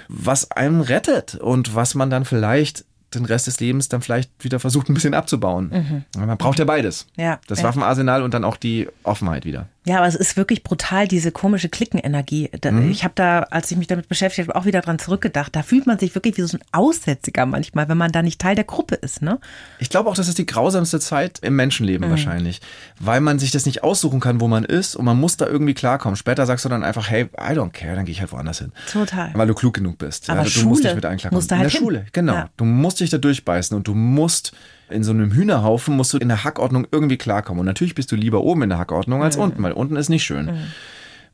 was 0.08 0.50
einem 0.50 0.80
rettet 0.80 1.34
und 1.34 1.74
was 1.74 1.94
man 1.94 2.08
dann 2.08 2.24
vielleicht 2.24 2.86
den 3.14 3.24
Rest 3.24 3.46
des 3.46 3.60
Lebens 3.60 3.88
dann 3.88 4.02
vielleicht 4.02 4.30
wieder 4.44 4.60
versucht, 4.60 4.88
ein 4.88 4.94
bisschen 4.94 5.14
abzubauen. 5.14 6.04
Mhm. 6.16 6.26
Man 6.26 6.38
braucht 6.38 6.58
ja 6.58 6.64
beides. 6.64 7.06
Ja, 7.16 7.40
das 7.46 7.60
ja. 7.60 7.64
Waffenarsenal 7.64 8.22
und 8.22 8.34
dann 8.34 8.44
auch 8.44 8.56
die 8.56 8.88
Offenheit 9.02 9.44
wieder. 9.44 9.68
Ja, 9.88 9.96
aber 9.98 10.06
es 10.06 10.14
ist 10.14 10.36
wirklich 10.36 10.62
brutal, 10.62 11.08
diese 11.08 11.32
komische 11.32 11.70
Klickenenergie. 11.70 12.50
Mhm. 12.62 12.90
Ich 12.90 13.04
habe 13.04 13.14
da, 13.14 13.40
als 13.44 13.70
ich 13.70 13.78
mich 13.78 13.86
damit 13.86 14.06
beschäftigt 14.06 14.46
habe, 14.46 14.58
auch 14.58 14.66
wieder 14.66 14.82
dran 14.82 14.98
zurückgedacht. 14.98 15.56
Da 15.56 15.62
fühlt 15.62 15.86
man 15.86 15.98
sich 15.98 16.14
wirklich 16.14 16.36
wie 16.36 16.42
so 16.42 16.58
ein 16.58 16.62
Aussätziger 16.72 17.46
manchmal, 17.46 17.88
wenn 17.88 17.96
man 17.96 18.12
da 18.12 18.20
nicht 18.20 18.38
Teil 18.38 18.54
der 18.54 18.64
Gruppe 18.64 18.96
ist. 18.96 19.22
Ne? 19.22 19.38
Ich 19.78 19.88
glaube 19.88 20.10
auch, 20.10 20.14
das 20.14 20.28
ist 20.28 20.36
die 20.36 20.44
grausamste 20.44 21.00
Zeit 21.00 21.38
im 21.38 21.56
Menschenleben 21.56 22.06
mhm. 22.06 22.10
wahrscheinlich, 22.10 22.60
weil 23.00 23.22
man 23.22 23.38
sich 23.38 23.50
das 23.50 23.64
nicht 23.64 23.82
aussuchen 23.82 24.20
kann, 24.20 24.42
wo 24.42 24.48
man 24.48 24.64
ist 24.64 24.94
und 24.94 25.06
man 25.06 25.18
muss 25.18 25.38
da 25.38 25.46
irgendwie 25.46 25.72
klarkommen. 25.72 26.16
Später 26.16 26.44
sagst 26.44 26.66
du 26.66 26.68
dann 26.68 26.84
einfach, 26.84 27.08
hey, 27.08 27.24
I 27.38 27.54
don't 27.54 27.70
care, 27.70 27.96
dann 27.96 28.04
gehe 28.04 28.12
ich 28.12 28.20
halt 28.20 28.30
woanders 28.30 28.58
hin. 28.58 28.72
Total. 28.92 29.30
Weil 29.32 29.46
du 29.46 29.54
klug 29.54 29.72
genug 29.72 29.96
bist. 29.96 30.28
Aber 30.28 30.42
ja, 30.42 30.46
Schule 30.46 30.64
du 30.64 30.68
musst 30.68 30.84
dich 30.84 30.94
mit 30.94 31.06
allen 31.06 31.16
klarkommen. 31.16 31.38
Musst 31.38 31.50
du 31.50 31.56
halt 31.56 31.64
in 31.64 31.70
der 31.70 31.72
hin. 31.72 31.80
Schule, 31.80 32.06
genau. 32.12 32.34
Ja. 32.34 32.50
Du 32.58 32.66
musst 32.66 33.00
dich 33.00 33.08
da 33.08 33.16
durchbeißen 33.16 33.74
und 33.74 33.88
du 33.88 33.94
musst 33.94 34.52
in 34.90 35.04
so 35.04 35.12
einem 35.12 35.32
Hühnerhaufen 35.32 35.96
musst 35.96 36.12
du 36.12 36.18
in 36.18 36.28
der 36.28 36.44
Hackordnung 36.44 36.86
irgendwie 36.90 37.18
klarkommen. 37.18 37.60
Und 37.60 37.66
natürlich 37.66 37.94
bist 37.94 38.10
du 38.12 38.16
lieber 38.16 38.42
oben 38.42 38.62
in 38.62 38.68
der 38.70 38.78
Hackordnung 38.78 39.22
als 39.22 39.36
mhm. 39.36 39.42
unten, 39.44 39.62
weil 39.62 39.72
unten 39.72 39.96
ist 39.96 40.08
nicht 40.08 40.24
schön. 40.24 40.46
Mhm. 40.46 40.72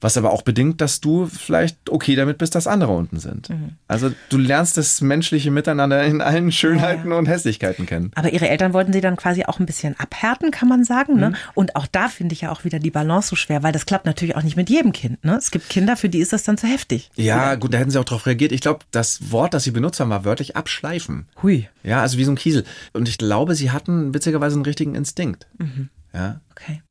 Was 0.05 0.19
aber 0.19 0.33
auch 0.33 0.43
bedingt, 0.43 0.83
dass 0.83 1.01
du 1.01 1.25
vielleicht 1.25 1.89
okay 1.89 2.15
damit 2.15 2.37
bist, 2.37 2.55
dass 2.55 2.67
andere 2.67 2.93
unten 2.93 3.19
sind. 3.19 3.49
Mhm. 3.49 3.71
Also 3.89 4.13
du 4.29 4.37
lernst 4.37 4.77
das 4.77 5.01
menschliche 5.01 5.51
Miteinander 5.51 6.05
in 6.05 6.21
allen 6.21 6.53
Schönheiten 6.53 7.07
ja, 7.07 7.13
ja. 7.13 7.19
und 7.19 7.25
Hässlichkeiten 7.25 7.87
kennen. 7.87 8.11
Aber 8.15 8.31
ihre 8.31 8.47
Eltern 8.47 8.75
wollten 8.75 8.93
sie 8.93 9.01
dann 9.01 9.17
quasi 9.17 9.47
auch 9.47 9.61
ein 9.61 9.65
bisschen 9.65 9.99
abhärten, 9.99 10.51
kann 10.51 10.69
man 10.69 10.85
sagen. 10.85 11.17
Ne? 11.17 11.31
Mhm. 11.31 11.37
Und 11.55 11.77
auch 11.77 11.87
da 11.87 12.09
finde 12.09 12.35
ich 12.35 12.43
ja 12.43 12.53
auch 12.53 12.65
wieder 12.65 12.81
die 12.81 12.91
Balance 12.91 13.29
so 13.29 13.37
schwer, 13.37 13.63
weil 13.63 13.73
das 13.73 13.87
klappt 13.87 14.05
natürlich 14.05 14.37
auch 14.37 14.43
nicht 14.43 14.57
mit 14.59 14.69
jedem 14.69 14.93
Kind. 14.93 15.25
Ne? 15.25 15.37
Es 15.37 15.51
gibt 15.51 15.71
Kinder, 15.71 15.97
für 15.97 16.11
die 16.11 16.19
ist 16.19 16.35
das 16.35 16.43
dann 16.43 16.59
zu 16.59 16.67
heftig. 16.67 17.11
Ja, 17.17 17.53
Oder? 17.53 17.57
gut, 17.57 17.73
da 17.73 17.79
hätten 17.79 17.91
sie 17.91 17.99
auch 17.99 18.05
darauf 18.05 18.27
reagiert. 18.27 18.53
Ich 18.53 18.61
glaube, 18.61 18.81
das 18.91 19.33
Wort, 19.33 19.55
das 19.55 19.65
sie 19.65 19.71
benutzt 19.71 20.01
haben, 20.01 20.11
war 20.11 20.27
wörtlich 20.27 20.55
abschleifen. 20.55 21.29
Hui. 21.43 21.67
Ja, 21.83 22.03
also 22.03 22.19
wie 22.19 22.25
so 22.25 22.33
ein 22.33 22.37
Kiesel. 22.37 22.65
Und 22.93 23.09
ich 23.09 23.17
glaube, 23.17 23.55
sie 23.55 23.71
hatten 23.71 24.13
witzigerweise 24.13 24.57
einen 24.57 24.67
richtigen 24.67 24.97
Instinkt. 24.97 25.47
Mhm. 25.57 25.89
Ja. 26.13 26.43
Okay 26.51 26.83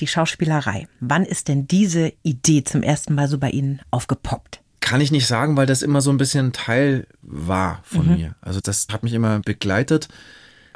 die 0.00 0.06
Schauspielerei. 0.06 0.86
Wann 1.00 1.24
ist 1.24 1.48
denn 1.48 1.66
diese 1.66 2.12
Idee 2.22 2.64
zum 2.64 2.82
ersten 2.82 3.14
Mal 3.14 3.28
so 3.28 3.38
bei 3.38 3.50
Ihnen 3.50 3.80
aufgepoppt? 3.90 4.60
Kann 4.80 5.00
ich 5.00 5.10
nicht 5.10 5.26
sagen, 5.26 5.56
weil 5.56 5.66
das 5.66 5.82
immer 5.82 6.00
so 6.00 6.10
ein 6.10 6.16
bisschen 6.16 6.52
Teil 6.52 7.06
war 7.22 7.80
von 7.82 8.06
mhm. 8.06 8.14
mir. 8.14 8.34
Also 8.40 8.60
das 8.60 8.86
hat 8.92 9.02
mich 9.02 9.14
immer 9.14 9.40
begleitet. 9.40 10.08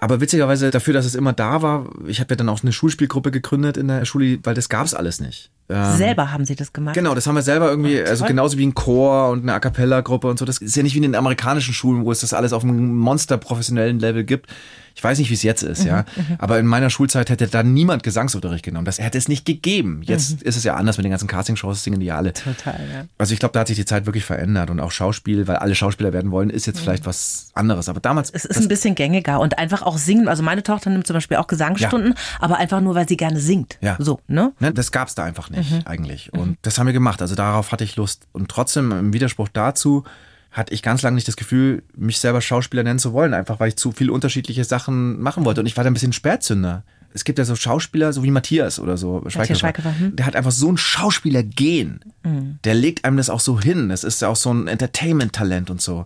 Aber 0.03 0.23
witzigerweise 0.23 0.71
dafür, 0.71 0.95
dass 0.95 1.05
es 1.05 1.15
immer 1.15 1.35
da 1.35 1.61
war, 1.61 1.91
ich 2.07 2.21
habe 2.21 2.33
ja 2.33 2.37
dann 2.37 2.49
auch 2.49 2.63
eine 2.63 2.73
Schulspielgruppe 2.73 3.31
gegründet 3.31 3.77
in 3.77 3.89
der 3.89 4.07
Schule, 4.07 4.39
weil 4.45 4.55
das 4.55 4.71
gab 4.71 4.87
es 4.87 4.95
alles 4.95 5.21
nicht. 5.21 5.51
Ähm, 5.69 5.95
selber 5.95 6.33
haben 6.33 6.47
Sie 6.47 6.57
das 6.57 6.73
gemacht? 6.73 6.95
Genau, 6.95 7.15
das 7.15 7.27
haben 7.27 7.35
wir 7.35 7.43
selber 7.43 7.69
irgendwie, 7.69 8.03
also 8.03 8.25
genauso 8.25 8.57
wie 8.57 8.67
ein 8.67 8.75
Chor 8.75 9.29
und 9.29 9.43
eine 9.43 9.53
A 9.53 9.61
Cappella-Gruppe 9.61 10.27
und 10.27 10.39
so. 10.39 10.47
Das 10.47 10.57
ist 10.57 10.75
ja 10.75 10.83
nicht 10.83 10.95
wie 10.95 10.99
in 10.99 11.03
den 11.03 11.15
amerikanischen 11.15 11.75
Schulen, 11.75 12.07
wo 12.07 12.13
es 12.13 12.21
das 12.21 12.33
alles 12.33 12.55
auf 12.55 12.65
einem 12.65 12.97
monster-professionellen 12.97 13.99
Level 13.99 14.25
gibt. 14.25 14.49
Ich 14.95 15.03
weiß 15.03 15.19
nicht, 15.19 15.31
wie 15.31 15.35
es 15.35 15.43
jetzt 15.43 15.63
ist, 15.63 15.83
mhm, 15.83 15.89
ja. 15.89 16.05
Mhm. 16.17 16.37
Aber 16.39 16.59
in 16.59 16.67
meiner 16.67 16.91
Schulzeit 16.91 17.31
hätte 17.31 17.47
da 17.47 17.63
niemand 17.63 18.03
Gesangsunterricht 18.03 18.65
genommen. 18.65 18.85
Das 18.85 18.99
hätte 18.99 19.19
es 19.19 19.29
nicht 19.29 19.45
gegeben. 19.45 20.03
Jetzt 20.03 20.41
mhm. 20.41 20.49
ist 20.49 20.57
es 20.57 20.65
ja 20.65 20.75
anders 20.75 20.97
mit 20.97 21.05
den 21.05 21.11
ganzen 21.11 21.29
Castingshows, 21.29 21.83
singen 21.83 22.01
die 22.01 22.11
alle. 22.13 22.33
Total, 22.33 22.81
ja. 22.93 23.05
Also 23.19 23.33
ich 23.33 23.41
glaube, 23.41 23.53
da 23.53 23.61
hat 23.61 23.69
sich 23.69 23.77
die 23.77 23.85
Zeit 23.85 24.07
wirklich 24.07 24.25
verändert 24.25 24.71
und 24.71 24.81
auch 24.81 24.91
Schauspiel, 24.91 25.47
weil 25.49 25.57
alle 25.57 25.75
Schauspieler 25.75 26.13
werden 26.13 26.31
wollen, 26.31 26.51
ist 26.51 26.67
jetzt 26.67 26.77
mhm. 26.77 26.83
vielleicht 26.83 27.07
was 27.07 27.51
anderes. 27.55 27.89
Aber 27.89 28.01
damals. 28.01 28.31
Es 28.31 28.45
ist 28.45 28.59
ein 28.59 28.69
bisschen 28.69 28.95
gängiger 28.95 29.41
und 29.41 29.59
einfach 29.59 29.83
auch 29.83 29.99
singen. 29.99 30.29
Also 30.29 30.43
meine 30.43 30.63
Tochter 30.63 30.91
nimmt 30.91 31.07
zum 31.07 31.15
Beispiel 31.15 31.37
auch 31.37 31.47
Gesangsstunden, 31.47 32.15
ja. 32.15 32.21
aber 32.41 32.59
einfach 32.59 32.81
nur, 32.81 32.95
weil 32.95 33.09
sie 33.09 33.17
gerne 33.17 33.41
singt. 33.41 33.79
Ja. 33.81 33.97
So, 33.99 34.21
ne? 34.29 34.53
ne 34.59 34.73
das 34.73 34.93
gab 34.93 35.09
es 35.09 35.15
da 35.15 35.25
einfach 35.25 35.51
nicht, 35.51 35.71
mhm. 35.71 35.83
eigentlich. 35.85 36.33
Und 36.33 36.59
das 36.63 36.79
haben 36.79 36.87
wir 36.87 36.93
gemacht. 36.93 37.23
Also 37.23 37.35
darauf 37.35 37.73
hatte 37.73 37.85
ich 37.85 37.97
Lust. 37.97 38.27
Und 38.33 38.49
trotzdem 38.49 38.93
im 38.93 39.13
Widerspruch 39.13 39.49
dazu 39.53 40.05
hatte 40.51 40.75
ich 40.75 40.83
ganz 40.83 41.03
lange 41.03 41.15
nicht 41.15 41.29
das 41.29 41.37
Gefühl, 41.37 41.83
mich 41.97 42.19
selber 42.19 42.41
Schauspieler 42.41 42.83
nennen 42.83 42.99
zu 42.99 43.13
wollen, 43.13 43.35
einfach 43.35 43.61
weil 43.61 43.69
ich 43.69 43.77
zu 43.77 43.93
viele 43.93 44.13
unterschiedliche 44.13 44.65
Sachen 44.65 45.21
machen 45.21 45.45
wollte. 45.45 45.61
Und 45.61 45.67
ich 45.67 45.77
war 45.77 45.85
da 45.85 45.91
ein 45.91 45.95
bisschen 45.95 46.13
Spätzünder. 46.13 46.83
Es 47.13 47.25
gibt 47.25 47.39
ja 47.39 47.45
so 47.45 47.57
Schauspieler, 47.57 48.13
so 48.13 48.23
wie 48.23 48.31
Matthias 48.31 48.79
oder 48.79 48.97
so, 48.97 49.25
Schweighöfer. 49.29 49.99
Hm? 49.99 50.17
Der 50.17 50.27
hat 50.27 50.37
einfach 50.37 50.53
so 50.53 50.71
ein 50.71 50.77
Schauspieler-Gen. 50.77 52.01
Mhm. 52.23 52.59
Der 52.65 52.75
legt 52.75 53.05
einem 53.05 53.17
das 53.17 53.31
auch 53.31 53.41
so 53.41 53.61
hin. 53.61 53.89
Das 53.89 54.05
ist 54.05 54.23
ja 54.23 54.29
auch 54.29 54.37
so 54.37 54.53
ein 54.53 54.69
Entertainment-Talent 54.69 55.71
und 55.71 55.81
so. 55.81 56.05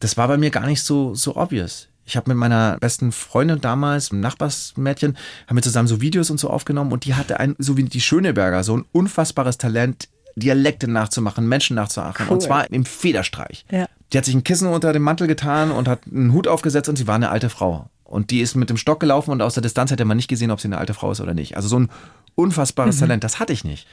Das 0.00 0.16
war 0.16 0.28
bei 0.28 0.36
mir 0.36 0.50
gar 0.50 0.66
nicht 0.66 0.82
so, 0.82 1.14
so 1.14 1.36
obvious. 1.36 1.88
Ich 2.04 2.16
habe 2.16 2.30
mit 2.30 2.38
meiner 2.38 2.78
besten 2.78 3.12
Freundin 3.12 3.60
damals, 3.60 4.10
einem 4.10 4.20
Nachbarsmädchen, 4.20 5.16
haben 5.46 5.56
wir 5.56 5.62
zusammen 5.62 5.88
so 5.88 6.00
Videos 6.00 6.30
und 6.30 6.40
so 6.40 6.48
aufgenommen 6.48 6.90
und 6.90 7.04
die 7.04 7.14
hatte 7.14 7.38
ein, 7.38 7.54
so 7.58 7.76
wie 7.76 7.84
die 7.84 8.00
Schöneberger, 8.00 8.64
so 8.64 8.76
ein 8.78 8.86
unfassbares 8.92 9.58
Talent, 9.58 10.08
Dialekte 10.38 10.88
nachzumachen, 10.88 11.48
Menschen 11.48 11.76
nachzuachen. 11.76 12.26
Cool. 12.26 12.34
Und 12.34 12.40
zwar 12.40 12.70
im 12.70 12.84
Federstreich. 12.84 13.64
Ja. 13.70 13.86
Die 14.12 14.18
hat 14.18 14.24
sich 14.24 14.34
ein 14.34 14.44
Kissen 14.44 14.68
unter 14.68 14.92
dem 14.92 15.02
Mantel 15.02 15.26
getan 15.26 15.70
und 15.70 15.88
hat 15.88 16.00
einen 16.10 16.32
Hut 16.32 16.48
aufgesetzt 16.48 16.88
und 16.88 16.96
sie 16.96 17.06
war 17.06 17.16
eine 17.16 17.30
alte 17.30 17.50
Frau. 17.50 17.90
Und 18.04 18.30
die 18.30 18.40
ist 18.40 18.54
mit 18.54 18.70
dem 18.70 18.78
Stock 18.78 19.00
gelaufen 19.00 19.30
und 19.32 19.42
aus 19.42 19.54
der 19.54 19.62
Distanz 19.62 19.90
hätte 19.90 20.06
man 20.06 20.16
nicht 20.16 20.28
gesehen, 20.28 20.50
ob 20.50 20.60
sie 20.60 20.68
eine 20.68 20.78
alte 20.78 20.94
Frau 20.94 21.10
ist 21.10 21.20
oder 21.20 21.34
nicht. 21.34 21.56
Also 21.56 21.68
so 21.68 21.78
ein 21.78 21.90
unfassbares 22.36 22.96
mhm. 22.96 23.00
Talent, 23.00 23.24
das 23.24 23.38
hatte 23.38 23.52
ich 23.52 23.64
nicht. 23.64 23.86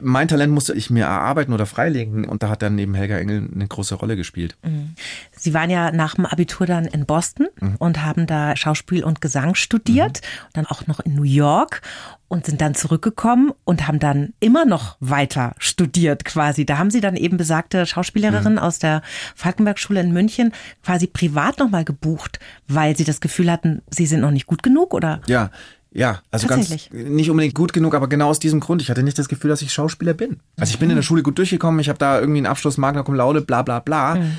Mein 0.00 0.28
Talent 0.28 0.52
musste 0.52 0.74
ich 0.74 0.90
mir 0.90 1.04
erarbeiten 1.04 1.52
oder 1.52 1.66
freilegen 1.66 2.24
und 2.24 2.42
da 2.42 2.48
hat 2.48 2.62
dann 2.62 2.74
neben 2.74 2.94
Helga 2.94 3.18
Engel 3.18 3.48
eine 3.52 3.66
große 3.66 3.94
Rolle 3.94 4.16
gespielt. 4.16 4.56
Mhm. 4.62 4.94
Sie 5.36 5.54
waren 5.54 5.70
ja 5.70 5.92
nach 5.92 6.14
dem 6.14 6.26
Abitur 6.26 6.66
dann 6.66 6.86
in 6.86 7.06
Boston 7.06 7.48
mhm. 7.60 7.76
und 7.78 8.04
haben 8.04 8.26
da 8.26 8.56
Schauspiel 8.56 9.04
und 9.04 9.20
Gesang 9.20 9.54
studiert, 9.54 10.20
mhm. 10.22 10.48
dann 10.54 10.66
auch 10.66 10.86
noch 10.86 11.00
in 11.00 11.14
New 11.14 11.22
York 11.22 11.82
und 12.28 12.46
sind 12.46 12.60
dann 12.60 12.74
zurückgekommen 12.74 13.52
und 13.64 13.86
haben 13.86 13.98
dann 13.98 14.32
immer 14.40 14.64
noch 14.64 14.96
weiter 15.00 15.54
studiert 15.58 16.24
quasi. 16.24 16.66
Da 16.66 16.78
haben 16.78 16.90
Sie 16.90 17.00
dann 17.00 17.16
eben 17.16 17.36
besagte 17.36 17.86
Schauspielerin 17.86 18.54
mhm. 18.54 18.58
aus 18.58 18.78
der 18.78 19.02
Falkenberg-Schule 19.36 20.00
in 20.00 20.12
München 20.12 20.52
quasi 20.82 21.06
privat 21.06 21.58
nochmal 21.58 21.84
gebucht, 21.84 22.40
weil 22.66 22.96
Sie 22.96 23.04
das 23.04 23.20
Gefühl 23.20 23.50
hatten, 23.50 23.82
Sie 23.90 24.06
sind 24.06 24.20
noch 24.20 24.30
nicht 24.32 24.46
gut 24.46 24.62
genug 24.62 24.94
oder? 24.94 25.20
Ja, 25.26 25.50
ja, 25.94 26.20
also 26.32 26.48
ganz 26.48 26.90
nicht 26.90 27.30
unbedingt 27.30 27.54
gut 27.54 27.72
genug, 27.72 27.94
aber 27.94 28.08
genau 28.08 28.28
aus 28.28 28.40
diesem 28.40 28.58
Grund. 28.58 28.82
Ich 28.82 28.90
hatte 28.90 29.04
nicht 29.04 29.18
das 29.18 29.28
Gefühl, 29.28 29.48
dass 29.48 29.62
ich 29.62 29.72
Schauspieler 29.72 30.12
bin. 30.12 30.40
Also 30.58 30.72
ich 30.72 30.78
bin 30.80 30.90
in 30.90 30.96
der 30.96 31.02
Schule 31.02 31.22
gut 31.22 31.38
durchgekommen, 31.38 31.80
ich 31.80 31.88
habe 31.88 31.98
da 31.98 32.18
irgendwie 32.18 32.38
einen 32.38 32.46
Abschluss, 32.46 32.76
Magna 32.76 33.04
Cum 33.04 33.14
Laude, 33.14 33.40
bla 33.40 33.62
bla 33.62 33.78
bla. 33.78 34.16
Mhm. 34.16 34.32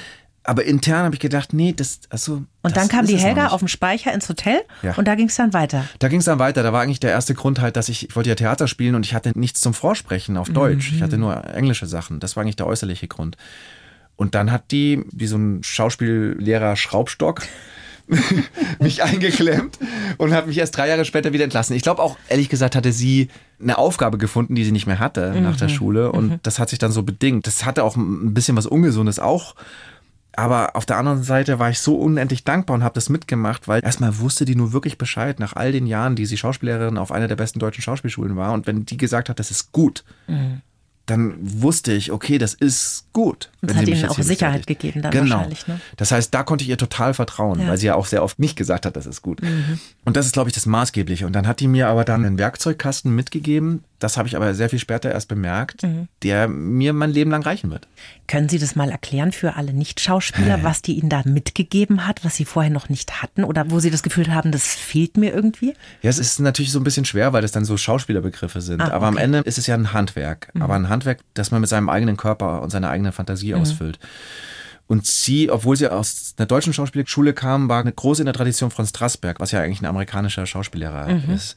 Aber 0.43 0.63
intern 0.63 1.05
habe 1.05 1.15
ich 1.15 1.21
gedacht, 1.21 1.53
nee, 1.53 1.73
das, 1.73 2.01
also. 2.09 2.43
Und 2.61 2.77
dann 2.77 2.87
kam 2.87 3.07
die 3.07 3.17
Helga 3.17 3.47
auf 3.47 3.59
dem 3.59 3.67
Speicher 3.67 4.13
ins 4.13 4.29
Hotel 4.29 4.61
ja. 4.83 4.93
und 4.93 5.07
da 5.07 5.15
ging 5.15 5.27
es 5.27 5.35
dann 5.35 5.53
weiter. 5.53 5.85
Da 5.97 6.07
ging 6.07 6.19
es 6.19 6.25
dann 6.25 6.37
weiter. 6.37 6.61
Da 6.61 6.71
war 6.71 6.81
eigentlich 6.81 6.99
der 6.99 7.09
erste 7.09 7.33
Grund 7.33 7.61
halt, 7.61 7.77
dass 7.77 7.89
ich, 7.89 8.09
ich 8.09 8.15
wollte 8.15 8.29
ja 8.29 8.35
Theater 8.35 8.67
spielen 8.67 8.93
und 8.93 9.05
ich 9.05 9.15
hatte 9.15 9.31
nichts 9.33 9.61
zum 9.61 9.73
Vorsprechen 9.73 10.37
auf 10.37 10.49
Deutsch. 10.49 10.91
Mhm. 10.91 10.97
Ich 10.97 11.01
hatte 11.01 11.17
nur 11.17 11.49
englische 11.49 11.87
Sachen. 11.87 12.19
Das 12.19 12.35
war 12.35 12.43
eigentlich 12.43 12.57
der 12.57 12.67
äußerliche 12.67 13.07
Grund. 13.07 13.37
Und 14.17 14.35
dann 14.35 14.51
hat 14.51 14.71
die, 14.71 15.03
wie 15.11 15.25
so 15.25 15.37
ein 15.37 15.63
Schauspiellehrer 15.63 16.75
Schraubstock, 16.75 17.41
mich 18.79 19.03
eingeklemmt 19.03 19.79
und 20.17 20.33
hat 20.33 20.47
mich 20.47 20.57
erst 20.57 20.77
drei 20.77 20.87
Jahre 20.87 21.05
später 21.05 21.33
wieder 21.33 21.43
entlassen. 21.43 21.75
Ich 21.75 21.81
glaube 21.81 22.01
auch, 22.01 22.17
ehrlich 22.29 22.49
gesagt, 22.49 22.75
hatte 22.75 22.91
sie 22.91 23.29
eine 23.59 23.77
Aufgabe 23.77 24.17
gefunden, 24.17 24.55
die 24.55 24.63
sie 24.63 24.71
nicht 24.71 24.87
mehr 24.87 24.99
hatte 24.99 25.33
mhm. 25.33 25.43
nach 25.43 25.57
der 25.57 25.69
Schule. 25.69 26.11
Und 26.11 26.29
mhm. 26.29 26.39
das 26.43 26.59
hat 26.59 26.69
sich 26.69 26.79
dann 26.79 26.91
so 26.91 27.03
bedingt. 27.03 27.47
Das 27.47 27.65
hatte 27.65 27.83
auch 27.83 27.95
ein 27.95 28.33
bisschen 28.33 28.57
was 28.57 28.67
Ungesundes 28.67 29.19
auch. 29.19 29.55
Aber 30.37 30.75
auf 30.75 30.85
der 30.85 30.97
anderen 30.97 31.23
Seite 31.23 31.59
war 31.59 31.69
ich 31.69 31.79
so 31.79 31.95
unendlich 31.95 32.43
dankbar 32.43 32.75
und 32.75 32.83
habe 32.83 32.95
das 32.95 33.09
mitgemacht, 33.09 33.69
weil 33.69 33.81
erstmal 33.83 34.19
wusste 34.19 34.43
die 34.43 34.55
nur 34.55 34.73
wirklich 34.73 34.97
Bescheid 34.97 35.39
nach 35.39 35.55
all 35.55 35.71
den 35.71 35.87
Jahren, 35.87 36.17
die 36.17 36.25
sie 36.25 36.37
Schauspielerin 36.37 36.97
auf 36.97 37.13
einer 37.13 37.29
der 37.29 37.37
besten 37.37 37.59
deutschen 37.59 37.81
Schauspielschulen 37.81 38.35
war. 38.35 38.51
Und 38.51 38.67
wenn 38.67 38.85
die 38.85 38.97
gesagt 38.97 39.29
hat, 39.29 39.39
das 39.39 39.49
ist 39.49 39.71
gut, 39.71 40.03
mhm 40.27 40.61
dann 41.05 41.35
wusste 41.39 41.93
ich, 41.93 42.11
okay, 42.11 42.37
das 42.37 42.53
ist 42.53 43.05
gut. 43.13 43.49
Das 43.61 43.77
hat 43.77 43.87
ihnen 43.87 44.05
auch 44.05 44.17
Sicherheit 44.19 44.65
gegeben 44.65 45.01
dann 45.01 45.11
genau. 45.11 45.35
wahrscheinlich. 45.35 45.67
Ne? 45.67 45.79
Das 45.97 46.11
heißt, 46.11 46.33
da 46.33 46.43
konnte 46.43 46.63
ich 46.63 46.69
ihr 46.69 46.77
total 46.77 47.13
vertrauen, 47.13 47.59
ja. 47.59 47.67
weil 47.67 47.77
sie 47.77 47.87
ja 47.87 47.95
auch 47.95 48.07
sehr 48.07 48.23
oft 48.23 48.39
nicht 48.39 48.55
gesagt 48.55 48.85
hat, 48.85 48.95
das 48.95 49.05
ist 49.05 49.21
gut. 49.21 49.41
Mhm. 49.41 49.79
Und 50.03 50.17
das 50.17 50.25
ist, 50.25 50.33
glaube 50.33 50.49
ich, 50.49 50.55
das 50.55 50.65
Maßgebliche. 50.65 51.25
Und 51.25 51.33
dann 51.33 51.47
hat 51.47 51.59
die 51.59 51.67
mir 51.67 51.87
aber 51.87 52.05
dann 52.05 52.25
einen 52.25 52.37
Werkzeugkasten 52.37 53.13
mitgegeben, 53.13 53.83
das 53.99 54.17
habe 54.17 54.27
ich 54.27 54.35
aber 54.35 54.53
sehr 54.53 54.69
viel 54.69 54.79
später 54.79 55.11
erst 55.11 55.29
bemerkt, 55.29 55.83
mhm. 55.83 56.07
der 56.21 56.47
mir 56.47 56.93
mein 56.93 57.11
Leben 57.11 57.31
lang 57.31 57.43
reichen 57.43 57.71
wird. 57.71 57.87
Können 58.27 58.49
Sie 58.49 58.59
das 58.59 58.75
mal 58.75 58.89
erklären 58.89 59.31
für 59.31 59.55
alle 59.55 59.73
Nicht-Schauspieler, 59.73 60.63
was 60.63 60.81
die 60.81 60.99
Ihnen 60.99 61.09
da 61.09 61.21
mitgegeben 61.25 62.05
hat, 62.05 62.25
was 62.25 62.35
Sie 62.35 62.45
vorher 62.45 62.71
noch 62.71 62.89
nicht 62.89 63.21
hatten 63.21 63.43
oder 63.43 63.71
wo 63.71 63.79
Sie 63.79 63.89
das 63.89 64.03
Gefühl 64.03 64.33
haben, 64.33 64.51
das 64.51 64.67
fehlt 64.75 65.17
mir 65.17 65.33
irgendwie? 65.33 65.73
Ja, 66.01 66.09
es 66.09 66.19
ist 66.19 66.39
natürlich 66.39 66.71
so 66.71 66.79
ein 66.79 66.83
bisschen 66.83 67.05
schwer, 67.05 67.33
weil 67.33 67.41
das 67.41 67.51
dann 67.51 67.65
so 67.65 67.77
Schauspielerbegriffe 67.77 68.61
sind. 68.61 68.81
Ah, 68.81 68.85
okay. 68.85 68.93
Aber 68.95 69.07
am 69.07 69.17
Ende 69.17 69.39
ist 69.39 69.57
es 69.57 69.65
ja 69.67 69.75
ein 69.75 69.93
Handwerk. 69.93 70.49
Mhm. 70.53 70.61
Aber 70.61 70.75
ein 70.75 70.89
Handwerk, 70.89 70.94
das 71.33 71.51
man 71.51 71.61
mit 71.61 71.69
seinem 71.69 71.89
eigenen 71.89 72.17
Körper 72.17 72.61
und 72.61 72.69
seiner 72.69 72.89
eigenen 72.89 73.11
Fantasie 73.11 73.53
mhm. 73.53 73.61
ausfüllt. 73.61 73.99
Und 74.87 75.05
sie, 75.05 75.49
obwohl 75.49 75.75
sie 75.75 75.91
aus 75.91 76.35
einer 76.37 76.45
deutschen 76.45 76.73
Schauspielschule 76.73 77.33
kam, 77.33 77.69
war 77.69 77.81
eine 77.81 77.91
große 77.91 78.21
in 78.21 78.25
der 78.25 78.35
Tradition 78.35 78.69
von 78.69 78.85
Strasberg, 78.85 79.39
was 79.39 79.51
ja 79.51 79.61
eigentlich 79.61 79.81
ein 79.81 79.87
amerikanischer 79.87 80.45
Schauspieler 80.45 81.07
mhm. 81.07 81.33
ist. 81.33 81.55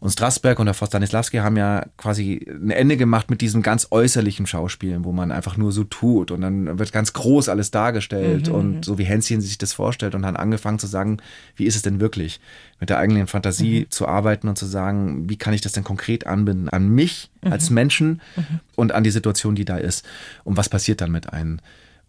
Und 0.00 0.10
Strasberg 0.10 0.58
und 0.58 0.66
der 0.66 0.74
Frau 0.74 0.86
Stanislavski 0.86 1.38
haben 1.38 1.56
ja 1.56 1.84
quasi 1.96 2.46
ein 2.48 2.70
Ende 2.70 2.96
gemacht 2.96 3.30
mit 3.30 3.40
diesem 3.40 3.62
ganz 3.62 3.88
äußerlichen 3.90 4.46
Schauspielen, 4.46 5.04
wo 5.04 5.12
man 5.12 5.32
einfach 5.32 5.56
nur 5.56 5.72
so 5.72 5.84
tut 5.84 6.30
und 6.30 6.40
dann 6.40 6.78
wird 6.78 6.92
ganz 6.92 7.12
groß 7.12 7.48
alles 7.48 7.70
dargestellt 7.70 8.48
mhm. 8.48 8.54
und 8.54 8.84
so 8.84 8.98
wie 8.98 9.04
Hänschen 9.04 9.40
sich 9.40 9.58
das 9.58 9.72
vorstellt 9.72 10.14
und 10.14 10.22
dann 10.22 10.36
angefangen 10.36 10.78
zu 10.78 10.86
sagen, 10.86 11.18
wie 11.56 11.64
ist 11.64 11.76
es 11.76 11.82
denn 11.82 12.00
wirklich, 12.00 12.40
mit 12.80 12.90
der 12.90 12.98
eigenen 12.98 13.26
Fantasie 13.26 13.80
mhm. 13.80 13.90
zu 13.90 14.06
arbeiten 14.06 14.48
und 14.48 14.56
zu 14.56 14.66
sagen, 14.66 15.28
wie 15.28 15.36
kann 15.36 15.54
ich 15.54 15.60
das 15.60 15.72
denn 15.72 15.84
konkret 15.84 16.26
anbinden 16.26 16.68
an 16.68 16.88
mich 16.88 17.30
mhm. 17.42 17.52
als 17.52 17.70
Menschen 17.70 18.20
mhm. 18.36 18.60
und 18.76 18.92
an 18.92 19.04
die 19.04 19.10
Situation, 19.10 19.54
die 19.54 19.64
da 19.64 19.78
ist 19.78 20.06
und 20.44 20.56
was 20.56 20.68
passiert 20.68 21.00
dann 21.00 21.10
mit 21.10 21.32
einem. 21.32 21.58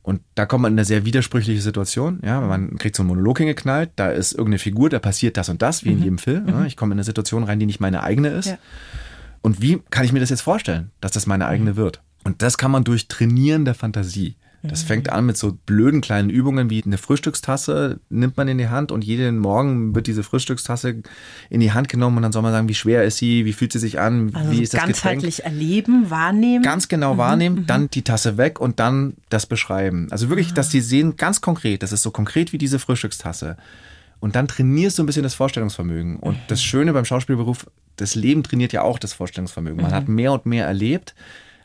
Und 0.01 0.21
da 0.35 0.45
kommt 0.45 0.63
man 0.63 0.73
in 0.73 0.79
eine 0.79 0.85
sehr 0.85 1.05
widersprüchliche 1.05 1.61
Situation. 1.61 2.19
Ja, 2.23 2.41
man 2.41 2.77
kriegt 2.77 2.95
so 2.95 3.03
einen 3.03 3.09
Monolog 3.09 3.39
hingeknallt, 3.39 3.91
da 3.95 4.09
ist 4.09 4.31
irgendeine 4.31 4.59
Figur, 4.59 4.89
da 4.89 4.99
passiert 4.99 5.37
das 5.37 5.49
und 5.49 5.61
das, 5.61 5.83
wie 5.83 5.89
mhm. 5.89 5.97
in 5.97 6.03
jedem 6.03 6.17
Film. 6.17 6.47
Ja, 6.47 6.65
ich 6.65 6.77
komme 6.77 6.93
in 6.93 6.97
eine 6.97 7.03
Situation 7.03 7.43
rein, 7.43 7.59
die 7.59 7.65
nicht 7.65 7.79
meine 7.79 8.03
eigene 8.03 8.29
ist. 8.29 8.47
Ja. 8.47 8.57
Und 9.41 9.61
wie 9.61 9.81
kann 9.89 10.05
ich 10.05 10.11
mir 10.11 10.19
das 10.19 10.29
jetzt 10.29 10.41
vorstellen, 10.41 10.91
dass 11.01 11.11
das 11.11 11.27
meine 11.27 11.47
eigene 11.47 11.71
mhm. 11.71 11.75
wird? 11.75 12.01
Und 12.23 12.41
das 12.41 12.57
kann 12.57 12.71
man 12.71 12.83
durch 12.83 13.07
Trainieren 13.07 13.65
der 13.65 13.75
Fantasie. 13.75 14.35
Das 14.61 14.83
fängt 14.83 15.09
an 15.09 15.25
mit 15.25 15.37
so 15.37 15.57
blöden 15.65 16.01
kleinen 16.01 16.29
Übungen 16.29 16.69
wie 16.69 16.83
eine 16.83 16.97
Frühstückstasse 16.97 17.99
nimmt 18.09 18.35
man 18.35 18.47
in 18.49 18.57
die 18.57 18.67
Hand 18.67 18.91
und 18.91 19.03
jeden 19.05 19.39
Morgen 19.39 19.95
wird 19.95 20.07
diese 20.07 20.23
Frühstückstasse 20.23 21.01
in 21.49 21.59
die 21.61 21.71
Hand 21.71 21.87
genommen 21.87 22.17
und 22.17 22.23
dann 22.23 22.31
soll 22.33 22.41
man 22.41 22.51
sagen, 22.51 22.67
wie 22.67 22.75
schwer 22.75 23.05
ist 23.05 23.17
sie, 23.17 23.45
wie 23.45 23.53
fühlt 23.53 23.71
sie 23.71 23.79
sich 23.79 23.99
an, 23.99 24.31
also 24.33 24.51
wie 24.51 24.61
ist 24.61 24.73
das 24.73 24.81
ganzheitlich 24.81 25.37
Getränk? 25.37 25.53
erleben, 25.53 26.09
wahrnehmen. 26.09 26.63
Ganz 26.63 26.89
genau 26.89 27.13
mhm, 27.13 27.17
wahrnehmen, 27.19 27.55
mhm. 27.57 27.65
dann 27.67 27.89
die 27.89 28.01
Tasse 28.01 28.37
weg 28.37 28.59
und 28.59 28.79
dann 28.79 29.13
das 29.29 29.45
beschreiben. 29.45 30.07
Also 30.11 30.29
wirklich, 30.29 30.51
ah. 30.51 30.55
dass 30.55 30.69
die 30.69 30.81
sehen 30.81 31.15
ganz 31.15 31.39
konkret, 31.39 31.81
das 31.81 31.93
ist 31.93 32.01
so 32.01 32.11
konkret 32.11 32.51
wie 32.51 32.57
diese 32.57 32.79
Frühstückstasse. 32.79 33.55
Und 34.19 34.35
dann 34.35 34.49
trainierst 34.49 34.97
du 34.97 35.03
ein 35.03 35.05
bisschen 35.05 35.23
das 35.23 35.33
Vorstellungsvermögen. 35.33 36.17
Und 36.17 36.35
mhm. 36.35 36.41
das 36.49 36.61
Schöne 36.61 36.91
beim 36.91 37.05
Schauspielberuf, 37.05 37.67
das 37.95 38.15
Leben 38.15 38.43
trainiert 38.43 38.73
ja 38.73 38.81
auch 38.81 38.99
das 38.99 39.13
Vorstellungsvermögen. 39.13 39.81
Man 39.81 39.91
mhm. 39.91 39.95
hat 39.95 40.07
mehr 40.09 40.33
und 40.33 40.45
mehr 40.45 40.65
erlebt 40.65 41.15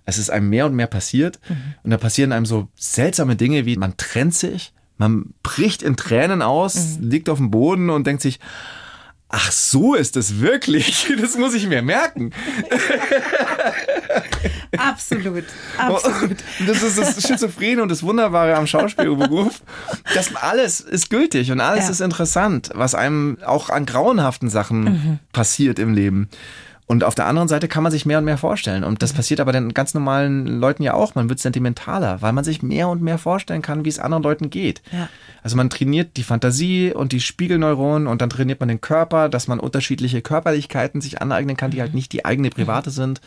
es 0.07 0.19
ist 0.19 0.31
einem 0.31 0.49
mehr 0.49 0.67
und 0.67 0.75
mehr 0.75 0.87
passiert. 0.87 1.41
Mhm. 1.49 1.75
Und 1.83 1.91
da 1.91 1.97
passieren 1.97 2.33
einem 2.33 2.47
so 2.47 2.69
seltsame 2.77 3.37
Dinge 3.37 3.67
wie, 3.67 3.77
man 3.77 3.97
trennt 3.97 4.35
sich, 4.35 4.73
man 4.97 5.35
bricht 5.43 5.83
in 5.83 5.97
Tränen 5.97 6.43
aus, 6.43 6.99
mhm. 6.99 7.11
liegt 7.11 7.29
auf 7.29 7.39
dem 7.39 7.51
Boden 7.51 7.91
und 7.91 8.07
denkt 8.07 8.23
sich, 8.23 8.39
ach 9.29 9.51
so 9.51 9.95
ist 9.95 10.17
es 10.17 10.41
wirklich, 10.41 11.13
das 11.21 11.37
muss 11.37 11.55
ich 11.55 11.67
mir 11.67 11.83
merken. 11.83 12.31
Absolut, 14.77 15.45
absolut. 15.79 16.39
Das 16.67 16.83
ist 16.83 16.99
das 16.99 17.23
Schizophrene 17.23 17.81
und 17.81 17.89
das 17.91 18.03
Wunderbare 18.03 18.57
am 18.57 18.67
Schauspielberuf. 18.67 19.63
Das 20.15 20.35
alles 20.35 20.81
ist 20.81 21.11
gültig 21.11 21.53
und 21.53 21.61
alles 21.61 21.85
ja. 21.85 21.91
ist 21.91 22.01
interessant, 22.01 22.71
was 22.75 22.97
einem 22.97 23.39
auch 23.45 23.71
an 23.71 23.87
grauenhaften 23.87 24.51
Sachen 24.51 24.85
mhm. 24.85 25.19
passiert 25.33 25.79
im 25.79 25.95
Leben. 25.95 26.29
Und 26.87 27.03
auf 27.03 27.15
der 27.15 27.27
anderen 27.27 27.49
Seite 27.49 27.67
kann 27.67 27.83
man 27.83 27.91
sich 27.91 28.05
mehr 28.05 28.19
und 28.19 28.27
mehr 28.27 28.37
vorstellen. 28.37 28.85
Und 28.85 29.03
das 29.03 29.13
mhm. 29.13 29.17
passiert 29.17 29.41
aber 29.41 29.53
den 29.53 29.73
ganz 29.73 29.95
normalen 29.95 30.47
Leuten 30.47 30.83
ja 30.83 30.93
auch. 30.93 31.15
Man 31.15 31.31
wird 31.31 31.39
sentimentaler, 31.39 32.21
weil 32.21 32.33
man 32.33 32.45
sich 32.45 32.63
mehr 32.63 32.89
und 32.89 33.01
mehr 33.01 33.17
vorstellen 33.17 33.63
kann, 33.63 33.87
wie 33.87 33.89
es 33.89 33.99
anderen 33.99 34.23
Leuten 34.23 34.51
geht. 34.51 34.83
Ja. 34.93 35.09
Also 35.43 35.57
man 35.57 35.71
trainiert 35.71 36.19
die 36.19 36.23
Fantasie 36.23 36.93
und 36.93 37.13
die 37.13 37.21
Spiegelneuronen 37.21 38.07
und 38.07 38.21
dann 38.21 38.29
trainiert 38.29 38.61
man 38.61 38.69
den 38.69 38.83
Körper, 38.83 39.31
dass 39.31 39.49
man 39.49 39.61
unterschiedliche 39.61 40.21
Körperlichkeiten 40.21 41.01
sich 41.01 41.23
aneignen 41.23 41.57
kann, 41.57 41.71
die 41.71 41.81
halt 41.81 41.93
mhm. 41.93 41.97
nicht 41.97 42.13
die 42.13 42.27
eigene 42.27 42.51
private 42.51 42.91
mhm. 42.91 42.95
sind. 42.95 43.21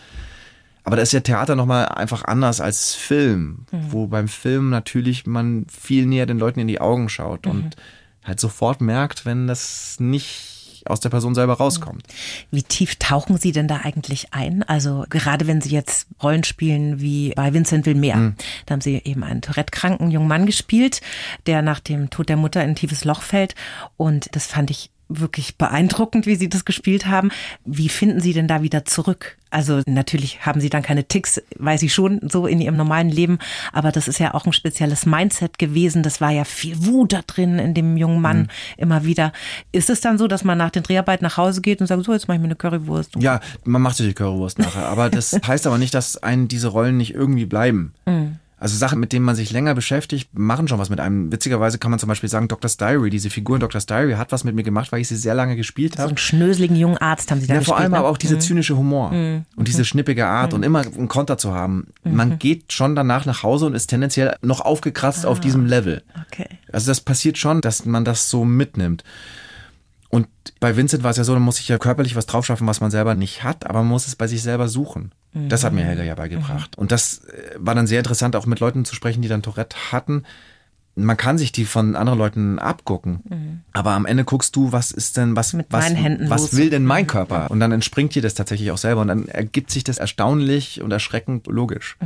Aber 0.83 0.95
da 0.95 1.01
ist 1.01 1.11
ja 1.11 1.19
Theater 1.19 1.55
nochmal 1.55 1.87
einfach 1.87 2.23
anders 2.25 2.61
als 2.61 2.93
Film, 2.93 3.65
mhm. 3.71 3.91
wo 3.91 4.07
beim 4.07 4.27
Film 4.27 4.69
natürlich 4.69 5.25
man 5.25 5.65
viel 5.67 6.05
näher 6.05 6.27
den 6.27 6.37
Leuten 6.37 6.59
in 6.59 6.67
die 6.67 6.79
Augen 6.79 7.09
schaut 7.09 7.45
mhm. 7.45 7.51
und 7.51 7.75
halt 8.23 8.39
sofort 8.39 8.81
merkt, 8.81 9.25
wenn 9.25 9.47
das 9.47 9.99
nicht 9.99 10.56
aus 10.89 10.99
der 10.99 11.09
Person 11.09 11.35
selber 11.35 11.53
rauskommt. 11.53 12.03
Wie 12.51 12.63
tief 12.63 12.95
tauchen 12.95 13.37
Sie 13.37 13.51
denn 13.51 13.67
da 13.67 13.81
eigentlich 13.83 14.33
ein? 14.33 14.63
Also 14.63 15.05
gerade 15.09 15.47
wenn 15.47 15.61
Sie 15.61 15.69
jetzt 15.69 16.07
Rollen 16.21 16.43
spielen 16.43 16.99
wie 16.99 17.33
bei 17.35 17.53
Vincent 17.53 17.85
Wilmer, 17.85 18.15
mhm. 18.15 18.35
da 18.65 18.73
haben 18.73 18.81
Sie 18.81 19.01
eben 19.03 19.23
einen 19.23 19.41
Tourette-kranken 19.41 20.11
jungen 20.11 20.27
Mann 20.27 20.45
gespielt, 20.45 21.01
der 21.45 21.61
nach 21.61 21.79
dem 21.79 22.09
Tod 22.09 22.29
der 22.29 22.37
Mutter 22.37 22.63
in 22.63 22.71
ein 22.71 22.75
tiefes 22.75 23.05
Loch 23.05 23.21
fällt. 23.21 23.55
Und 23.97 24.35
das 24.35 24.47
fand 24.47 24.71
ich 24.71 24.89
wirklich 25.09 25.57
beeindruckend, 25.57 26.25
wie 26.25 26.35
Sie 26.35 26.49
das 26.49 26.65
gespielt 26.65 27.05
haben. 27.05 27.31
Wie 27.65 27.89
finden 27.89 28.19
Sie 28.19 28.33
denn 28.33 28.47
da 28.47 28.61
wieder 28.61 28.85
zurück? 28.85 29.37
Also 29.49 29.81
natürlich 29.85 30.45
haben 30.45 30.59
Sie 30.59 30.69
dann 30.69 30.83
keine 30.83 31.07
Ticks, 31.07 31.41
weiß 31.57 31.81
ich 31.83 31.93
schon, 31.93 32.19
so 32.29 32.47
in 32.47 32.59
Ihrem 32.59 32.75
normalen 32.75 33.09
Leben. 33.09 33.39
Aber 33.71 33.91
das 33.91 34.07
ist 34.07 34.19
ja 34.19 34.33
auch 34.33 34.45
ein 34.45 34.53
spezielles 34.53 35.05
Mindset 35.05 35.57
gewesen. 35.57 36.03
Das 36.03 36.19
war 36.19 36.31
ja 36.31 36.43
viel 36.43 36.85
Wut 36.85 37.13
da 37.13 37.21
drin 37.25 37.57
in 37.59 37.73
dem 37.73 37.95
jungen 37.97 38.21
Mann 38.21 38.39
mhm. 38.39 38.47
immer 38.77 39.03
wieder. 39.05 39.31
Ist 39.71 39.89
es 39.89 40.01
dann 40.01 40.17
so, 40.17 40.27
dass 40.27 40.43
man 40.43 40.57
nach 40.57 40.71
den 40.71 40.83
Dreharbeiten 40.83 41.23
nach 41.23 41.37
Hause 41.37 41.61
geht 41.61 41.79
und 41.79 41.87
sagt, 41.87 42.03
so, 42.03 42.13
jetzt 42.13 42.27
mache 42.27 42.35
ich 42.35 42.41
mir 42.41 42.47
eine 42.47 42.55
Currywurst? 42.55 43.15
Ja, 43.19 43.39
man 43.63 43.81
macht 43.81 43.97
sich 43.97 44.07
die 44.07 44.13
Currywurst 44.13 44.59
nachher. 44.59 44.87
Aber 44.87 45.09
das 45.09 45.31
heißt 45.47 45.65
aber 45.67 45.77
nicht, 45.77 45.93
dass 45.93 46.17
einen 46.17 46.47
diese 46.47 46.67
Rollen 46.67 46.97
nicht 46.97 47.13
irgendwie 47.13 47.45
bleiben. 47.45 47.93
Mhm. 48.05 48.39
Also 48.59 48.75
Sachen, 48.75 48.99
mit 48.99 49.13
denen 49.13 49.23
man 49.23 49.35
sich 49.35 49.51
länger 49.51 49.75
beschäftigt, 49.75 50.29
machen 50.33 50.67
schon 50.67 50.79
was 50.79 50.89
mit 50.89 50.99
einem. 50.99 51.31
Witzigerweise 51.31 51.77
kann 51.77 51.91
man 51.91 51.99
zum 51.99 52.09
Beispiel 52.09 52.27
sagen, 52.27 52.47
Dr. 52.47 52.71
Diary, 52.71 53.11
diese 53.11 53.29
Figur 53.29 53.55
in 53.55 53.59
Dr. 53.59 53.79
Diary 53.79 54.13
hat 54.13 54.31
was 54.31 54.43
mit 54.43 54.55
mir 54.55 54.63
gemacht, 54.63 54.91
weil 54.91 55.01
ich 55.01 55.07
sie 55.07 55.15
sehr 55.15 55.35
lange 55.35 55.55
gespielt 55.55 55.97
habe. 55.97 56.03
So 56.03 56.09
einen 56.09 56.17
schnöseligen 56.17 56.75
jungen 56.75 56.97
Arzt 56.97 57.29
haben 57.29 57.39
sie 57.39 57.45
da 57.45 57.53
Ja, 57.53 57.59
gespielt, 57.59 57.75
vor 57.75 57.77
allem 57.77 57.91
ne? 57.91 57.99
aber 57.99 58.09
auch 58.09 58.17
dieser 58.17 58.35
mhm. 58.35 58.41
zynische 58.41 58.75
Humor 58.75 59.11
mhm. 59.11 59.45
und 59.55 59.67
diese 59.67 59.85
schnippige 59.85 60.25
Art 60.25 60.53
mhm. 60.53 60.57
und 60.57 60.63
immer 60.63 60.79
einen 60.79 61.07
Konter 61.07 61.37
zu 61.37 61.53
haben. 61.53 61.87
Man 62.03 62.29
mhm. 62.29 62.39
geht 62.39 62.73
schon 62.73 62.95
danach 62.95 63.27
nach 63.27 63.43
Hause 63.43 63.67
und 63.67 63.75
ist 63.75 63.87
tendenziell 63.87 64.35
noch 64.41 64.61
aufgekratzt 64.61 65.25
ah, 65.25 65.29
auf 65.29 65.39
diesem 65.39 65.67
Level. 65.67 66.01
Okay. 66.31 66.47
Also 66.71 66.89
das 66.89 67.01
passiert 67.01 67.37
schon, 67.37 67.61
dass 67.61 67.85
man 67.85 68.05
das 68.05 68.31
so 68.31 68.43
mitnimmt. 68.43 69.03
Und 70.09 70.27
bei 70.59 70.75
Vincent 70.75 71.03
war 71.03 71.11
es 71.11 71.17
ja 71.17 71.23
so, 71.23 71.33
da 71.33 71.39
muss 71.39 71.59
ich 71.59 71.67
ja 71.67 71.77
körperlich 71.77 72.15
was 72.15 72.25
draufschaffen, 72.25 72.65
was 72.65 72.81
man 72.81 72.89
selber 72.89 73.13
nicht 73.13 73.43
hat, 73.43 73.67
aber 73.67 73.79
man 73.79 73.89
muss 73.89 74.07
es 74.07 74.15
bei 74.15 74.25
sich 74.25 74.41
selber 74.41 74.67
suchen. 74.67 75.11
Das 75.49 75.63
hat 75.63 75.73
mir 75.73 75.81
mhm. 75.83 75.87
Helga 75.87 76.03
ja 76.03 76.15
beigebracht. 76.15 76.77
Mhm. 76.77 76.81
Und 76.81 76.91
das 76.91 77.25
äh, 77.25 77.55
war 77.57 77.75
dann 77.75 77.87
sehr 77.87 77.99
interessant, 77.99 78.35
auch 78.35 78.45
mit 78.45 78.59
Leuten 78.59 78.85
zu 78.85 78.95
sprechen, 78.95 79.21
die 79.21 79.27
dann 79.27 79.41
Tourette 79.41 79.75
hatten. 79.91 80.23
Man 80.95 81.15
kann 81.15 81.37
sich 81.37 81.51
die 81.51 81.65
von 81.65 81.95
anderen 81.95 82.17
Leuten 82.17 82.57
abgucken, 82.57 83.19
mhm. 83.29 83.61
aber 83.71 83.91
am 83.91 84.07
Ende 84.07 84.23
guckst 84.23 84.55
du, 84.55 84.71
was 84.71 84.89
ist 84.89 85.15
denn, 85.15 85.35
was, 85.35 85.53
mit 85.53 85.67
was, 85.69 85.93
was 86.21 86.57
will 86.57 86.71
denn 86.71 86.85
mein 86.85 87.03
mhm. 87.03 87.07
Körper? 87.07 87.51
Und 87.51 87.59
dann 87.59 87.71
entspringt 87.71 88.15
dir 88.15 88.23
das 88.23 88.33
tatsächlich 88.33 88.71
auch 88.71 88.79
selber 88.79 89.01
und 89.01 89.09
dann 89.09 89.27
ergibt 89.27 89.69
sich 89.69 89.83
das 89.83 89.99
erstaunlich 89.99 90.81
und 90.81 90.91
erschreckend 90.91 91.45
logisch. 91.45 91.97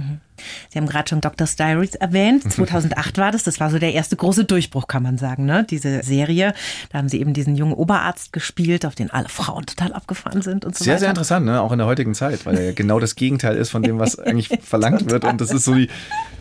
Sie 0.70 0.80
haben 0.80 0.88
gerade 0.88 1.10
schon 1.10 1.22
Doctor's 1.22 1.56
Diaries 1.56 1.96
erwähnt. 1.96 2.44
2008 2.54 3.18
war 3.18 3.32
das. 3.32 3.44
Das 3.44 3.60
war 3.60 3.70
so 3.70 3.80
der 3.80 3.94
erste 3.94 4.16
große 4.16 4.46
Durchbruch, 4.46 4.88
kann 4.88 5.04
man 5.04 5.18
sagen, 5.18 5.46
ne? 5.46 5.66
Diese 5.70 6.04
Serie. 6.04 6.54
Da 6.92 6.98
haben 7.00 7.10
Sie 7.10 7.20
eben 7.20 7.34
diesen 7.34 7.56
jungen 7.56 7.74
Oberarzt 7.74 8.34
gespielt, 8.34 8.86
auf 8.86 8.96
den 8.96 9.12
alle 9.12 9.30
Frauen 9.30 9.66
total 9.66 9.94
abgefahren 9.94 10.42
sind 10.42 10.66
und 10.66 10.78
so 10.78 10.84
sehr, 10.84 10.94
weiter. 10.94 11.00
Sehr, 11.00 11.00
sehr 11.00 11.10
interessant, 11.10 11.46
ne? 11.46 11.62
Auch 11.62 11.72
in 11.72 11.78
der 11.78 11.88
heutigen 11.88 12.14
Zeit, 12.14 12.46
weil 12.46 12.58
er 12.58 12.64
ja 12.66 12.72
genau 12.74 13.00
das 13.00 13.16
Gegenteil 13.16 13.58
ist 13.58 13.70
von 13.70 13.84
dem, 13.84 14.00
was 14.00 14.20
eigentlich 14.20 14.50
verlangt 14.62 15.10
wird. 15.10 15.26
Und 15.26 15.42
das 15.42 15.52
ist 15.52 15.66
so 15.66 15.74
die 15.74 15.90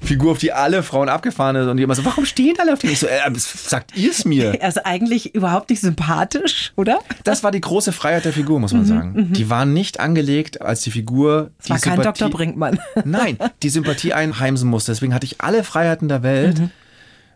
Figur, 0.03 0.33
auf 0.33 0.39
die 0.39 0.53
alle 0.53 0.83
Frauen 0.83 1.09
abgefahren 1.09 1.57
sind. 1.57 1.69
Und 1.69 1.77
die 1.77 1.83
immer 1.83 1.95
so, 1.95 2.05
warum 2.05 2.25
stehen 2.25 2.57
alle 2.59 2.73
auf 2.73 2.79
die? 2.79 2.89
Ich 2.89 3.01
so, 3.01 3.07
äh, 3.07 3.21
sagt 3.35 3.97
ihr 3.97 4.11
es 4.11 4.25
mir? 4.25 4.61
Er 4.61 4.69
ist 4.69 4.85
eigentlich 4.87 5.35
überhaupt 5.35 5.71
nicht 5.71 5.81
sympathisch, 5.81 6.73
oder? 6.77 7.01
Das 7.25 7.45
war 7.45 7.51
die 7.51 7.61
große 7.61 7.93
Freiheit 7.93 8.25
der 8.25 8.33
Figur, 8.33 8.61
muss 8.61 8.73
man 8.73 8.83
mhm, 8.83 8.87
sagen. 8.87 9.13
Mhm. 9.13 9.33
Die 9.33 9.51
war 9.51 9.65
nicht 9.65 10.01
angelegt 10.01 10.63
als 10.63 10.83
die 10.83 10.91
Figur. 10.91 11.51
Das 11.59 11.71
war 11.71 11.79
kein 11.79 11.95
Sympathie 11.97 12.21
Dr. 12.21 12.31
Brinkmann. 12.31 12.79
Nein, 13.05 13.39
die 13.63 13.69
Sympathie 13.69 13.90
Sympathie 13.91 14.13
einheimsen 14.15 14.69
musste. 14.69 14.93
Deswegen 14.93 15.15
hatte 15.15 15.27
ich 15.27 15.41
alle 15.41 15.65
Freiheiten 15.65 16.09
der 16.09 16.23
Welt. 16.23 16.59
Mhm. 16.59 16.71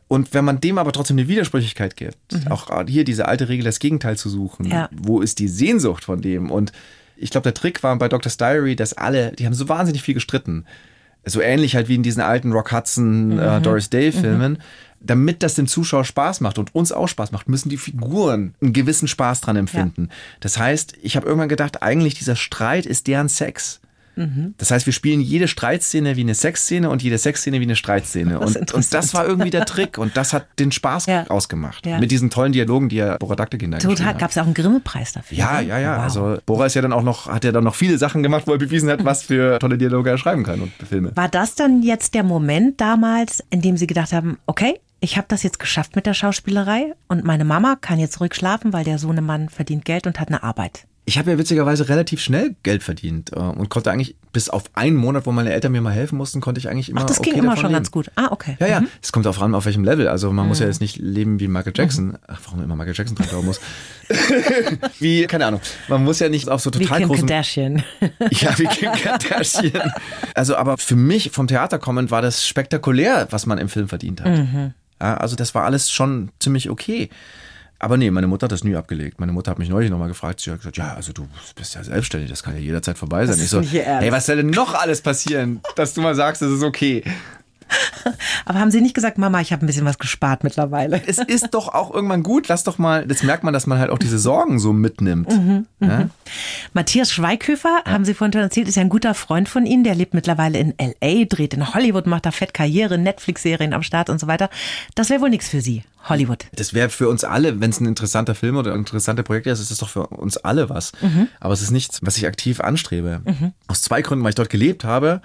Und 0.07 0.35
wenn 0.35 0.45
man 0.45 0.61
dem 0.61 0.79
aber 0.79 0.93
trotzdem 0.93 1.19
eine 1.19 1.29
Widersprüchlichkeit 1.29 1.97
gibt, 1.97 2.33
mhm. 2.33 2.53
auch 2.53 2.69
hier 2.87 3.05
diese 3.05 3.27
alte 3.27 3.49
Regel, 3.49 3.65
das 3.65 3.79
Gegenteil 3.79 4.17
zu 4.17 4.29
suchen, 4.29 4.67
ja. 4.67 4.89
wo 4.93 5.21
ist 5.21 5.39
die 5.39 5.49
Sehnsucht 5.49 6.05
von 6.05 6.21
dem? 6.21 6.51
Und 6.51 6.73
ich 7.17 7.31
glaube, 7.31 7.45
der 7.45 7.55
Trick 7.55 7.83
war 7.83 7.97
bei 7.97 8.09
Doctor's 8.09 8.37
Diary, 8.37 8.77
dass 8.77 8.93
alle, 8.93 9.33
die 9.33 9.47
haben 9.47 9.55
so 9.55 9.69
wahnsinnig 9.69 10.03
viel 10.03 10.15
gestritten. 10.15 10.67
So 11.25 11.41
ähnlich 11.41 11.75
halt 11.75 11.89
wie 11.89 11.95
in 11.95 12.03
diesen 12.03 12.21
alten 12.21 12.53
Rock 12.53 12.73
Hudson, 12.73 13.33
äh, 13.33 13.35
mhm. 13.35 13.41
äh, 13.41 13.61
Doris 13.61 13.89
Day 13.89 14.13
Filmen. 14.13 14.53
Mhm. 14.53 14.59
Damit 15.01 15.43
das 15.43 15.55
dem 15.55 15.67
Zuschauer 15.67 16.05
Spaß 16.05 16.41
macht 16.41 16.59
und 16.59 16.75
uns 16.75 16.91
auch 16.93 17.09
Spaß 17.09 17.33
macht, 17.33 17.49
müssen 17.49 17.69
die 17.69 17.77
Figuren 17.77 18.55
einen 18.61 18.73
gewissen 18.73 19.09
Spaß 19.09 19.43
dran 19.43 19.57
empfinden. 19.57 20.09
Ja. 20.09 20.17
Das 20.41 20.59
heißt, 20.59 20.95
ich 21.03 21.17
habe 21.17 21.27
irgendwann 21.27 21.51
gedacht, 21.51 21.83
eigentlich 21.83 22.15
dieser 22.15 22.37
Streit 22.37 22.87
ist 22.87 23.07
deren 23.07 23.29
Sex. 23.29 23.81
Mhm. 24.17 24.55
Das 24.59 24.71
heißt, 24.71 24.87
wir 24.87 24.93
spielen 24.93 25.21
jede 25.21 25.49
Streitszene 25.49 26.17
wie 26.17 26.21
eine 26.21 26.35
Sexszene 26.35 26.91
und 26.91 27.03
jede 27.03 27.19
Sexszene 27.19 27.61
wie 27.61 27.65
eine 27.65 27.77
Streitszene. 27.77 28.39
Und, 28.39 28.73
und, 28.73 28.95
das 28.95 29.15
war 29.15 29.27
irgendwie 29.27 29.51
der 29.51 29.65
Trick 29.65 29.99
und 29.99 30.17
das 30.17 30.33
hat 30.33 30.47
den 30.59 30.73
Spaß 30.73 31.07
ja. 31.07 31.27
ausgemacht. 31.29 31.87
Ja. 31.87 31.99
Mit 31.99 32.11
diesen 32.11 32.31
tollen 32.31 32.53
Dialogen, 32.53 32.89
die 32.89 32.97
ja 32.97 33.17
Bora 33.19 33.37
Daktekin 33.37 33.73
Total, 33.73 34.15
gab 34.15 34.31
es 34.31 34.37
ja 34.37 34.43
auch 34.43 34.47
einen 34.47 34.55
Grimme-Preis 34.55 35.13
dafür. 35.13 35.37
Ja, 35.37 35.61
ne? 35.61 35.69
ja, 35.69 35.79
ja. 35.79 35.97
Wow. 35.97 36.03
Also 36.05 36.39
Bora 36.47 36.67
ist 36.67 36.75
ja 36.75 36.83
dann 36.83 36.93
auch 36.93 37.03
noch, 37.03 37.29
hat 37.29 37.45
ja 37.45 37.53
dann 37.53 37.65
noch 37.65 37.75
viele 37.75 37.99
Sachen 37.99 38.23
gemacht, 38.23 38.47
wo 38.47 38.53
er 38.53 38.59
bewiesen 38.59 38.89
hat, 38.91 39.05
was 39.05 39.25
für 39.25 39.59
tolle 39.59 39.79
Dialoge 39.79 40.11
er 40.11 40.19
schreiben 40.19 40.45
kann 40.45 40.61
und 40.61 40.73
Filme. 40.89 41.13
War 41.17 41.29
das 41.29 41.55
dann 41.55 41.83
jetzt 41.83 42.15
der 42.15 42.23
Moment 42.23 42.81
damals, 42.81 43.43
in 43.51 43.61
dem 43.61 43.77
Sie 43.77 43.87
gedacht 43.87 44.13
haben, 44.13 44.39
okay, 44.47 44.81
ich 45.01 45.17
habe 45.17 45.27
das 45.29 45.43
jetzt 45.43 45.59
geschafft 45.59 45.97
mit 45.97 46.07
der 46.07 46.15
Schauspielerei 46.15 46.95
und 47.09 47.25
meine 47.25 47.45
Mama 47.45 47.77
kann 47.79 47.99
jetzt 47.99 48.21
ruhig 48.21 48.35
schlafen, 48.35 48.73
weil 48.73 48.85
der 48.85 48.99
Sohnemann 48.99 49.51
verdient 49.51 49.85
Geld 49.85 50.07
und 50.07 50.19
hat 50.19 50.29
eine 50.29 50.43
Arbeit 50.43 50.87
ich 51.07 51.19
habe 51.19 51.31
ja 51.31 51.39
witzigerweise 51.39 51.89
relativ 51.89 52.21
schnell 52.21 52.57
Geld 52.63 52.83
verdient 52.83 53.33
äh, 53.33 53.39
und 53.39 53.69
konnte 53.69 53.91
eigentlich 53.91 54.17
bis 54.33 54.49
auf 54.49 54.65
einen 54.75 54.97
Monat, 54.97 55.27
wo 55.27 55.33
meine 55.33 55.53
Eltern 55.53 55.73
mir 55.73 55.83
mal 55.83 55.93
helfen 55.93 56.17
mussten, 56.17 56.41
konnte 56.41 56.59
ich 56.59 56.69
eigentlich 56.69 56.89
immer. 56.89 57.03
Ach, 57.03 57.07
das 57.07 57.21
okay 57.21 57.31
ging 57.31 57.41
immer 57.41 57.57
schon 57.57 57.65
leben. 57.67 57.75
ganz 57.75 57.91
gut. 57.91 58.11
Ah, 58.15 58.29
okay. 58.31 58.57
Ja, 58.59 58.67
ja. 58.67 58.81
Mhm. 58.81 58.89
Es 59.03 59.13
kommt 59.13 59.27
auch 59.27 59.39
an, 59.41 59.55
auf 59.55 59.67
welchem 59.67 59.85
Level. 59.85 60.09
Also 60.09 60.33
man 60.33 60.47
mhm. 60.47 60.49
muss 60.49 60.61
ja 60.61 60.67
mhm. 60.67 60.73
jetzt 60.73 60.81
nicht 60.81 60.97
leben 60.97 61.41
wie 61.41 61.49
Michael 61.49 61.75
Jackson. 61.77 62.07
Mhm. 62.07 62.19
Ach, 62.27 62.41
warum 62.45 62.63
immer 62.63 62.75
Michael 62.75 62.95
Jackson 62.97 63.17
dran 63.17 63.29
glauben 63.29 63.47
muss. 63.47 63.61
wie, 64.99 65.27
keine 65.27 65.47
Ahnung. 65.47 65.61
Man 65.89 66.05
muss 66.05 66.21
ja 66.21 66.31
nicht 66.31 66.49
auf 66.49 66.63
so 66.63 66.71
total 66.71 67.01
wie 67.01 67.05
Kim. 67.05 67.17
Kardashian. 67.17 67.83
ja, 68.31 68.59
wie 68.59 68.65
Kim 68.65 68.93
Kardashian. 68.93 69.93
Also, 70.35 70.57
aber 70.57 70.79
für 70.79 70.97
mich 70.97 71.31
vom 71.33 71.47
Theater 71.49 71.79
kommend 71.79 72.11
war 72.11 72.23
das 72.23 72.47
spektakulär, 72.47 73.29
was 73.31 73.45
man 73.45 73.59
im 73.59 73.69
Film 73.69 73.89
verdient 73.89 74.23
hat. 74.23 74.39
Mhm. 74.39 74.73
Ja, 75.01 75.19
also 75.19 75.37
das 75.37 75.55
war 75.55 75.65
alles 75.65 75.91
schon 75.91 76.31
ziemlich 76.39 76.71
okay. 76.71 77.11
Aber 77.79 77.97
nee, 77.97 78.11
meine 78.11 78.27
Mutter 78.27 78.45
hat 78.45 78.53
das 78.53 78.65
nie 78.65 78.77
abgelegt. 78.77 79.21
Meine 79.21 79.33
Mutter 79.33 79.51
hat 79.51 79.59
mich 79.59 79.69
neulich 79.69 79.91
nochmal 79.91 80.09
gefragt. 80.09 80.41
Sie 80.41 80.51
hat 80.51 80.59
gesagt, 80.59 80.77
ja, 80.77 80.95
also 80.95 81.13
du 81.13 81.29
bist 81.57 81.75
ja 81.75 81.85
selbstständig, 81.85 82.31
das 82.31 82.43
kann 82.43 82.55
ja 82.55 82.61
jederzeit 82.61 82.97
vorbei 82.97 83.27
sein. 83.27 83.37
Ich 83.39 83.49
so, 83.51 83.61
hey, 83.61 84.11
was 84.13 84.27
soll 84.27 84.37
denn 84.37 84.51
noch 84.51 84.75
alles 84.75 85.01
passieren, 85.03 85.61
dass 85.77 85.93
du 85.95 86.01
mal 86.01 86.15
sagst, 86.15 86.43
es 86.43 86.53
ist 86.53 86.63
okay? 86.63 87.03
Aber 88.45 88.59
haben 88.59 88.71
Sie 88.71 88.81
nicht 88.81 88.95
gesagt, 88.95 89.19
Mama, 89.19 89.41
ich 89.41 89.53
habe 89.53 89.65
ein 89.65 89.67
bisschen 89.67 89.85
was 89.85 89.99
gespart 89.99 90.45
mittlerweile? 90.45 91.03
Es 91.07 91.19
ist 91.19 91.49
doch 91.53 91.69
auch 91.69 91.93
irgendwann 91.93 92.23
gut. 92.23 92.49
Lass 92.49 92.65
doch 92.65 92.79
mal, 92.79 93.07
das 93.07 93.23
merkt 93.23 93.45
man, 93.45 93.55
dass 93.55 93.67
man 93.67 93.79
halt 93.79 93.91
auch 93.91 93.99
diese 93.99 94.19
Sorgen 94.19 94.59
so 94.59 94.73
mitnimmt. 94.73 95.31
Mhm, 95.31 95.67
ja? 95.81 95.99
Mhm. 96.01 96.11
Matthias 96.73 97.13
Schweighöfer, 97.13 97.83
ja. 97.87 97.93
haben 97.93 98.05
Sie 98.05 98.15
vorhin 98.15 98.39
erzählt, 98.39 98.69
ist 98.69 98.77
ja 98.77 98.83
ein 98.83 98.89
guter 98.89 99.15
Freund 99.15 99.49
von 99.49 99.67
Ihnen. 99.67 99.85
Der 99.85 99.95
lebt 99.95 100.15
mittlerweile 100.15 100.59
in 100.59 100.79
L.A., 100.79 101.25
dreht 101.25 101.55
in 101.55 101.75
Hollywood, 101.75 102.07
macht 102.07 102.27
da 102.27 102.31
fett 102.31 102.55
Karriere, 102.55 102.99
Netflix-Serien 102.99 103.73
am 103.73 103.83
Start 103.83 104.11
und 104.11 104.21
so 104.21 104.27
weiter. 104.27 104.51
Das 104.95 105.11
wäre 105.11 105.21
wohl 105.21 105.31
nichts 105.31 105.49
für 105.49 105.61
Sie, 105.61 105.83
Hollywood. 106.09 106.47
Das 106.55 106.75
wäre 106.75 106.91
für 106.91 107.09
uns 107.09 107.25
alle, 107.25 107.61
wenn 107.61 107.71
es 107.71 107.81
ein 107.81 107.87
interessanter 107.87 108.35
Film 108.35 108.57
oder 108.57 108.73
ein 108.73 108.81
interessanter 108.81 109.23
Projekt 109.23 109.47
ist, 109.47 109.61
ist 109.61 109.71
es 109.71 109.79
doch 109.79 109.89
für 109.89 110.07
uns 110.09 110.37
alle 110.37 110.69
was. 110.69 110.93
Mhm. 111.01 111.29
Aber 111.41 111.55
es 111.55 111.63
ist 111.63 111.71
nichts, 111.71 112.01
was 112.03 112.17
ich 112.17 112.27
aktiv 112.27 112.61
anstrebe. 112.61 113.23
Mhm. 113.25 113.53
Aus 113.67 113.83
zwei 113.83 114.03
Gründen, 114.03 114.25
weil 114.25 114.31
ich 114.31 114.37
dort 114.37 114.51
gelebt 114.51 114.85
habe 114.85 115.21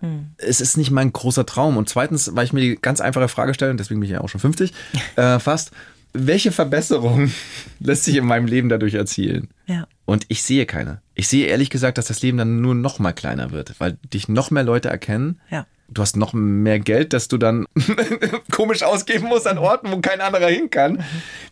hm. 0.00 0.30
Es 0.38 0.60
ist 0.60 0.76
nicht 0.76 0.90
mein 0.90 1.12
großer 1.12 1.46
Traum. 1.46 1.76
Und 1.76 1.88
zweitens, 1.88 2.34
weil 2.34 2.44
ich 2.44 2.52
mir 2.52 2.60
die 2.60 2.76
ganz 2.80 3.00
einfache 3.00 3.28
Frage 3.28 3.54
stelle, 3.54 3.70
und 3.70 3.80
deswegen 3.80 4.00
bin 4.00 4.08
ich 4.08 4.12
ja 4.14 4.20
auch 4.20 4.28
schon 4.28 4.40
50, 4.40 4.72
äh, 5.16 5.38
fast, 5.38 5.70
welche 6.12 6.52
Verbesserung 6.52 7.30
lässt 7.80 8.04
sich 8.04 8.16
in 8.16 8.26
meinem 8.26 8.46
Leben 8.46 8.68
dadurch 8.68 8.94
erzielen? 8.94 9.48
Ja. 9.66 9.86
Und 10.04 10.24
ich 10.28 10.42
sehe 10.42 10.66
keine. 10.66 11.00
Ich 11.14 11.28
sehe 11.28 11.46
ehrlich 11.46 11.70
gesagt, 11.70 11.98
dass 11.98 12.06
das 12.06 12.22
Leben 12.22 12.38
dann 12.38 12.60
nur 12.60 12.74
noch 12.74 12.98
mal 12.98 13.12
kleiner 13.12 13.52
wird, 13.52 13.78
weil 13.78 13.96
dich 14.12 14.28
noch 14.28 14.50
mehr 14.50 14.64
Leute 14.64 14.88
erkennen. 14.88 15.40
Ja. 15.50 15.66
Du 15.88 16.02
hast 16.02 16.16
noch 16.16 16.32
mehr 16.32 16.78
Geld, 16.78 17.12
das 17.12 17.28
du 17.28 17.36
dann 17.36 17.66
komisch 18.50 18.82
ausgeben 18.82 19.26
musst 19.26 19.46
an 19.46 19.58
Orten, 19.58 19.90
wo 19.90 20.00
kein 20.00 20.20
anderer 20.20 20.48
hin 20.48 20.70
kann. 20.70 20.94
Mhm. 20.94 21.04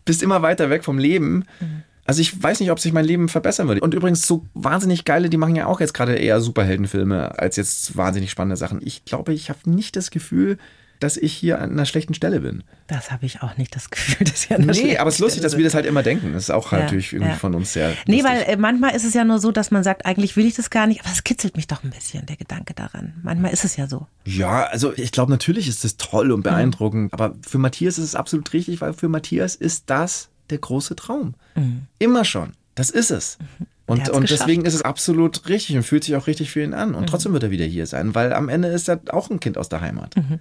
Bist 0.05 0.23
immer 0.23 0.43
weiter 0.43 0.71
weg 0.71 0.85
vom 0.85 0.99
Leben. 0.99 1.45
Mhm. 1.61 1.83
Also 2.09 2.23
ich 2.23 2.43
weiß 2.43 2.61
nicht, 2.61 2.71
ob 2.71 2.81
sich 2.81 2.95
mein 2.95 3.05
Leben 3.05 3.29
verbessern 3.29 3.69
würde. 3.69 3.83
Und 3.83 3.93
übrigens, 3.93 4.27
so 4.27 4.47
wahnsinnig 4.55 5.05
geile, 5.05 5.29
die 5.29 5.37
machen 5.37 5.55
ja 5.55 5.67
auch 5.67 5.79
jetzt 5.79 5.93
gerade 5.93 6.15
eher 6.15 6.41
Superheldenfilme 6.41 7.39
als 7.39 7.57
jetzt 7.57 7.99
wahnsinnig 7.99 8.31
spannende 8.31 8.57
Sachen. 8.57 8.81
Ich 8.83 9.05
glaube, 9.05 9.35
ich 9.35 9.51
habe 9.51 9.71
nicht 9.71 9.95
das 9.95 10.11
Gefühl, 10.11 10.57
dass 11.01 11.19
ich 11.19 11.35
hier 11.35 11.61
an 11.61 11.73
einer 11.73 11.85
schlechten 11.85 12.15
Stelle 12.15 12.41
bin. 12.41 12.65
Das 12.87 13.11
habe 13.11 13.27
ich 13.27 13.43
auch 13.43 13.59
nicht 13.59 13.77
das 13.77 13.91
Gefühl, 13.91 14.27
dass 14.27 14.47
ich 14.47 14.51
an 14.55 14.63
einer 14.63 14.73
Nee, 14.73 14.97
aber 14.97 15.09
es 15.09 15.17
ist 15.17 15.21
lustig, 15.21 15.43
dass 15.43 15.59
wir 15.59 15.65
das 15.65 15.75
halt 15.75 15.85
immer 15.85 16.03
denken. 16.03 16.33
Das 16.33 16.45
ist 16.45 16.51
auch 16.51 16.73
halt 16.73 16.81
ja, 16.81 16.85
natürlich 16.87 17.13
irgendwie 17.13 17.33
ja. 17.33 17.37
von 17.37 17.55
uns 17.55 17.75
sehr. 17.75 17.93
Nee, 18.07 18.23
lustig. 18.23 18.25
weil 18.25 18.43
äh, 18.55 18.57
manchmal 18.57 18.97
ist 18.97 19.05
es 19.05 19.13
ja 19.13 19.25
nur 19.25 19.39
so, 19.39 19.53
dass 19.53 19.71
man 19.71 19.85
sagt, 19.85 20.07
eigentlich 20.07 20.35
will 20.35 20.47
ich 20.47 20.55
das 20.55 20.71
gar 20.71 20.87
nicht, 20.87 21.03
aber 21.03 21.11
es 21.13 21.25
kitzelt 21.25 21.57
mich 21.57 21.67
doch 21.67 21.85
ein 21.85 21.91
bisschen, 21.91 22.25
der 22.25 22.37
Gedanke 22.37 22.73
daran. 22.73 23.21
Manchmal 23.23 23.53
ist 23.53 23.67
es 23.67 23.77
ja 23.77 23.87
so. 23.87 24.07
Ja, 24.25 24.63
also 24.65 24.95
ich 24.97 25.13
glaube, 25.13 25.31
natürlich 25.31 25.69
ist 25.69 25.85
es 25.85 25.99
toll 25.99 26.33
und 26.33 26.43
beeindruckend, 26.43 27.03
mhm. 27.03 27.11
aber 27.13 27.35
für 27.47 27.59
Matthias 27.59 27.99
ist 27.99 28.05
es 28.05 28.15
absolut 28.15 28.51
richtig, 28.55 28.81
weil 28.81 28.95
für 28.95 29.09
Matthias 29.11 29.55
ist 29.55 29.91
das 29.91 30.31
der 30.51 30.59
große 30.59 30.97
Traum. 30.97 31.35
Mhm. 31.55 31.83
Immer 31.99 32.25
schon. 32.25 32.53
Das 32.75 32.91
ist 32.91 33.11
es. 33.11 33.39
Mhm. 33.39 33.67
Und, 33.87 34.11
und 34.11 34.31
deswegen 34.31 34.67
ist 34.67 34.75
es 34.75 34.83
absolut 34.83 35.49
richtig 35.49 35.75
und 35.77 35.83
fühlt 35.83 36.05
sich 36.05 36.15
auch 36.15 36.27
richtig 36.27 36.51
für 36.51 36.63
ihn 36.63 36.75
an. 36.75 36.95
Und 36.95 37.03
mhm. 37.03 37.07
trotzdem 37.07 37.33
wird 37.33 37.43
er 37.43 37.51
wieder 37.51 37.65
hier 37.65 37.87
sein, 37.87 38.15
weil 38.15 38.35
am 38.35 38.51
Ende 38.51 38.69
ist 38.69 38.89
er 38.89 39.01
auch 39.11 39.31
ein 39.31 39.41
Kind 39.41 39.57
aus 39.57 39.71
der 39.71 39.81
Heimat. 39.81 40.15
Mhm. 40.17 40.41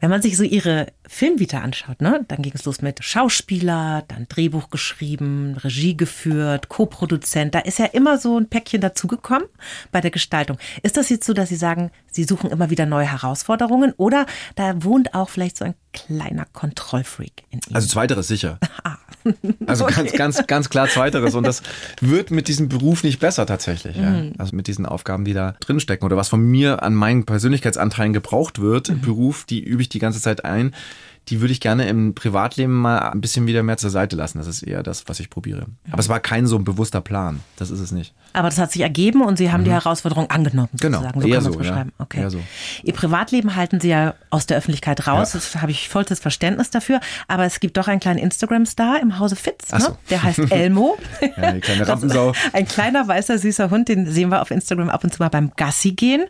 Wenn 0.00 0.10
man 0.10 0.20
sich 0.20 0.36
so 0.36 0.42
ihre 0.42 0.88
Filmvita 1.06 1.60
anschaut, 1.60 2.02
ne, 2.02 2.24
dann 2.28 2.42
ging 2.42 2.52
es 2.54 2.64
los 2.66 2.82
mit 2.82 3.02
Schauspieler, 3.02 4.04
dann 4.08 4.26
Drehbuch 4.28 4.68
geschrieben, 4.68 5.56
Regie 5.56 5.96
geführt, 5.96 6.68
Co-Produzent. 6.68 7.54
Da 7.54 7.60
ist 7.60 7.78
ja 7.78 7.86
immer 7.86 8.18
so 8.18 8.36
ein 8.36 8.50
Päckchen 8.50 8.82
dazugekommen 8.82 9.48
bei 9.92 10.02
der 10.02 10.10
Gestaltung. 10.10 10.58
Ist 10.82 10.98
das 10.98 11.08
jetzt 11.08 11.24
so, 11.26 11.32
dass 11.32 11.48
Sie 11.48 11.56
sagen, 11.56 11.90
Sie 12.10 12.24
suchen 12.24 12.50
immer 12.50 12.68
wieder 12.68 12.84
neue 12.86 13.10
Herausforderungen 13.10 13.94
oder 13.96 14.26
da 14.56 14.82
wohnt 14.82 15.14
auch 15.14 15.30
vielleicht 15.30 15.56
so 15.56 15.64
ein 15.64 15.74
kleiner 15.94 16.44
Kontrollfreak 16.52 17.44
in 17.50 17.60
Ihnen? 17.66 17.76
Also 17.76 17.88
zweiteres 17.88 18.28
sicher. 18.28 18.58
Ah. 18.82 18.98
Also 19.66 19.84
okay. 19.84 19.94
ganz, 19.94 20.12
ganz, 20.12 20.46
ganz 20.46 20.70
klar 20.70 20.88
zweiteres. 20.88 21.34
Und 21.34 21.46
das 21.46 21.62
wird 22.00 22.30
mit 22.30 22.48
diesem 22.48 22.68
Beruf 22.68 23.04
nicht 23.04 23.20
besser 23.20 23.46
tatsächlich. 23.46 23.96
Ja. 23.96 24.10
Mhm. 24.10 24.32
Also 24.38 24.56
mit 24.56 24.66
diesen 24.66 24.86
Aufgaben, 24.86 25.24
die 25.24 25.34
da 25.34 25.54
drinstecken 25.60 26.04
oder 26.04 26.16
was 26.16 26.28
von 26.28 26.40
mir 26.40 26.82
an 26.82 26.94
meinen 26.94 27.24
Persönlichkeitsanteilen 27.24 28.12
gebraucht 28.12 28.60
wird, 28.60 28.90
mhm. 28.90 29.00
Beruf, 29.00 29.44
die 29.44 29.62
übe 29.62 29.82
ich 29.82 29.88
die 29.88 29.98
ganze 29.98 30.20
Zeit 30.20 30.44
ein 30.44 30.74
die 31.28 31.40
würde 31.40 31.52
ich 31.52 31.60
gerne 31.60 31.88
im 31.88 32.14
Privatleben 32.14 32.72
mal 32.72 32.98
ein 32.98 33.20
bisschen 33.20 33.46
wieder 33.46 33.62
mehr 33.62 33.76
zur 33.76 33.90
Seite 33.90 34.14
lassen. 34.16 34.38
Das 34.38 34.46
ist 34.46 34.62
eher 34.62 34.82
das, 34.82 35.04
was 35.06 35.20
ich 35.20 35.30
probiere. 35.30 35.66
Aber 35.90 36.00
es 36.00 36.08
war 36.08 36.20
kein 36.20 36.46
so 36.46 36.56
ein 36.56 36.64
bewusster 36.64 37.00
Plan. 37.00 37.40
Das 37.56 37.70
ist 37.70 37.80
es 37.80 37.92
nicht. 37.92 38.14
Aber 38.34 38.48
das 38.48 38.58
hat 38.58 38.72
sich 38.72 38.82
ergeben 38.82 39.22
und 39.22 39.38
Sie 39.38 39.50
haben 39.52 39.62
mhm. 39.62 39.66
die 39.66 39.72
Herausforderung 39.72 40.28
angenommen. 40.28 40.68
Genau. 40.80 40.98
Sozusagen. 40.98 41.20
So 41.20 41.28
eher 41.28 41.34
kann 41.34 41.52
so, 41.52 41.58
beschreiben. 41.58 41.92
Ja. 41.98 42.04
Okay. 42.04 42.28
So. 42.28 42.40
Ihr 42.82 42.92
Privatleben 42.92 43.56
halten 43.56 43.80
Sie 43.80 43.88
ja 43.88 44.14
aus 44.30 44.46
der 44.46 44.58
Öffentlichkeit 44.58 45.06
raus. 45.06 45.32
Ja. 45.32 45.40
Das 45.40 45.62
habe 45.62 45.70
ich 45.70 45.88
vollstes 45.88 46.18
Verständnis 46.18 46.70
dafür. 46.70 47.00
Aber 47.28 47.44
es 47.44 47.60
gibt 47.60 47.76
doch 47.76 47.88
einen 47.88 48.00
kleinen 48.00 48.18
Instagram-Star 48.18 49.00
im 49.00 49.18
Hause 49.18 49.36
Fitz. 49.36 49.72
Ne? 49.72 49.80
So. 49.80 49.96
Der 50.10 50.22
heißt 50.22 50.38
Elmo. 50.50 50.98
ja, 51.36 51.52
die 51.52 51.60
kleine 51.60 51.88
Rampensau. 51.88 52.32
ein 52.52 52.66
kleiner, 52.66 53.06
weißer, 53.08 53.38
süßer 53.38 53.70
Hund. 53.70 53.88
Den 53.88 54.10
sehen 54.10 54.30
wir 54.30 54.42
auf 54.42 54.50
Instagram 54.50 54.90
ab 54.90 55.04
und 55.04 55.14
zu 55.14 55.22
mal 55.22 55.28
beim 55.28 55.52
Gassi 55.56 55.92
gehen. 55.92 56.24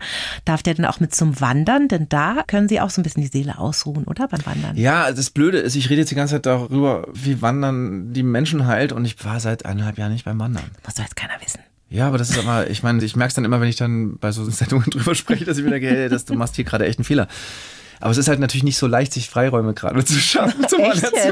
Darf 0.44 0.62
der 0.62 0.74
denn 0.74 0.84
auch 0.84 1.00
mit 1.00 1.14
zum 1.14 1.40
Wandern? 1.40 1.88
Denn 1.88 2.08
da 2.08 2.44
können 2.46 2.68
Sie 2.68 2.80
auch 2.80 2.90
so 2.90 3.00
ein 3.00 3.04
bisschen 3.04 3.22
die 3.22 3.28
Seele 3.28 3.58
ausruhen, 3.58 4.04
oder? 4.04 4.28
Beim 4.28 4.44
Wandern. 4.44 4.76
Ja, 4.76 4.83
das 4.92 5.30
Blöde 5.30 5.58
ist, 5.58 5.76
ich 5.76 5.90
rede 5.90 6.00
jetzt 6.00 6.10
die 6.10 6.14
ganze 6.14 6.34
Zeit 6.34 6.46
darüber, 6.46 7.06
wie 7.12 7.40
Wandern 7.42 8.12
die 8.12 8.22
Menschen 8.22 8.66
heilt 8.66 8.92
und 8.92 9.04
ich 9.04 9.22
war 9.24 9.40
seit 9.40 9.64
eineinhalb 9.64 9.98
Jahren 9.98 10.12
nicht 10.12 10.24
beim 10.24 10.38
Wandern. 10.38 10.64
Muss 10.84 10.94
doch 10.94 11.02
jetzt 11.02 11.16
keiner 11.16 11.34
wissen. 11.44 11.60
Ja, 11.90 12.08
aber 12.08 12.18
das 12.18 12.30
ist 12.30 12.38
aber, 12.38 12.70
ich 12.70 12.82
meine, 12.82 13.04
ich 13.04 13.14
merke 13.14 13.28
es 13.28 13.34
dann 13.34 13.44
immer, 13.44 13.60
wenn 13.60 13.68
ich 13.68 13.76
dann 13.76 14.18
bei 14.18 14.32
so 14.32 14.44
Sendungen 14.44 14.86
drüber 14.90 15.14
spreche, 15.14 15.44
dass 15.44 15.58
ich 15.58 15.64
mir 15.64 15.70
denke, 15.70 15.88
hey, 15.88 16.08
das, 16.08 16.24
du 16.24 16.34
machst 16.34 16.56
hier 16.56 16.64
gerade 16.64 16.86
echt 16.86 16.98
einen 16.98 17.04
Fehler. 17.04 17.28
Aber 18.04 18.10
es 18.10 18.18
ist 18.18 18.28
halt 18.28 18.38
natürlich 18.38 18.64
nicht 18.64 18.76
so 18.76 18.86
leicht, 18.86 19.14
sich 19.14 19.30
Freiräume 19.30 19.72
gerade 19.72 20.04
zu 20.04 20.18
schaffen, 20.18 20.68
zum 20.68 20.80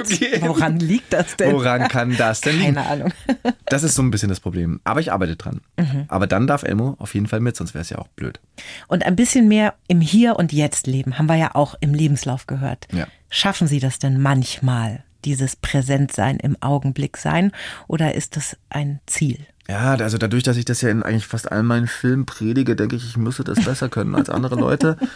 gehen. 0.09 0.41
Woran 0.41 0.79
liegt 0.79 1.13
das 1.13 1.37
denn? 1.37 1.53
Woran 1.53 1.87
kann 1.89 2.17
das 2.17 2.41
denn 2.41 2.59
liegen? 2.59 2.77
Keine 2.77 2.89
Ahnung. 2.89 3.13
Das 3.67 3.83
ist 3.83 3.95
so 3.95 4.03
ein 4.03 4.11
bisschen 4.11 4.31
das 4.31 4.41
Problem. 4.41 4.81
Aber 4.85 5.01
ich 5.01 5.13
arbeite 5.13 5.37
dran. 5.37 5.61
Mhm. 5.79 6.05
Aber 6.09 6.27
dann 6.27 6.47
darf 6.47 6.63
Elmo 6.63 6.97
auf 6.99 7.15
jeden 7.15 7.27
Fall 7.27 7.41
mit, 7.41 7.57
sonst 7.57 7.75
wäre 7.75 7.83
es 7.83 7.91
ja 7.91 7.99
auch 7.99 8.09
blöd. 8.09 8.41
Und 8.87 9.05
ein 9.05 9.17
bisschen 9.17 9.49
mehr 9.49 9.75
im 9.87 10.01
Hier 10.01 10.37
und 10.37 10.53
Jetzt 10.53 10.87
leben, 10.87 11.19
haben 11.19 11.27
wir 11.27 11.37
ja 11.37 11.55
auch 11.55 11.75
im 11.81 11.93
Lebenslauf 11.93 12.47
gehört. 12.47 12.87
Ja. 12.93 13.07
Schaffen 13.29 13.67
Sie 13.67 13.79
das 13.79 13.99
denn 13.99 14.21
manchmal? 14.21 15.05
dieses 15.25 15.55
Präsentsein 15.55 16.39
im 16.39 16.61
Augenblick 16.61 17.17
sein 17.17 17.53
oder 17.87 18.17
ist 18.17 18.37
das 18.37 18.57
ein 18.71 18.99
Ziel? 19.07 19.39
Ja, 19.69 19.95
also 19.95 20.19
dadurch, 20.19 20.43
dass 20.43 20.57
ich 20.57 20.65
das 20.65 20.81
ja 20.81 20.89
in 20.89 21.05
eigentlich 21.05 21.29
fast 21.29 21.53
all 21.53 21.63
meinen 21.63 21.87
Filmen 21.87 22.27
predige, 22.27 22.75
denke 22.75 22.97
ich, 22.97 23.07
ich 23.07 23.17
müsste 23.17 23.45
das 23.45 23.65
besser 23.65 23.89
können 23.89 24.17
als 24.17 24.29
andere 24.29 24.57
Leute. 24.57 24.97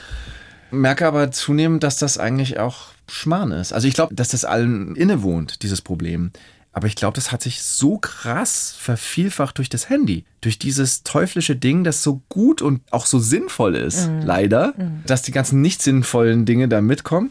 Merke 0.71 1.07
aber 1.07 1.31
zunehmend, 1.31 1.83
dass 1.83 1.99
das 1.99 2.19
eigentlich 2.19 2.59
auch 2.59 2.89
Schmarrn 3.09 3.53
ist. 3.53 3.73
Also 3.73 3.89
ich 3.89 3.95
glaube, 3.95 4.15
dass 4.15 4.29
das 4.29 4.45
allen 4.45 4.97
innewohnt, 4.97 5.63
dieses 5.63 5.81
Problem. 5.81 6.33
Aber 6.73 6.87
ich 6.87 6.97
glaube, 6.97 7.15
das 7.15 7.33
hat 7.33 7.43
sich 7.43 7.63
so 7.63 7.97
krass 7.97 8.75
vervielfacht 8.79 9.57
durch 9.57 9.71
das 9.71 9.89
Handy. 9.89 10.25
Durch 10.43 10.59
dieses 10.59 11.03
teuflische 11.05 11.57
Ding, 11.57 11.85
das 11.85 12.03
so 12.03 12.21
gut 12.29 12.61
und 12.61 12.83
auch 12.91 13.07
so 13.07 13.19
sinnvoll 13.19 13.77
ist, 13.77 14.09
mhm. 14.09 14.23
leider, 14.23 14.75
mhm. 14.77 15.03
dass 15.07 15.23
die 15.23 15.33
ganzen 15.33 15.63
nicht 15.63 15.81
sinnvollen 15.81 16.45
Dinge 16.45 16.69
da 16.69 16.83
mitkommen 16.83 17.31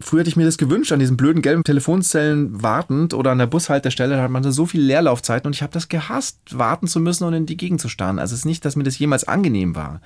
Früher 0.00 0.20
hätte 0.20 0.30
ich 0.30 0.36
mir 0.36 0.44
das 0.44 0.58
gewünscht, 0.58 0.92
an 0.92 0.98
diesen 0.98 1.16
blöden 1.16 1.40
gelben 1.40 1.62
Telefonzellen 1.62 2.62
wartend 2.62 3.14
oder 3.14 3.30
an 3.30 3.38
der 3.38 3.46
Bushaltestelle, 3.46 4.16
da 4.16 4.22
hat 4.22 4.30
man 4.30 4.50
so 4.50 4.66
viel 4.66 4.82
Leerlaufzeiten 4.82 5.46
und 5.46 5.54
ich 5.54 5.62
habe 5.62 5.72
das 5.72 5.88
gehasst, 5.88 6.38
warten 6.50 6.88
zu 6.88 7.00
müssen 7.00 7.24
und 7.24 7.34
in 7.34 7.46
die 7.46 7.56
Gegend 7.56 7.80
zu 7.80 7.88
starren. 7.88 8.18
Also 8.18 8.34
es 8.34 8.40
ist 8.40 8.46
nicht, 8.46 8.64
dass 8.64 8.76
mir 8.76 8.84
das 8.84 8.98
jemals 8.98 9.24
angenehm 9.24 9.74
war. 9.74 10.00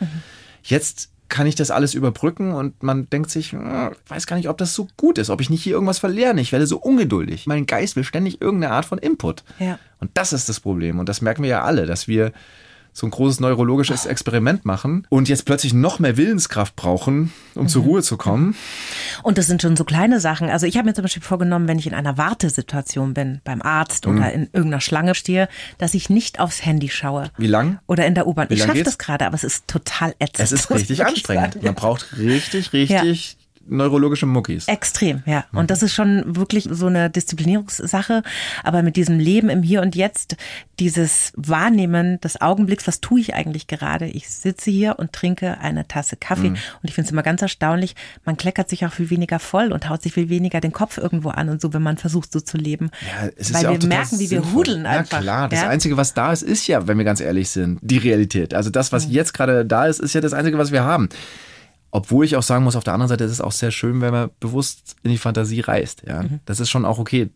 Jetzt 0.62 1.10
kann 1.28 1.46
ich 1.46 1.54
das 1.54 1.70
alles 1.70 1.94
überbrücken 1.94 2.52
und 2.52 2.82
man 2.82 3.08
denkt 3.10 3.30
sich, 3.30 3.52
hm, 3.52 3.90
ich 3.92 4.10
weiß 4.10 4.26
gar 4.26 4.36
nicht, 4.36 4.48
ob 4.48 4.56
das 4.56 4.74
so 4.74 4.88
gut 4.96 5.18
ist, 5.18 5.28
ob 5.28 5.40
ich 5.40 5.50
nicht 5.50 5.62
hier 5.62 5.74
irgendwas 5.74 5.98
verlerne. 5.98 6.40
Ich 6.40 6.52
werde 6.52 6.66
so 6.66 6.78
ungeduldig. 6.78 7.46
Mein 7.46 7.66
Geist 7.66 7.96
will 7.96 8.04
ständig 8.04 8.40
irgendeine 8.40 8.72
Art 8.72 8.86
von 8.86 8.98
Input. 8.98 9.44
Ja. 9.58 9.78
Und 10.00 10.10
das 10.14 10.32
ist 10.32 10.48
das 10.48 10.60
Problem. 10.60 10.98
Und 10.98 11.08
das 11.08 11.20
merken 11.20 11.42
wir 11.42 11.50
ja 11.50 11.62
alle, 11.62 11.84
dass 11.84 12.08
wir 12.08 12.32
so 12.98 13.06
ein 13.06 13.10
großes 13.10 13.38
neurologisches 13.40 14.06
Experiment 14.06 14.64
machen 14.64 15.06
und 15.08 15.28
jetzt 15.28 15.44
plötzlich 15.44 15.72
noch 15.72 16.00
mehr 16.00 16.16
Willenskraft 16.16 16.74
brauchen, 16.74 17.32
um 17.54 17.68
zur 17.68 17.84
Ruhe 17.84 18.02
zu 18.02 18.16
kommen. 18.16 18.56
Und 19.22 19.38
das 19.38 19.46
sind 19.46 19.62
schon 19.62 19.76
so 19.76 19.84
kleine 19.84 20.18
Sachen. 20.20 20.50
Also 20.50 20.66
ich 20.66 20.76
habe 20.76 20.86
mir 20.88 20.94
zum 20.94 21.02
Beispiel 21.02 21.22
vorgenommen, 21.22 21.68
wenn 21.68 21.78
ich 21.78 21.86
in 21.86 21.94
einer 21.94 22.18
Wartesituation 22.18 23.14
bin, 23.14 23.40
beim 23.44 23.62
Arzt 23.62 24.06
Mhm. 24.06 24.16
oder 24.18 24.32
in 24.32 24.42
irgendeiner 24.52 24.80
Schlange 24.80 25.14
stehe, 25.14 25.48
dass 25.78 25.94
ich 25.94 26.10
nicht 26.10 26.40
aufs 26.40 26.64
Handy 26.66 26.88
schaue. 26.88 27.30
Wie 27.38 27.46
lang? 27.46 27.78
Oder 27.86 28.04
in 28.06 28.14
der 28.14 28.26
U-Bahn. 28.26 28.48
Ich 28.50 28.62
schaffe 28.64 28.82
das 28.82 28.98
gerade, 28.98 29.26
aber 29.26 29.36
es 29.36 29.44
ist 29.44 29.68
total 29.68 30.14
ätzend. 30.18 30.40
Es 30.40 30.52
ist 30.52 30.70
richtig 30.70 31.06
anstrengend. 31.06 31.62
Man 31.62 31.74
braucht 31.76 32.18
richtig, 32.18 32.72
richtig 32.72 33.37
neurologische 33.68 34.26
Muckis. 34.26 34.68
Extrem, 34.68 35.22
ja. 35.26 35.44
Mhm. 35.52 35.58
Und 35.58 35.70
das 35.70 35.82
ist 35.82 35.94
schon 35.94 36.22
wirklich 36.36 36.68
so 36.70 36.86
eine 36.86 37.10
Disziplinierungssache. 37.10 38.22
Aber 38.64 38.82
mit 38.82 38.96
diesem 38.96 39.18
Leben 39.18 39.48
im 39.48 39.62
Hier 39.62 39.82
und 39.82 39.94
Jetzt, 39.96 40.36
dieses 40.78 41.32
Wahrnehmen 41.36 42.20
des 42.20 42.40
Augenblicks, 42.40 42.86
was 42.86 43.00
tue 43.00 43.20
ich 43.20 43.34
eigentlich 43.34 43.66
gerade? 43.66 44.06
Ich 44.06 44.28
sitze 44.30 44.70
hier 44.70 44.98
und 44.98 45.12
trinke 45.12 45.58
eine 45.60 45.86
Tasse 45.88 46.16
Kaffee. 46.16 46.50
Mhm. 46.50 46.56
Und 46.56 46.84
ich 46.84 46.94
finde 46.94 47.06
es 47.06 47.12
immer 47.12 47.22
ganz 47.22 47.42
erstaunlich, 47.42 47.94
man 48.24 48.36
kleckert 48.36 48.68
sich 48.68 48.84
auch 48.86 48.92
viel 48.92 49.10
weniger 49.10 49.38
voll 49.38 49.72
und 49.72 49.88
haut 49.88 50.02
sich 50.02 50.12
viel 50.12 50.28
weniger 50.28 50.60
den 50.60 50.72
Kopf 50.72 50.98
irgendwo 50.98 51.30
an 51.30 51.48
und 51.48 51.60
so, 51.60 51.72
wenn 51.72 51.82
man 51.82 51.96
versucht, 51.98 52.32
so 52.32 52.40
zu 52.40 52.56
leben. 52.56 52.90
Ja, 53.02 53.28
es 53.36 53.50
ist 53.50 53.54
Weil 53.54 53.62
ja 53.64 53.70
auch 53.70 53.80
wir 53.80 53.88
merken, 53.88 54.18
wie 54.18 54.30
wir 54.30 54.40
sinnvoll. 54.42 54.52
hudeln 54.54 54.86
einfach. 54.86 55.18
Ja 55.18 55.22
klar, 55.22 55.48
das 55.48 55.60
ja? 55.62 55.68
Einzige, 55.68 55.96
was 55.96 56.14
da 56.14 56.32
ist, 56.32 56.42
ist 56.42 56.66
ja, 56.66 56.86
wenn 56.86 56.98
wir 56.98 57.04
ganz 57.04 57.20
ehrlich 57.20 57.48
sind, 57.50 57.78
die 57.82 57.98
Realität. 57.98 58.54
Also 58.54 58.70
das, 58.70 58.90
Mhm. 58.92 58.96
was 58.96 59.10
jetzt 59.10 59.34
gerade 59.34 59.64
da 59.66 59.86
ist, 59.86 59.98
ist 60.00 60.14
ja 60.14 60.20
das 60.20 60.32
Einzige, 60.32 60.58
was 60.58 60.72
wir 60.72 60.84
haben. 60.84 61.08
Obwohl 61.90 62.24
ich 62.24 62.36
auch 62.36 62.42
sagen 62.42 62.64
muss, 62.64 62.76
auf 62.76 62.84
der 62.84 62.92
anderen 62.94 63.08
Seite 63.08 63.24
ist 63.24 63.30
es 63.32 63.40
auch 63.40 63.52
sehr 63.52 63.70
schön, 63.70 64.00
wenn 64.00 64.12
man 64.12 64.30
bewusst 64.40 64.96
in 65.02 65.10
die 65.10 65.18
Fantasie 65.18 65.60
reist. 65.60 66.02
Ja, 66.06 66.22
Mhm. 66.22 66.40
das 66.44 66.60
ist 66.60 66.68
schon 66.70 66.84
auch 66.84 66.98
okay. 66.98 67.30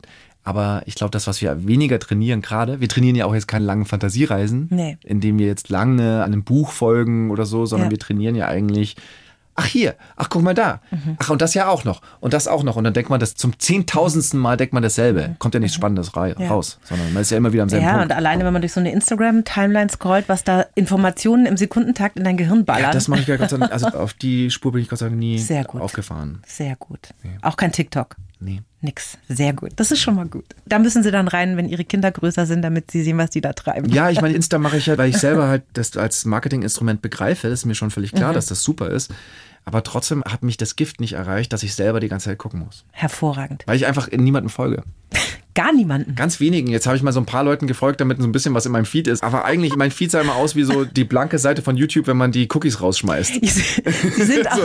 Aber 0.44 0.82
ich 0.86 0.96
glaube, 0.96 1.12
das, 1.12 1.26
was 1.26 1.40
wir 1.40 1.66
weniger 1.66 1.98
trainieren 2.00 2.42
gerade, 2.42 2.80
wir 2.80 2.88
trainieren 2.88 3.14
ja 3.16 3.26
auch 3.26 3.34
jetzt 3.34 3.46
keine 3.48 3.64
langen 3.64 3.84
Fantasiereisen, 3.84 4.66
Nee. 4.70 4.98
indem 5.04 5.38
wir 5.38 5.46
jetzt 5.46 5.68
lange 5.68 6.22
an 6.24 6.32
einem 6.32 6.42
Buch 6.44 6.72
folgen 6.72 7.30
oder 7.30 7.46
so, 7.46 7.64
sondern 7.64 7.86
Ja. 7.86 7.90
wir 7.92 7.98
trainieren 8.00 8.34
ja 8.34 8.48
eigentlich, 8.48 8.96
ach 9.54 9.66
hier, 9.66 9.94
ach 10.16 10.28
guck 10.30 10.42
mal 10.42 10.54
da, 10.54 10.80
Mhm. 10.90 11.16
ach 11.18 11.30
und 11.30 11.42
das 11.42 11.54
ja 11.54 11.68
auch 11.68 11.84
noch 11.84 12.00
und 12.20 12.32
das 12.32 12.48
auch 12.48 12.62
noch. 12.62 12.76
Und 12.76 12.84
dann 12.84 12.94
denkt 12.94 13.10
man 13.10 13.20
das 13.20 13.34
zum 13.34 13.58
zehntausendsten 13.58 14.40
Mal 14.40 14.56
denkt 14.56 14.72
man 14.72 14.82
dasselbe. 14.82 15.36
Kommt 15.38 15.54
ja 15.54 15.60
nichts 15.60 15.74
Spannendes 15.74 16.16
rei- 16.16 16.34
Ja. 16.38 16.48
raus, 16.48 16.78
sondern 16.84 17.12
man 17.12 17.22
ist 17.22 17.30
ja 17.30 17.36
immer 17.36 17.52
wieder 17.52 17.62
am 17.64 17.68
selben 17.68 17.84
Ja, 17.84 17.92
Punkt. 17.92 18.06
und 18.06 18.12
alleine, 18.12 18.44
wenn 18.44 18.52
man 18.52 18.62
durch 18.62 18.72
so 18.72 18.80
eine 18.80 18.92
Instagram-Timeline 18.92 19.90
scrollt, 19.90 20.28
was 20.28 20.44
da 20.44 20.64
Informationen 20.74 21.46
im 21.46 21.56
Sekundentakt 21.56 22.16
in 22.16 22.24
dein 22.24 22.36
Gehirn 22.36 22.64
ballern. 22.64 22.82
Ja, 22.82 22.90
das 22.92 23.08
mache 23.08 23.20
ich 23.20 23.26
ja 23.26 23.36
Gott 23.36 23.50
sei 23.50 23.58
Dank, 23.58 23.72
also 23.72 23.86
auf 23.98 24.14
die 24.14 24.50
Spur 24.50 24.72
bin 24.72 24.82
ich 24.82 24.88
Gott 24.88 24.98
sei 25.00 25.06
Dank 25.06 25.18
nie 25.18 25.38
Sehr 25.38 25.64
gut. 25.64 25.80
aufgefahren. 25.82 26.42
Sehr 26.46 26.76
gut. 26.76 27.10
Auch 27.42 27.56
kein 27.56 27.72
TikTok. 27.72 28.16
Nee. 28.40 28.62
Nix. 28.82 29.16
Sehr 29.28 29.52
gut. 29.52 29.70
Das 29.76 29.90
ist 29.92 30.00
schon 30.00 30.16
mal 30.16 30.26
gut. 30.26 30.44
Da 30.66 30.78
müssen 30.78 31.02
sie 31.02 31.10
dann 31.10 31.28
rein, 31.28 31.56
wenn 31.56 31.68
ihre 31.68 31.84
Kinder 31.84 32.10
größer 32.10 32.46
sind, 32.46 32.62
damit 32.62 32.90
sie 32.90 33.02
sehen, 33.02 33.16
was 33.16 33.30
die 33.30 33.40
da 33.40 33.52
treiben. 33.52 33.88
Ja, 33.90 34.10
ich 34.10 34.20
meine, 34.20 34.34
Insta 34.36 34.58
mache 34.58 34.76
ich 34.76 34.86
ja, 34.86 34.98
weil 34.98 35.08
ich 35.10 35.18
selber 35.18 35.46
halt 35.48 35.62
das 35.72 35.96
als 35.96 36.24
Marketinginstrument 36.24 37.00
begreife. 37.00 37.48
Das 37.48 37.60
ist 37.60 37.66
mir 37.66 37.74
schon 37.74 37.90
völlig 37.90 38.12
Mhm. 38.12 38.16
klar, 38.18 38.32
dass 38.34 38.46
das 38.46 38.62
super 38.62 38.90
ist. 38.90 39.12
Aber 39.64 39.84
trotzdem 39.84 40.24
hat 40.24 40.42
mich 40.42 40.56
das 40.56 40.74
Gift 40.74 41.00
nicht 41.00 41.12
erreicht, 41.12 41.52
dass 41.52 41.62
ich 41.62 41.74
selber 41.76 42.00
die 42.00 42.08
ganze 42.08 42.24
Zeit 42.30 42.38
gucken 42.38 42.60
muss. 42.60 42.84
Hervorragend. 42.90 43.62
Weil 43.66 43.76
ich 43.76 43.86
einfach 43.86 44.08
in 44.08 44.24
niemanden 44.24 44.48
folge. 44.48 44.82
Gar 45.54 45.72
niemanden. 45.74 46.14
Ganz 46.14 46.40
wenigen. 46.40 46.68
Jetzt 46.68 46.86
habe 46.86 46.96
ich 46.96 47.02
mal 47.02 47.12
so 47.12 47.20
ein 47.20 47.26
paar 47.26 47.44
Leuten 47.44 47.66
gefolgt, 47.66 48.00
damit 48.00 48.18
so 48.18 48.24
ein 48.24 48.32
bisschen 48.32 48.54
was 48.54 48.64
in 48.66 48.72
meinem 48.72 48.84
Feed 48.86 49.06
ist. 49.06 49.22
Aber 49.22 49.44
eigentlich, 49.44 49.76
mein 49.76 49.90
Feed 49.90 50.10
sah 50.10 50.20
immer 50.20 50.34
aus 50.36 50.56
wie 50.56 50.62
so 50.64 50.84
die 50.84 51.04
blanke 51.04 51.38
Seite 51.38 51.60
von 51.62 51.76
YouTube, 51.76 52.06
wenn 52.06 52.16
man 52.16 52.32
die 52.32 52.48
Cookies 52.52 52.80
rausschmeißt. 52.80 53.34
Sie 53.42 54.24
sind, 54.24 54.50
auch, 54.52 54.58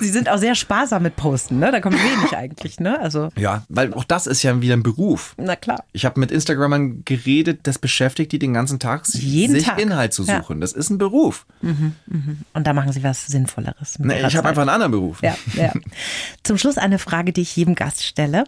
sie 0.00 0.08
sind 0.10 0.28
auch 0.28 0.38
sehr 0.38 0.54
sparsam 0.54 1.02
mit 1.02 1.16
Posten, 1.16 1.58
ne? 1.58 1.72
Da 1.72 1.80
kommt 1.80 1.96
wenig 1.96 2.36
eigentlich, 2.36 2.78
ne? 2.80 3.00
Also, 3.00 3.30
Ja, 3.36 3.64
weil 3.68 3.92
auch 3.94 4.04
das 4.04 4.26
ist 4.26 4.42
ja 4.42 4.60
wieder 4.60 4.74
ein 4.76 4.82
Beruf. 4.82 5.34
na 5.36 5.56
klar. 5.56 5.84
Ich 5.92 6.04
habe 6.04 6.20
mit 6.20 6.30
Instagramern 6.30 7.02
geredet, 7.04 7.60
das 7.64 7.78
beschäftigt 7.78 8.30
die 8.32 8.38
den 8.38 8.54
ganzen 8.54 8.78
Tag, 8.78 9.06
Jeden 9.14 9.54
sich 9.54 9.64
Tag. 9.64 9.80
Inhalt 9.80 10.12
zu 10.12 10.22
Ja. 10.24 10.38
suchen. 10.42 10.60
Das 10.60 10.72
ist 10.72 10.90
ein 10.90 10.98
Beruf. 10.98 11.44
Und 11.62 12.66
da 12.66 12.72
machen 12.72 12.92
sie 12.92 13.02
was 13.02 13.26
Sinnvolleres. 13.26 13.98
Nee, 13.98 14.24
ich 14.26 14.36
habe 14.36 14.48
einfach 14.48 14.62
einen 14.62 14.70
anderen 14.70 14.92
Beruf. 14.92 15.22
Ja, 15.22 15.36
ja. 15.54 15.72
Zum 16.44 16.56
Schluss 16.58 16.78
eine 16.78 16.98
Frage, 16.98 17.32
die 17.32 17.40
ich 17.42 17.56
jedem 17.56 17.74
Gast 17.74 18.04
stelle. 18.04 18.44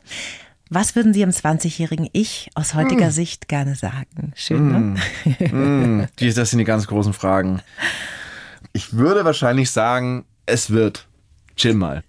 Was 0.73 0.95
würden 0.95 1.13
Sie 1.13 1.23
im 1.23 1.31
20-jährigen 1.31 2.09
Ich 2.13 2.49
aus 2.55 2.75
heutiger 2.75 3.07
Hm. 3.07 3.13
Sicht 3.13 3.49
gerne 3.49 3.75
sagen? 3.75 4.33
Schön, 4.37 4.69
ne? 4.69 4.97
Mm, 5.53 6.07
das 6.21 6.51
sind 6.51 6.61
die 6.61 6.65
ganz 6.65 6.87
großen 6.87 7.13
Fragen. 7.13 7.61
Ich 8.73 8.93
würde 8.93 9.25
wahrscheinlich 9.25 9.73
sagen, 9.73 10.25
es 10.47 10.71
wird. 10.71 11.09
Chill 11.57 11.75
mal. 11.75 12.05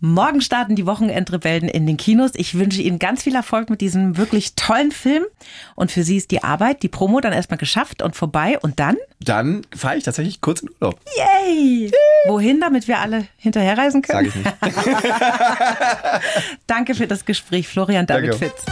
Morgen 0.00 0.40
starten 0.40 0.76
die 0.76 0.86
Wochenendrebellen 0.86 1.68
in 1.68 1.86
den 1.86 1.96
Kinos. 1.96 2.30
Ich 2.34 2.56
wünsche 2.56 2.80
Ihnen 2.80 3.00
ganz 3.00 3.24
viel 3.24 3.34
Erfolg 3.34 3.68
mit 3.68 3.80
diesem 3.80 4.16
wirklich 4.16 4.54
tollen 4.54 4.92
Film. 4.92 5.24
Und 5.74 5.90
für 5.90 6.04
Sie 6.04 6.16
ist 6.16 6.30
die 6.30 6.44
Arbeit, 6.44 6.84
die 6.84 6.88
Promo 6.88 7.20
dann 7.20 7.32
erstmal 7.32 7.58
geschafft 7.58 8.02
und 8.02 8.14
vorbei. 8.14 8.58
Und 8.60 8.78
dann? 8.78 8.96
Dann 9.20 9.62
fahre 9.76 9.96
ich 9.96 10.04
tatsächlich 10.04 10.40
kurz 10.40 10.60
in 10.60 10.70
Urlaub. 10.80 11.00
Yay! 11.16 11.90
Wohin, 12.26 12.60
damit 12.60 12.86
wir 12.86 13.00
alle 13.00 13.26
hinterherreisen 13.38 14.04
Sag 14.06 14.24
können? 14.24 14.28
ich 14.28 14.34
nicht. 14.36 14.56
Danke 16.68 16.94
für 16.94 17.08
das 17.08 17.24
Gespräch, 17.24 17.66
Florian 17.66 18.06
David 18.06 18.34
Danke. 18.34 18.46
Fitz. 18.46 18.64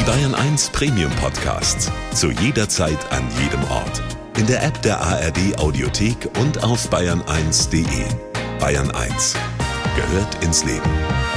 Die 0.00 0.04
Bayern 0.04 0.34
1 0.34 0.70
Premium 0.70 1.12
Podcasts. 1.12 1.92
Zu 2.12 2.32
jeder 2.32 2.68
Zeit, 2.68 2.98
an 3.10 3.22
jedem 3.40 3.62
Ort. 3.70 4.02
In 4.36 4.46
der 4.46 4.64
App 4.64 4.82
der 4.82 5.00
ARD 5.00 5.58
Audiothek 5.58 6.28
und 6.40 6.64
auf 6.64 6.90
bayern1.de. 6.90 8.04
Bayern 8.58 8.90
1 8.90 9.36
gehört 9.96 10.42
ins 10.44 10.64
Leben. 10.64 11.27